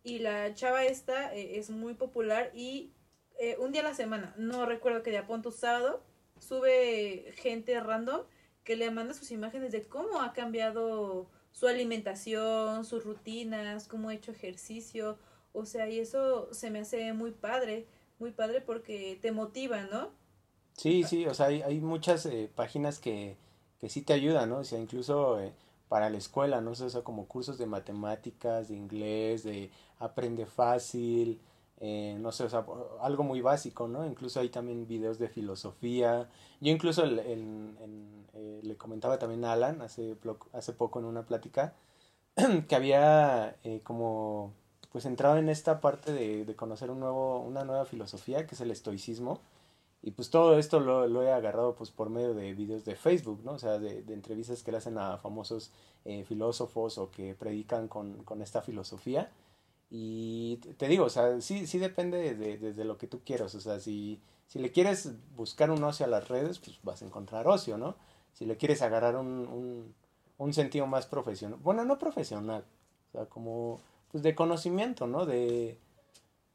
y 0.04 0.18
la 0.18 0.52
chava 0.54 0.84
esta 0.84 1.34
eh, 1.34 1.58
es 1.58 1.70
muy 1.70 1.94
popular 1.94 2.50
y 2.54 2.90
eh, 3.38 3.56
un 3.58 3.72
día 3.72 3.82
a 3.82 3.84
la 3.84 3.94
semana, 3.94 4.34
no 4.36 4.66
recuerdo 4.66 5.02
qué 5.02 5.10
día, 5.10 5.26
pon 5.26 5.42
tu 5.42 5.50
sábado, 5.50 6.02
sube 6.38 7.32
gente 7.36 7.78
random 7.80 8.22
que 8.64 8.76
le 8.76 8.90
manda 8.90 9.14
sus 9.14 9.30
imágenes 9.30 9.72
de 9.72 9.82
cómo 9.82 10.20
ha 10.20 10.32
cambiado 10.32 11.26
su 11.52 11.66
alimentación, 11.66 12.84
sus 12.84 13.04
rutinas, 13.04 13.88
cómo 13.88 14.08
ha 14.08 14.14
hecho 14.14 14.32
ejercicio, 14.32 15.18
o 15.52 15.64
sea, 15.64 15.88
y 15.88 16.00
eso 16.00 16.52
se 16.52 16.70
me 16.70 16.80
hace 16.80 17.12
muy 17.12 17.30
padre, 17.30 17.86
muy 18.18 18.32
padre 18.32 18.60
porque 18.60 19.18
te 19.22 19.32
motiva, 19.32 19.82
¿no? 19.84 20.10
Sí, 20.74 21.04
sí, 21.04 21.26
o 21.26 21.32
sea, 21.32 21.46
hay, 21.46 21.62
hay 21.62 21.80
muchas 21.80 22.26
eh, 22.26 22.50
páginas 22.54 22.98
que, 22.98 23.36
que 23.80 23.88
sí 23.88 24.02
te 24.02 24.12
ayudan, 24.12 24.50
¿no? 24.50 24.58
O 24.58 24.64
sea, 24.64 24.78
incluso 24.78 25.40
eh, 25.40 25.52
para 25.88 26.10
la 26.10 26.18
escuela, 26.18 26.60
¿no? 26.60 26.72
O 26.72 26.74
sea, 26.74 27.02
como 27.02 27.26
cursos 27.26 27.56
de 27.56 27.66
matemáticas, 27.66 28.68
de 28.68 28.74
inglés, 28.74 29.44
de 29.44 29.70
aprende 29.98 30.44
fácil, 30.44 31.40
eh, 31.80 32.16
no 32.20 32.32
sé, 32.32 32.44
o 32.44 32.48
sea, 32.48 32.64
algo 33.02 33.22
muy 33.22 33.40
básico, 33.42 33.88
¿no? 33.88 34.06
Incluso 34.06 34.40
hay 34.40 34.48
también 34.48 34.86
videos 34.86 35.18
de 35.18 35.28
filosofía. 35.28 36.28
Yo 36.60 36.72
incluso 36.72 37.04
eh, 37.06 38.60
le 38.62 38.76
comentaba 38.76 39.18
también 39.18 39.44
a 39.44 39.52
Alan 39.52 39.82
hace, 39.82 40.16
hace 40.52 40.72
poco 40.72 40.98
en 40.98 41.04
una 41.04 41.26
plática 41.26 41.74
que 42.68 42.74
había 42.76 43.56
eh, 43.64 43.80
como 43.82 44.54
pues 44.92 45.04
entrado 45.04 45.36
en 45.36 45.48
esta 45.50 45.80
parte 45.80 46.12
de, 46.12 46.44
de 46.46 46.56
conocer 46.56 46.90
un 46.90 47.00
nuevo, 47.00 47.40
una 47.40 47.64
nueva 47.64 47.84
filosofía 47.84 48.46
que 48.46 48.54
es 48.54 48.60
el 48.60 48.70
estoicismo. 48.70 49.40
Y 50.02 50.12
pues 50.12 50.30
todo 50.30 50.58
esto 50.58 50.78
lo, 50.80 51.06
lo 51.08 51.22
he 51.22 51.32
agarrado 51.32 51.74
pues 51.74 51.90
por 51.90 52.10
medio 52.10 52.32
de 52.34 52.54
videos 52.54 52.84
de 52.84 52.94
Facebook, 52.96 53.40
¿no? 53.44 53.52
O 53.52 53.58
sea, 53.58 53.78
de, 53.78 54.02
de 54.02 54.14
entrevistas 54.14 54.62
que 54.62 54.70
le 54.70 54.78
hacen 54.78 54.98
a 54.98 55.18
famosos 55.18 55.72
eh, 56.04 56.24
filósofos 56.24 56.98
o 56.98 57.10
que 57.10 57.34
predican 57.34 57.88
con, 57.88 58.22
con 58.24 58.40
esta 58.40 58.62
filosofía. 58.62 59.30
Y 59.90 60.56
te 60.78 60.88
digo, 60.88 61.04
o 61.04 61.10
sea, 61.10 61.40
sí, 61.40 61.66
sí 61.66 61.78
depende 61.78 62.34
de, 62.34 62.58
de, 62.58 62.72
de 62.72 62.84
lo 62.84 62.98
que 62.98 63.06
tú 63.06 63.22
quieras. 63.24 63.54
O 63.54 63.60
sea, 63.60 63.78
si, 63.80 64.20
si 64.46 64.58
le 64.58 64.72
quieres 64.72 65.12
buscar 65.36 65.70
un 65.70 65.84
ocio 65.84 66.06
a 66.06 66.08
las 66.08 66.28
redes, 66.28 66.58
pues 66.58 66.78
vas 66.82 67.02
a 67.02 67.06
encontrar 67.06 67.46
ocio, 67.48 67.78
¿no? 67.78 67.96
Si 68.32 68.44
le 68.46 68.56
quieres 68.56 68.82
agarrar 68.82 69.16
un, 69.16 69.26
un, 69.48 69.94
un 70.38 70.52
sentido 70.54 70.86
más 70.86 71.06
profesional, 71.06 71.58
bueno, 71.62 71.84
no 71.84 71.98
profesional, 71.98 72.64
o 73.08 73.12
sea, 73.12 73.26
como 73.26 73.80
pues 74.10 74.22
de 74.22 74.34
conocimiento, 74.34 75.06
¿no? 75.06 75.24
De, 75.26 75.78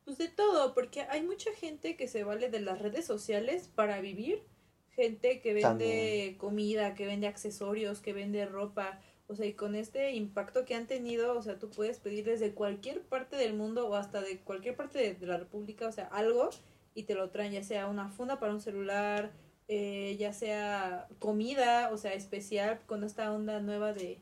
Pues 0.05 0.17
de 0.17 0.27
todo, 0.27 0.73
porque 0.73 1.01
hay 1.03 1.23
mucha 1.23 1.51
gente 1.53 1.95
que 1.95 2.07
se 2.07 2.23
vale 2.23 2.49
de 2.49 2.59
las 2.59 2.79
redes 2.79 3.05
sociales 3.05 3.69
para 3.73 4.01
vivir. 4.01 4.43
Gente 4.89 5.41
que 5.41 5.53
vende 5.53 6.35
También. 6.35 6.37
comida, 6.37 6.95
que 6.95 7.05
vende 7.05 7.27
accesorios, 7.27 8.01
que 8.01 8.13
vende 8.13 8.45
ropa. 8.45 8.99
O 9.31 9.35
sea, 9.35 9.45
y 9.45 9.53
con 9.53 9.75
este 9.75 10.11
impacto 10.11 10.65
que 10.65 10.75
han 10.75 10.87
tenido, 10.87 11.37
o 11.37 11.41
sea, 11.41 11.57
tú 11.57 11.69
puedes 11.69 11.99
pedir 11.99 12.25
desde 12.25 12.53
cualquier 12.53 13.01
parte 13.01 13.37
del 13.37 13.53
mundo 13.53 13.87
o 13.87 13.95
hasta 13.95 14.19
de 14.19 14.39
cualquier 14.39 14.75
parte 14.75 15.15
de, 15.15 15.25
la 15.25 15.37
República, 15.37 15.87
o 15.87 15.91
sea, 15.93 16.05
algo 16.07 16.49
y 16.93 17.03
te 17.03 17.15
lo 17.15 17.29
traen, 17.29 17.53
ya 17.53 17.63
sea 17.63 17.87
una 17.87 18.09
funda 18.09 18.39
para 18.39 18.51
un 18.51 18.59
celular, 18.59 19.31
eh, 19.69 20.17
ya 20.19 20.33
sea 20.33 21.07
comida, 21.19 21.91
o 21.93 21.97
sea, 21.97 22.13
especial, 22.13 22.81
con 22.87 23.05
esta 23.05 23.31
onda 23.31 23.61
nueva 23.61 23.93
de, 23.93 24.19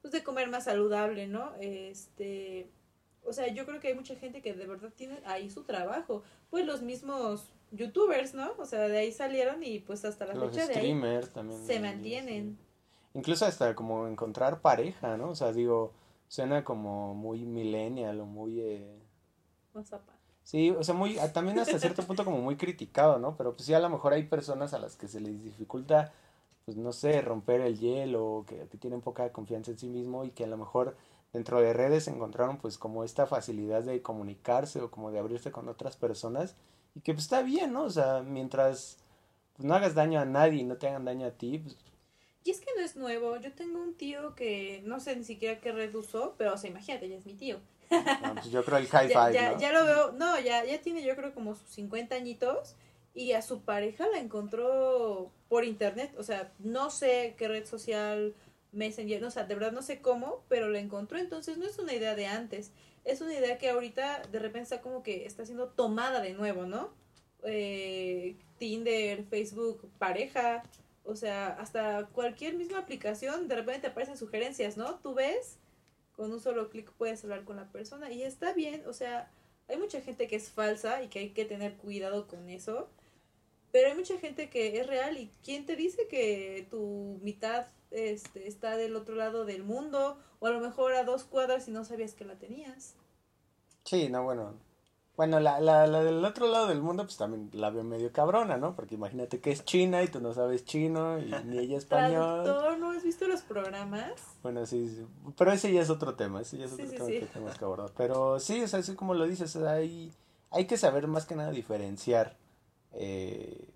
pues, 0.00 0.12
de 0.12 0.22
comer 0.22 0.48
más 0.48 0.64
saludable, 0.64 1.26
¿no? 1.26 1.52
Este, 1.58 2.70
o 3.24 3.32
sea, 3.32 3.48
yo 3.48 3.66
creo 3.66 3.80
que 3.80 3.88
hay 3.88 3.94
mucha 3.94 4.14
gente 4.14 4.42
que 4.42 4.54
de 4.54 4.66
verdad 4.68 4.92
tiene 4.94 5.18
ahí 5.24 5.50
su 5.50 5.64
trabajo. 5.64 6.22
Pues 6.50 6.64
los 6.64 6.82
mismos 6.82 7.52
youtubers, 7.72 8.32
¿no? 8.34 8.52
O 8.58 8.64
sea, 8.64 8.86
de 8.86 8.98
ahí 8.98 9.10
salieron 9.10 9.64
y 9.64 9.80
pues 9.80 10.04
hasta 10.04 10.24
la 10.24 10.34
los 10.34 10.54
fecha 10.54 10.68
de 10.68 10.74
ahí 10.74 11.20
también. 11.34 11.66
se 11.66 11.80
mantienen. 11.80 12.58
sí. 12.58 12.71
Incluso 13.14 13.46
hasta 13.46 13.74
como 13.74 14.06
encontrar 14.08 14.60
pareja, 14.60 15.16
¿no? 15.16 15.30
O 15.30 15.34
sea, 15.34 15.52
digo, 15.52 15.92
suena 16.28 16.64
como 16.64 17.14
muy 17.14 17.44
millennial 17.46 18.20
o 18.20 18.26
muy... 18.26 18.60
Eh... 18.60 18.98
Sí, 20.44 20.70
o 20.70 20.82
sea, 20.82 20.94
muy, 20.94 21.18
a- 21.18 21.32
también 21.32 21.58
hasta 21.58 21.78
cierto 21.78 22.02
punto 22.06 22.24
como 22.24 22.38
muy 22.40 22.56
criticado, 22.56 23.18
¿no? 23.18 23.36
Pero 23.36 23.52
pues 23.52 23.64
sí, 23.66 23.74
a 23.74 23.80
lo 23.80 23.88
mejor 23.90 24.12
hay 24.12 24.24
personas 24.24 24.74
a 24.74 24.78
las 24.78 24.96
que 24.96 25.08
se 25.08 25.20
les 25.20 25.42
dificulta, 25.42 26.12
pues 26.64 26.76
no 26.76 26.92
sé, 26.92 27.20
romper 27.22 27.60
el 27.60 27.78
hielo, 27.78 28.44
que, 28.48 28.66
que 28.68 28.78
tienen 28.78 29.00
poca 29.00 29.32
confianza 29.32 29.70
en 29.72 29.78
sí 29.78 29.88
mismo 29.88 30.24
y 30.24 30.30
que 30.30 30.44
a 30.44 30.48
lo 30.48 30.56
mejor 30.56 30.96
dentro 31.32 31.60
de 31.60 31.72
redes 31.72 32.08
encontraron 32.08 32.58
pues 32.58 32.78
como 32.78 33.04
esta 33.04 33.26
facilidad 33.26 33.82
de 33.84 34.02
comunicarse 34.02 34.80
o 34.80 34.90
como 34.90 35.10
de 35.10 35.18
abrirse 35.20 35.52
con 35.52 35.68
otras 35.68 35.96
personas 35.96 36.56
y 36.94 37.00
que 37.00 37.14
pues 37.14 37.24
está 37.24 37.42
bien, 37.42 37.72
¿no? 37.72 37.84
O 37.84 37.90
sea, 37.90 38.22
mientras 38.22 38.98
pues, 39.56 39.66
no 39.66 39.74
hagas 39.74 39.94
daño 39.94 40.20
a 40.20 40.24
nadie 40.26 40.60
y 40.60 40.64
no 40.64 40.76
te 40.76 40.88
hagan 40.88 41.04
daño 41.04 41.26
a 41.26 41.32
ti, 41.32 41.58
pues 41.58 41.76
Y 42.44 42.50
es 42.50 42.60
que 42.60 42.70
no 42.76 42.82
es 42.82 42.96
nuevo. 42.96 43.36
Yo 43.36 43.52
tengo 43.52 43.80
un 43.80 43.94
tío 43.94 44.34
que 44.34 44.82
no 44.84 45.00
sé 45.00 45.16
ni 45.16 45.24
siquiera 45.24 45.60
qué 45.60 45.72
red 45.72 45.94
usó, 45.94 46.34
pero 46.36 46.54
o 46.54 46.56
sea, 46.56 46.70
imagínate, 46.70 47.08
ya 47.08 47.16
es 47.16 47.26
mi 47.26 47.34
tío. 47.34 47.60
no, 47.90 48.34
pues, 48.34 48.50
yo 48.50 48.64
creo 48.64 48.78
el 48.78 48.88
high 48.88 49.08
ya, 49.10 49.24
five, 49.24 49.34
ya, 49.34 49.52
¿no? 49.52 49.58
ya 49.60 49.72
lo 49.72 49.84
veo, 49.84 50.12
no, 50.12 50.40
ya, 50.40 50.64
ya 50.64 50.80
tiene 50.80 51.02
yo 51.02 51.14
creo 51.14 51.34
como 51.34 51.54
sus 51.54 51.68
50 51.70 52.14
añitos 52.14 52.74
y 53.14 53.32
a 53.32 53.42
su 53.42 53.62
pareja 53.62 54.06
la 54.08 54.18
encontró 54.18 55.30
por 55.48 55.64
internet, 55.64 56.14
o 56.16 56.22
sea, 56.22 56.52
no 56.58 56.90
sé 56.90 57.34
qué 57.36 57.48
red 57.48 57.66
social, 57.66 58.34
Messenger, 58.72 59.20
no, 59.20 59.28
o 59.28 59.30
sea, 59.30 59.44
de 59.44 59.54
verdad 59.54 59.72
no 59.72 59.82
sé 59.82 60.00
cómo, 60.00 60.42
pero 60.48 60.70
la 60.70 60.78
encontró, 60.78 61.18
entonces 61.18 61.58
no 61.58 61.66
es 61.66 61.78
una 61.78 61.92
idea 61.92 62.14
de 62.14 62.26
antes, 62.26 62.72
es 63.04 63.20
una 63.20 63.34
idea 63.34 63.58
que 63.58 63.68
ahorita 63.68 64.22
de 64.32 64.38
repente 64.38 64.62
está 64.62 64.80
como 64.80 65.02
que 65.02 65.26
está 65.26 65.44
siendo 65.44 65.68
tomada 65.68 66.20
de 66.20 66.32
nuevo, 66.32 66.64
¿no? 66.64 66.90
Eh, 67.44 68.36
Tinder, 68.58 69.24
Facebook, 69.24 69.90
pareja, 69.98 70.62
o 71.04 71.16
sea, 71.16 71.48
hasta 71.48 72.06
cualquier 72.06 72.54
misma 72.54 72.78
aplicación, 72.78 73.48
de 73.48 73.56
repente 73.56 73.82
te 73.82 73.86
aparecen 73.88 74.16
sugerencias, 74.16 74.76
¿no? 74.76 74.98
Tú 75.00 75.14
ves 75.14 75.58
con 76.12 76.30
un 76.32 76.40
solo 76.40 76.68
clic 76.70 76.92
puedes 76.92 77.24
hablar 77.24 77.44
con 77.44 77.56
la 77.56 77.70
persona 77.70 78.12
y 78.12 78.22
está 78.22 78.52
bien, 78.52 78.84
o 78.86 78.92
sea, 78.92 79.30
hay 79.68 79.78
mucha 79.78 80.00
gente 80.00 80.28
que 80.28 80.36
es 80.36 80.50
falsa 80.50 81.02
y 81.02 81.08
que 81.08 81.18
hay 81.20 81.30
que 81.30 81.44
tener 81.44 81.76
cuidado 81.76 82.26
con 82.26 82.48
eso, 82.48 82.90
pero 83.70 83.88
hay 83.88 83.94
mucha 83.94 84.18
gente 84.18 84.50
que 84.50 84.78
es 84.78 84.86
real 84.86 85.16
y 85.18 85.30
¿quién 85.42 85.64
te 85.64 85.76
dice 85.76 86.06
que 86.08 86.66
tu 86.70 87.18
mitad 87.22 87.66
este, 87.90 88.46
está 88.46 88.76
del 88.76 88.96
otro 88.96 89.14
lado 89.14 89.44
del 89.44 89.64
mundo 89.64 90.18
o 90.40 90.46
a 90.46 90.50
lo 90.50 90.60
mejor 90.60 90.92
a 90.92 91.04
dos 91.04 91.24
cuadras 91.24 91.68
y 91.68 91.70
no 91.70 91.84
sabías 91.84 92.14
que 92.14 92.24
la 92.24 92.38
tenías? 92.38 92.94
Sí, 93.84 94.08
no, 94.08 94.24
bueno. 94.24 94.54
Bueno, 95.16 95.40
la, 95.40 95.60
la, 95.60 95.86
la 95.86 96.02
del 96.02 96.24
otro 96.24 96.48
lado 96.48 96.68
del 96.68 96.80
mundo, 96.80 97.04
pues 97.04 97.18
también 97.18 97.50
la 97.52 97.68
veo 97.68 97.84
medio 97.84 98.10
cabrona, 98.12 98.56
¿no? 98.56 98.74
Porque 98.74 98.94
imagínate 98.94 99.40
que 99.40 99.50
es 99.50 99.64
china 99.64 100.02
y 100.02 100.08
tú 100.08 100.20
no 100.20 100.32
sabes 100.32 100.64
chino 100.64 101.18
y 101.18 101.30
ni 101.44 101.58
ella 101.58 101.76
español. 101.76 102.44
Traductor, 102.44 102.78
¿no 102.78 102.90
has 102.92 103.04
visto 103.04 103.28
los 103.28 103.42
programas? 103.42 104.12
Bueno, 104.42 104.64
sí, 104.64 104.88
sí. 104.88 105.06
Pero 105.36 105.52
ese 105.52 105.72
ya 105.72 105.82
es 105.82 105.90
otro 105.90 106.14
tema, 106.14 106.40
ese 106.40 106.56
ya 106.56 106.64
es 106.64 106.72
otro 106.72 106.86
sí, 106.86 106.92
tema 106.92 107.06
sí. 107.06 107.20
que 107.20 107.26
tenemos 107.26 107.58
que 107.58 107.64
abordar. 107.64 107.90
Pero 107.96 108.40
sí, 108.40 108.62
o 108.62 108.68
sea, 108.68 108.78
así 108.78 108.94
como 108.94 109.12
lo 109.12 109.26
dices, 109.26 109.54
hay, 109.56 110.12
hay 110.50 110.66
que 110.66 110.78
saber 110.78 111.06
más 111.08 111.26
que 111.26 111.36
nada 111.36 111.50
diferenciar 111.50 112.36
eh, 112.92 113.68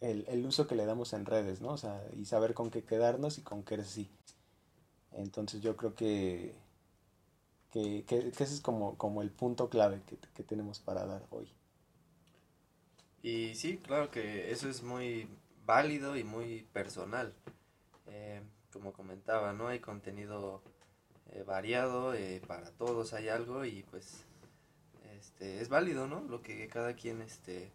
el, 0.00 0.26
el 0.28 0.44
uso 0.44 0.66
que 0.66 0.74
le 0.74 0.84
damos 0.84 1.14
en 1.14 1.24
redes, 1.24 1.62
¿no? 1.62 1.70
O 1.70 1.78
sea, 1.78 2.02
y 2.14 2.26
saber 2.26 2.52
con 2.52 2.70
qué 2.70 2.84
quedarnos 2.84 3.38
y 3.38 3.42
con 3.42 3.62
qué 3.62 3.82
sí. 3.82 4.10
Entonces 5.12 5.62
yo 5.62 5.76
creo 5.76 5.94
que, 5.94 6.54
que, 8.06 8.18
ese 8.18 8.44
es 8.44 8.60
como, 8.60 8.96
como 8.96 9.22
el 9.22 9.30
punto 9.30 9.68
clave 9.68 10.02
que, 10.06 10.16
que 10.16 10.42
tenemos 10.42 10.80
para 10.80 11.06
dar 11.06 11.26
hoy. 11.30 11.52
Y 13.22 13.54
sí, 13.54 13.78
claro 13.78 14.10
que 14.10 14.52
eso 14.52 14.68
es 14.68 14.82
muy 14.82 15.28
válido 15.64 16.16
y 16.16 16.24
muy 16.24 16.62
personal. 16.72 17.34
Eh, 18.06 18.40
como 18.72 18.92
comentaba, 18.92 19.52
¿no? 19.52 19.68
Hay 19.68 19.80
contenido 19.80 20.62
eh, 21.32 21.42
variado, 21.42 22.14
eh, 22.14 22.40
para 22.46 22.70
todos 22.70 23.12
hay 23.14 23.28
algo 23.28 23.64
y 23.64 23.82
pues 23.90 24.24
este, 25.18 25.60
es 25.60 25.68
válido, 25.68 26.06
¿no? 26.06 26.20
Lo 26.20 26.42
que 26.42 26.68
cada 26.68 26.94
quien 26.94 27.22
este, 27.22 27.72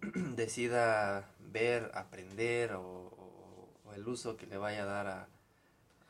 decida 0.36 1.32
ver, 1.38 1.90
aprender 1.94 2.72
o, 2.74 3.08
el 3.94 4.06
uso 4.06 4.36
que 4.36 4.46
le 4.46 4.56
vaya 4.56 4.84
a 4.84 4.86
dar 4.86 5.06
a, 5.08 5.28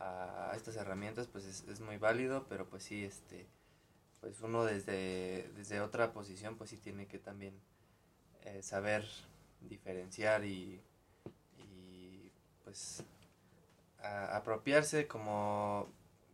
a 0.00 0.52
estas 0.56 0.76
herramientas, 0.76 1.26
pues 1.28 1.44
es, 1.44 1.64
es, 1.68 1.80
muy 1.80 1.98
válido, 1.98 2.46
pero 2.48 2.66
pues 2.68 2.82
sí, 2.82 3.04
este, 3.04 3.46
pues 4.20 4.40
uno 4.40 4.64
desde, 4.64 5.50
desde 5.54 5.80
otra 5.80 6.12
posición, 6.12 6.56
pues 6.56 6.70
sí 6.70 6.78
tiene 6.78 7.06
que 7.06 7.18
también 7.18 7.54
eh, 8.44 8.62
saber 8.62 9.06
diferenciar 9.60 10.44
y, 10.44 10.82
y 11.58 12.32
pues 12.64 13.04
apropiarse 14.02 15.06
como, 15.06 15.86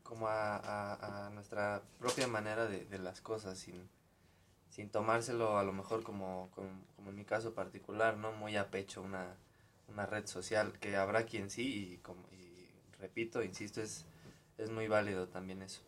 como 0.05 0.29
a, 0.29 1.27
a, 1.27 1.31
nuestra 1.31 1.83
propia 1.99 2.29
manera 2.29 2.67
de, 2.67 2.85
de 2.85 2.99
las 2.99 3.21
cosas 3.21 3.59
sin, 3.59 3.89
sin 4.69 4.89
tomárselo 4.89 5.59
a 5.59 5.64
lo 5.64 5.73
mejor 5.73 6.05
como, 6.05 6.51
como, 6.55 7.11
en 7.11 7.17
mi 7.17 7.25
caso 7.25 7.55
particular, 7.55 8.17
¿no? 8.17 8.33
Muy 8.33 8.57
a 8.57 8.71
pecho 8.71 9.03
una, 9.03 9.37
una 9.89 10.07
red 10.07 10.27
social, 10.27 10.79
que 10.79 10.97
habrá 10.97 11.25
quien 11.25 11.51
sí 11.51 11.95
y, 11.95 11.99
como, 11.99 12.23
repito, 13.01 13.42
insisto, 13.42 13.80
es, 13.80 14.05
es 14.59 14.70
muy 14.70 14.88
válido 14.88 15.28
también 15.28 15.62
eso. 15.62 15.80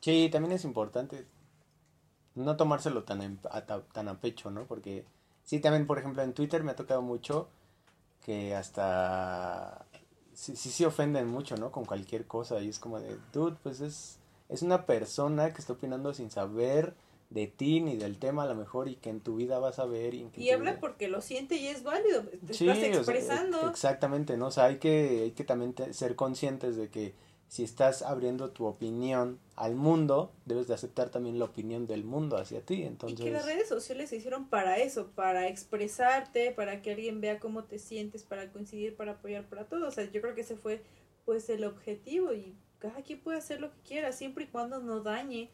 Sí, 0.00 0.28
también 0.30 0.52
es 0.52 0.64
importante 0.64 1.26
no 2.36 2.56
tomárselo 2.56 3.02
tan, 3.02 3.40
a, 3.50 3.62
tan 3.62 4.08
a 4.08 4.20
pecho, 4.20 4.50
¿no? 4.50 4.66
Porque 4.66 5.04
sí, 5.42 5.58
también, 5.58 5.86
por 5.86 5.98
ejemplo, 5.98 6.22
en 6.22 6.34
Twitter 6.34 6.62
me 6.62 6.72
ha 6.72 6.76
tocado 6.76 7.02
mucho 7.02 7.48
que 8.24 8.54
hasta 8.54 9.86
sí, 10.34 10.54
sí 10.54 10.70
se 10.70 10.86
ofenden 10.86 11.28
mucho, 11.28 11.56
¿no? 11.56 11.72
Con 11.72 11.84
cualquier 11.84 12.26
cosa 12.26 12.60
y 12.60 12.68
es 12.68 12.78
como 12.78 13.00
de, 13.00 13.18
dude, 13.32 13.56
pues 13.62 13.80
es, 13.80 14.18
es 14.48 14.62
una 14.62 14.84
persona 14.86 15.52
que 15.52 15.60
está 15.60 15.72
opinando 15.72 16.12
sin 16.12 16.30
saber 16.30 16.94
de 17.30 17.46
ti 17.46 17.80
ni 17.80 17.96
del 17.96 18.18
tema 18.18 18.44
a 18.44 18.46
lo 18.46 18.54
mejor 18.54 18.88
y 18.88 18.96
que 18.96 19.10
en 19.10 19.20
tu 19.20 19.36
vida 19.36 19.58
vas 19.58 19.78
a 19.78 19.84
ver 19.84 20.14
y, 20.14 20.28
y 20.36 20.50
habla 20.50 20.78
porque 20.78 21.08
lo 21.08 21.20
siente 21.20 21.56
y 21.56 21.66
es 21.66 21.82
válido 21.82 22.22
te 22.22 22.52
estás 22.52 22.78
expresando. 22.78 23.68
exactamente 23.68 24.36
no 24.36 24.46
o 24.46 24.50
sea 24.50 24.66
hay 24.66 24.78
que 24.78 25.22
hay 25.24 25.30
que 25.32 25.44
también 25.44 25.74
ser 25.92 26.14
conscientes 26.14 26.76
de 26.76 26.88
que 26.88 27.14
si 27.48 27.62
estás 27.62 28.02
abriendo 28.02 28.50
tu 28.50 28.66
opinión 28.66 29.40
al 29.56 29.74
mundo 29.74 30.32
debes 30.44 30.68
de 30.68 30.74
aceptar 30.74 31.10
también 31.10 31.38
la 31.38 31.46
opinión 31.46 31.86
del 31.88 32.04
mundo 32.04 32.36
hacia 32.36 32.60
ti 32.60 32.84
entonces 32.84 33.20
y 33.20 33.24
que 33.24 33.30
las 33.32 33.44
redes 33.44 33.68
sociales 33.68 34.10
se 34.10 34.16
hicieron 34.16 34.48
para 34.48 34.78
eso 34.78 35.08
para 35.14 35.48
expresarte 35.48 36.52
para 36.52 36.80
que 36.80 36.92
alguien 36.92 37.20
vea 37.20 37.40
cómo 37.40 37.64
te 37.64 37.80
sientes 37.80 38.22
para 38.22 38.52
coincidir 38.52 38.94
para 38.94 39.12
apoyar 39.12 39.44
para 39.48 39.64
todos 39.64 39.88
o 39.88 39.90
sea 39.90 40.10
yo 40.10 40.20
creo 40.20 40.34
que 40.34 40.42
ese 40.42 40.56
fue 40.56 40.82
pues 41.24 41.48
el 41.50 41.64
objetivo 41.64 42.32
y 42.32 42.54
cada 42.78 43.02
quien 43.02 43.20
puede 43.20 43.38
hacer 43.38 43.60
lo 43.60 43.70
que 43.72 43.80
quiera 43.80 44.12
siempre 44.12 44.44
y 44.44 44.48
cuando 44.48 44.80
no 44.80 45.00
dañe 45.00 45.50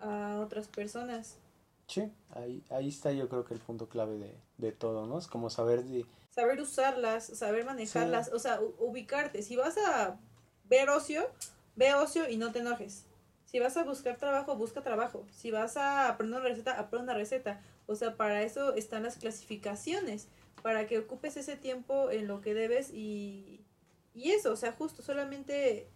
a 0.00 0.40
otras 0.40 0.68
personas. 0.68 1.38
Sí, 1.86 2.10
ahí, 2.30 2.64
ahí 2.70 2.88
está 2.88 3.12
yo 3.12 3.28
creo 3.28 3.44
que 3.44 3.54
el 3.54 3.60
punto 3.60 3.88
clave 3.88 4.18
de, 4.18 4.36
de 4.58 4.72
todo, 4.72 5.06
¿no? 5.06 5.18
Es 5.18 5.26
como 5.26 5.50
saber 5.50 5.84
de... 5.84 6.04
Saber 6.30 6.60
usarlas, 6.60 7.26
saber 7.26 7.64
manejarlas, 7.64 8.32
o 8.32 8.38
sea, 8.38 8.60
ubicarte. 8.78 9.42
Si 9.42 9.56
vas 9.56 9.78
a 9.78 10.18
ver 10.64 10.90
ocio, 10.90 11.30
ve 11.76 11.94
ocio 11.94 12.28
y 12.28 12.36
no 12.36 12.52
te 12.52 12.58
enojes. 12.58 13.04
Si 13.46 13.60
vas 13.60 13.76
a 13.76 13.84
buscar 13.84 14.16
trabajo, 14.18 14.56
busca 14.56 14.82
trabajo. 14.82 15.24
Si 15.30 15.50
vas 15.50 15.76
a 15.76 16.08
aprender 16.08 16.40
una 16.40 16.48
receta, 16.48 16.78
aprende 16.78 17.04
una 17.04 17.14
receta. 17.14 17.62
O 17.86 17.94
sea, 17.94 18.16
para 18.16 18.42
eso 18.42 18.74
están 18.74 19.04
las 19.04 19.16
clasificaciones, 19.16 20.28
para 20.62 20.86
que 20.86 20.98
ocupes 20.98 21.36
ese 21.36 21.56
tiempo 21.56 22.10
en 22.10 22.26
lo 22.26 22.40
que 22.40 22.52
debes 22.52 22.90
y, 22.92 23.64
y 24.12 24.32
eso, 24.32 24.52
o 24.52 24.56
sea, 24.56 24.72
justo 24.72 25.02
solamente 25.02 25.88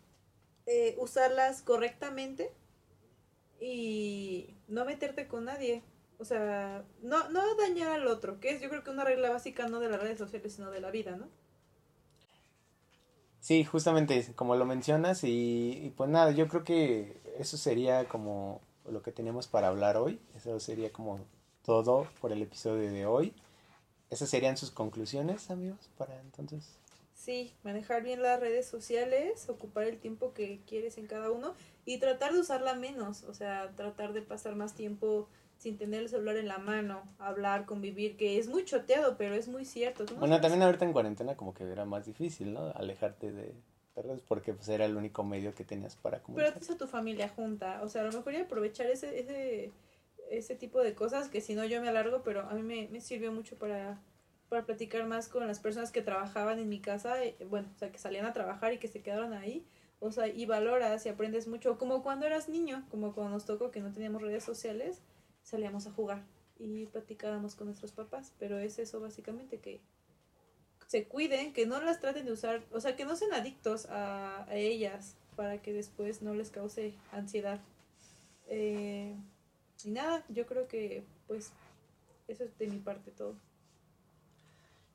eh, 0.67 0.95
usarlas 0.99 1.63
correctamente 1.63 2.53
y 3.61 4.55
no 4.69 4.85
meterte 4.85 5.29
con 5.29 5.45
nadie. 5.45 5.83
O 6.19 6.25
sea, 6.25 6.85
no, 7.03 7.29
no 7.31 7.55
dañar 7.57 7.93
al 7.93 8.07
otro, 8.07 8.41
que 8.41 8.51
es 8.51 8.61
yo 8.61 8.69
creo 8.69 8.85
que 8.85 8.91
una 8.91 9.05
regla 9.05 9.31
básica 9.31 9.69
no 9.69 9.81
de 9.81 9.89
las 9.89 10.01
redes 10.01 10.19
sociales, 10.19 10.53
sino 10.53 10.71
de 10.71 10.81
la 10.81 10.91
vida, 10.91 11.17
¿no? 11.17 11.29
Sí, 13.41 13.65
justamente 13.65 14.35
como 14.35 14.55
lo 14.55 14.67
mencionas 14.67 15.25
y, 15.25 15.95
pues 15.97 16.11
nada, 16.11 16.31
yo 16.33 16.47
creo 16.47 16.63
que 16.63 17.21
eso 17.39 17.57
sería 17.57 18.07
como 18.07 18.61
lo 18.87 19.03
que 19.03 19.13
tenemos 19.13 19.49
para 19.49 19.69
hablar 19.69 19.97
hoy. 19.97 20.21
Eso 20.37 20.61
sería 20.61 20.93
como 20.93 21.21
todo 21.65 22.07
por 22.21 22.33
el 22.33 22.43
episodio 22.43 22.93
de 22.93 23.07
hoy. 23.07 23.35
Esas 24.11 24.29
serían 24.29 24.59
sus 24.59 24.71
conclusiones, 24.71 25.51
amigos, 25.51 25.89
para 25.97 26.21
entonces. 26.21 26.80
Sí, 27.21 27.53
manejar 27.65 28.03
bien 28.03 28.23
las 28.23 28.41
redes 28.41 28.67
sociales, 28.67 29.47
ocupar 29.51 29.85
el 29.85 29.99
tiempo 29.99 30.33
que 30.33 30.63
quieres 30.67 30.97
en 30.97 31.07
cada 31.07 31.31
uno 31.31 31.53
y 31.85 31.99
tratar 31.99 32.33
de 32.33 32.41
usarla 32.41 32.73
menos, 32.73 33.25
o 33.25 33.35
sea, 33.35 33.77
tratar 33.77 34.15
de 34.15 34.23
pasar 34.23 34.57
más 34.57 34.75
tiempo 34.75 35.29
sin 35.59 35.77
tener 35.77 36.01
el 36.01 36.09
celular 36.09 36.39
en 36.39 36.49
la 36.49 36.57
mano, 36.57 37.03
hablar, 37.19 37.67
convivir, 37.67 38.17
que 38.17 38.39
es 38.39 38.49
muy 38.49 38.65
choteado, 38.65 39.19
pero 39.19 39.35
es 39.35 39.49
muy 39.49 39.67
cierto. 39.67 40.07
Bueno, 40.19 40.41
también 40.41 40.63
ahorita 40.63 40.87
en 40.87 40.95
cuarentena 40.95 41.37
como 41.37 41.53
que 41.53 41.65
era 41.65 41.85
más 41.85 42.07
difícil, 42.07 42.55
¿no? 42.55 42.73
Alejarte 42.75 43.33
de 43.33 43.55
redes 43.97 44.23
porque 44.23 44.55
pues 44.55 44.71
era 44.71 44.87
el 44.87 44.97
único 44.97 45.23
medio 45.23 45.55
que 45.55 45.63
tenías 45.63 45.97
para 45.97 46.23
comunicar. 46.23 46.55
Pero 46.55 46.59
tienes 46.59 46.75
a 46.75 46.79
tu 46.79 46.91
familia 46.91 47.29
junta, 47.29 47.83
o 47.83 47.89
sea, 47.91 48.01
a 48.01 48.05
lo 48.07 48.13
mejor 48.13 48.35
aprovechar 48.37 48.87
ese, 48.87 49.21
ese, 49.21 49.73
ese 50.31 50.55
tipo 50.57 50.83
de 50.83 50.95
cosas 50.95 51.29
que 51.29 51.43
si 51.43 51.55
no 51.55 51.67
yo 51.67 51.83
me 51.83 51.91
alargo, 51.91 52.23
pero 52.23 52.49
a 52.49 52.55
mí 52.55 52.63
me, 52.63 52.89
me 52.91 53.03
sirvió 53.03 53.31
mucho 53.31 53.59
para 53.59 54.01
para 54.51 54.67
platicar 54.67 55.07
más 55.07 55.29
con 55.29 55.47
las 55.47 55.61
personas 55.61 55.93
que 55.93 56.03
trabajaban 56.03 56.59
en 56.59 56.69
mi 56.69 56.81
casa, 56.81 57.25
eh, 57.25 57.37
bueno, 57.49 57.69
o 57.75 57.79
sea, 57.79 57.91
que 57.93 57.99
salían 57.99 58.27
a 58.27 58.33
trabajar 58.33 58.75
y 58.75 58.79
que 58.79 58.89
se 58.89 59.01
quedaron 59.01 59.33
ahí, 59.33 59.65
o 60.01 60.11
sea, 60.11 60.27
y 60.27 60.45
valoras 60.45 61.07
y 61.07 61.09
aprendes 61.09 61.47
mucho, 61.47 61.79
como 61.79 62.03
cuando 62.03 62.27
eras 62.27 62.49
niño, 62.49 62.85
como 62.91 63.15
cuando 63.15 63.33
nos 63.35 63.47
tocó 63.47 63.71
que 63.71 63.81
no 63.81 63.93
teníamos 63.93 64.21
redes 64.21 64.43
sociales, 64.43 65.01
salíamos 65.45 65.87
a 65.87 65.93
jugar 65.93 66.25
y 66.59 66.87
platicábamos 66.87 67.55
con 67.55 67.69
nuestros 67.69 67.93
papás, 67.93 68.33
pero 68.41 68.59
es 68.59 68.81
eso 68.81 69.01
básicamente 69.01 69.61
que 69.61 69.81
se 70.89 71.05
cuiden, 71.05 71.53
que 71.53 71.65
no 71.65 71.81
las 71.81 72.01
traten 72.01 72.27
de 72.27 72.33
usar, 72.33 72.65
o 72.73 72.81
sea, 72.81 72.97
que 72.97 73.05
no 73.05 73.15
sean 73.15 73.33
adictos 73.33 73.87
a, 73.89 74.47
ellas 74.51 75.15
para 75.37 75.63
que 75.63 75.73
después 75.73 76.23
no 76.23 76.35
les 76.35 76.51
cause 76.51 76.95
ansiedad. 77.13 77.61
Eh, 78.49 79.15
y 79.85 79.91
nada, 79.91 80.25
yo 80.29 80.45
creo 80.47 80.67
que 80.67 81.05
pues 81.29 81.53
eso 82.27 82.43
es 82.43 82.59
de 82.59 82.67
mi 82.67 82.81
parte 82.81 83.13
todo. 83.13 83.37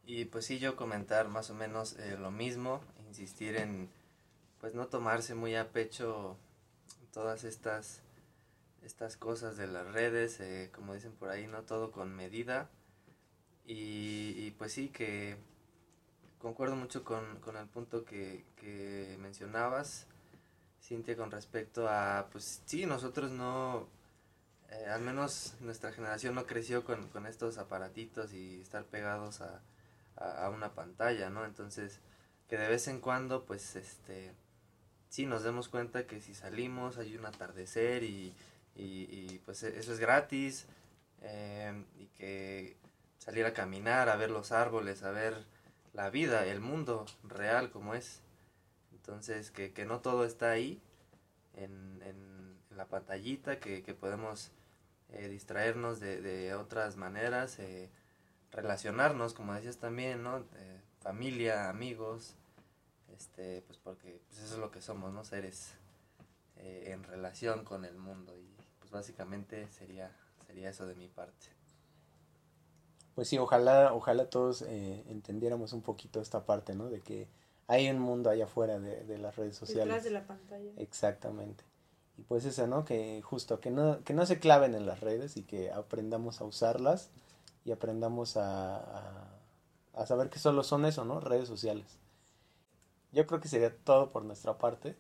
Y 0.06 0.26
pues 0.26 0.46
sí, 0.46 0.60
yo 0.60 0.76
comentar 0.76 1.30
más 1.30 1.50
o 1.50 1.56
menos 1.56 1.98
eh, 1.98 2.18
lo 2.18 2.32
mismo, 2.32 2.82
insistir 3.08 3.56
en 3.56 3.90
pues 4.60 4.74
no 4.76 4.88
tomarse 4.88 5.36
muy 5.36 5.56
a 5.56 5.72
pecho 5.72 6.38
todas 7.12 7.44
estas, 7.44 8.02
estas 8.84 9.18
cosas 9.18 9.58
de 9.58 9.68
las 9.68 9.92
redes, 9.94 10.40
eh, 10.40 10.70
como 10.74 10.94
dicen 10.94 11.12
por 11.14 11.30
ahí, 11.30 11.48
no 11.48 11.64
todo 11.64 11.92
con 11.92 12.16
medida. 12.16 12.70
Y, 13.68 14.52
pues 14.58 14.74
sí, 14.74 14.90
que 14.90 15.38
concuerdo 16.40 16.76
mucho 16.76 17.04
con, 17.04 17.40
con 17.42 17.58
el 17.58 17.68
punto 17.68 18.06
que, 18.06 18.46
que 18.58 19.18
mencionabas, 19.20 20.08
Cintia, 20.82 21.18
con 21.18 21.32
respecto 21.32 21.90
a, 21.90 22.28
pues 22.32 22.62
sí, 22.66 22.86
nosotros 22.86 23.32
no, 23.32 23.88
eh, 24.70 24.86
al 24.88 25.02
menos 25.02 25.56
nuestra 25.62 25.92
generación 25.92 26.36
no 26.36 26.46
creció 26.46 26.84
con, 26.84 27.08
con 27.10 27.26
estos 27.26 27.58
aparatitos 27.58 28.34
y 28.34 28.62
estar 28.62 28.86
pegados 28.86 29.42
a, 29.42 29.62
a, 30.18 30.50
una 30.50 30.74
pantalla, 30.74 31.30
¿no? 31.30 31.46
Entonces, 31.46 32.00
que 32.48 32.58
de 32.58 32.68
vez 32.68 32.88
en 32.88 33.00
cuando, 33.00 33.46
pues, 33.46 33.76
este, 33.76 34.34
sí 35.10 35.26
nos 35.26 35.44
demos 35.44 35.70
cuenta 35.70 36.08
que 36.08 36.22
si 36.22 36.34
salimos 36.34 36.98
hay 36.98 37.16
un 37.16 37.26
atardecer 37.26 38.04
y, 38.04 38.34
y, 38.76 39.40
pues 39.46 39.64
e, 39.64 39.80
eso 39.80 39.94
es 39.94 40.00
gratis 40.00 40.66
em, 41.22 41.86
y 41.98 42.08
que 42.18 42.78
salir 43.20 43.46
a 43.46 43.54
caminar, 43.54 44.10
a 44.10 44.16
ver 44.16 44.30
los 44.30 44.52
árboles, 44.52 45.04
a 45.04 45.12
ver 45.12 45.46
la 45.94 46.10
vida, 46.10 46.46
el 46.46 46.62
mundo 46.62 47.06
real 47.24 47.72
como 47.72 47.96
es. 47.96 48.22
Entonces, 48.92 49.52
que, 49.52 49.72
que 49.74 49.86
no 49.86 50.02
todo 50.02 50.26
está 50.26 50.52
ahí 50.52 50.82
en, 51.56 52.02
en, 52.04 52.36
la 52.76 52.88
pantallita, 52.88 53.60
que, 53.60 53.84
que 53.84 53.94
podemos 53.94 54.52
eh, 55.14 55.30
distraernos 55.30 56.02
de, 56.02 56.20
de 56.22 56.54
otras 56.56 56.98
maneras. 56.98 57.58
Eh, 57.60 57.90
relacionarnos, 58.56 59.34
como 59.34 59.54
decías 59.54 59.78
también, 59.78 60.24
¿no? 60.24 60.38
Eh, 60.38 60.82
familia, 61.02 61.70
amigos, 61.70 62.36
este, 63.16 63.62
pues 63.64 63.78
porque 63.78 64.22
pues 64.28 64.40
eso 64.40 64.56
es 64.56 64.60
lo 64.60 64.72
que 64.72 64.82
somos, 64.82 65.14
¿no? 65.14 65.24
Seres 65.24 65.74
eh, 66.58 66.92
en 66.94 67.04
relación 67.04 67.64
con 67.66 67.86
el 67.86 67.98
mundo 67.98 68.36
y 68.38 68.56
pues 68.80 68.92
básicamente 68.92 69.68
sería, 69.72 70.12
sería 70.48 70.70
eso 70.70 70.88
de 70.88 70.96
mi 70.96 71.08
parte. 71.08 71.48
Pues 73.14 73.28
sí, 73.30 73.38
ojalá, 73.38 73.94
ojalá 73.94 74.30
todos 74.30 74.62
eh, 74.64 75.04
entendiéramos 75.08 75.74
un 75.74 75.82
poquito 75.82 76.20
esta 76.22 76.46
parte, 76.46 76.76
¿no? 76.76 76.90
De 76.90 77.02
que 77.02 77.28
hay 77.68 77.90
un 77.90 78.00
mundo 78.00 78.30
allá 78.30 78.46
afuera 78.46 78.80
de, 78.80 79.04
de 79.04 79.18
las 79.18 79.36
redes 79.36 79.56
sociales. 79.56 79.86
Detrás 79.86 80.04
de 80.04 80.12
la 80.12 80.28
pantalla. 80.28 80.72
Exactamente. 80.78 81.64
Y 82.18 82.24
pues 82.24 82.46
eso, 82.46 82.68
¿no? 82.68 82.86
Que 82.86 83.22
justo, 83.22 83.60
que 83.60 83.72
no, 83.72 84.04
que 84.04 84.14
no 84.14 84.26
se 84.26 84.40
claven 84.40 84.76
en 84.76 84.86
las 84.86 85.02
redes 85.02 85.36
y 85.38 85.44
que 85.44 85.72
aprendamos 85.72 86.42
a 86.42 86.46
usarlas 86.46 87.10
y 87.66 87.72
aprendamos 87.72 88.38
a, 88.38 88.78
a, 88.78 89.40
a 89.96 90.06
saber 90.06 90.30
que 90.30 90.40
solo 90.40 90.64
son 90.64 90.86
eso, 90.86 91.04
¿no? 91.04 91.20
Redes 91.20 91.48
sociales. 91.48 91.98
Yo 93.12 93.26
creo 93.26 93.42
que 93.42 93.48
sería 93.48 93.76
todo 93.76 94.12
por 94.12 94.24
nuestra 94.24 94.58
parte. 94.58 94.96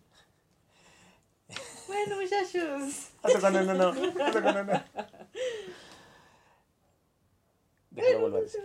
Bueno, 1.88 2.16
muchachos. 2.16 3.10
Hasta 3.24 3.40
cuando 3.40 3.62
no, 3.62 3.74
no. 3.74 4.24
Hasta 4.26 4.42
cuando 4.42 4.64
no. 4.64 4.84
Déjalo 7.92 8.20
volver 8.22 8.40
a 8.40 8.44
decir. 8.44 8.62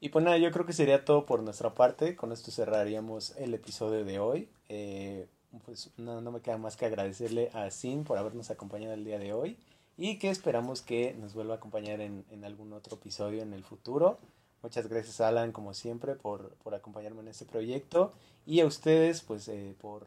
Y 0.00 0.08
pues 0.10 0.24
nada, 0.24 0.38
yo 0.38 0.50
creo 0.50 0.64
que 0.64 0.72
sería 0.72 1.04
todo 1.04 1.26
por 1.26 1.42
nuestra 1.42 1.74
parte. 1.74 2.16
Con 2.16 2.32
esto 2.32 2.50
cerraríamos 2.50 3.36
el 3.36 3.52
episodio 3.54 4.04
de 4.04 4.18
hoy. 4.18 4.48
Eh, 4.68 5.28
pues 5.64 5.90
no, 5.96 6.20
no 6.20 6.30
me 6.30 6.40
queda 6.40 6.56
más 6.56 6.76
que 6.76 6.86
agradecerle 6.86 7.50
a 7.52 7.70
Sin 7.70 8.04
por 8.04 8.16
habernos 8.18 8.50
acompañado 8.50 8.94
el 8.94 9.04
día 9.04 9.18
de 9.18 9.32
hoy. 9.32 9.58
Y 9.98 10.18
que 10.18 10.30
esperamos 10.30 10.80
que 10.80 11.12
nos 11.14 11.34
vuelva 11.34 11.54
a 11.54 11.56
acompañar 11.56 12.00
en, 12.00 12.24
en 12.30 12.44
algún 12.44 12.72
otro 12.72 12.96
episodio 12.96 13.42
en 13.42 13.52
el 13.52 13.64
futuro. 13.64 14.18
Muchas 14.62 14.86
gracias 14.88 15.20
Alan, 15.20 15.52
como 15.52 15.74
siempre, 15.74 16.14
por, 16.14 16.50
por 16.62 16.74
acompañarme 16.74 17.20
en 17.20 17.28
este 17.28 17.44
proyecto. 17.44 18.12
Y 18.46 18.60
a 18.60 18.66
ustedes, 18.66 19.22
pues, 19.22 19.48
eh, 19.48 19.74
por, 19.80 20.06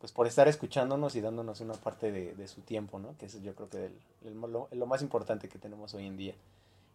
pues, 0.00 0.10
por 0.12 0.26
estar 0.26 0.48
escuchándonos 0.48 1.14
y 1.14 1.20
dándonos 1.20 1.60
una 1.60 1.74
parte 1.74 2.10
de, 2.10 2.34
de 2.34 2.48
su 2.48 2.60
tiempo, 2.62 2.98
¿no? 2.98 3.16
Que 3.18 3.26
es 3.26 3.40
yo 3.40 3.54
creo 3.54 3.70
que 3.70 3.86
el- 4.24 4.40
lo, 4.40 4.68
lo 4.70 4.86
más 4.86 5.00
importante 5.00 5.48
que 5.48 5.58
tenemos 5.58 5.94
hoy 5.94 6.06
en 6.06 6.16
día 6.16 6.34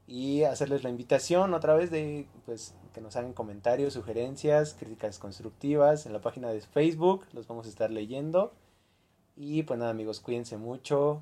y 0.09 0.43
hacerles 0.43 0.83
la 0.85 0.89
invitación 0.89 1.53
otra 1.53 1.73
vez 1.73 1.91
de 1.91 2.27
pues 2.45 2.73
que 2.93 3.01
nos 3.01 3.17
hagan 3.17 3.33
comentarios, 3.33 3.93
sugerencias, 3.93 4.73
críticas 4.73 5.19
constructivas 5.19 6.05
en 6.05 6.13
la 6.13 6.21
página 6.21 6.49
de 6.49 6.61
Facebook, 6.61 7.25
los 7.33 7.45
vamos 7.47 7.65
a 7.65 7.69
estar 7.69 7.91
leyendo. 7.91 8.53
Y 9.35 9.63
pues 9.63 9.77
nada 9.79 9.91
amigos, 9.91 10.19
cuídense 10.21 10.57
mucho 10.57 11.21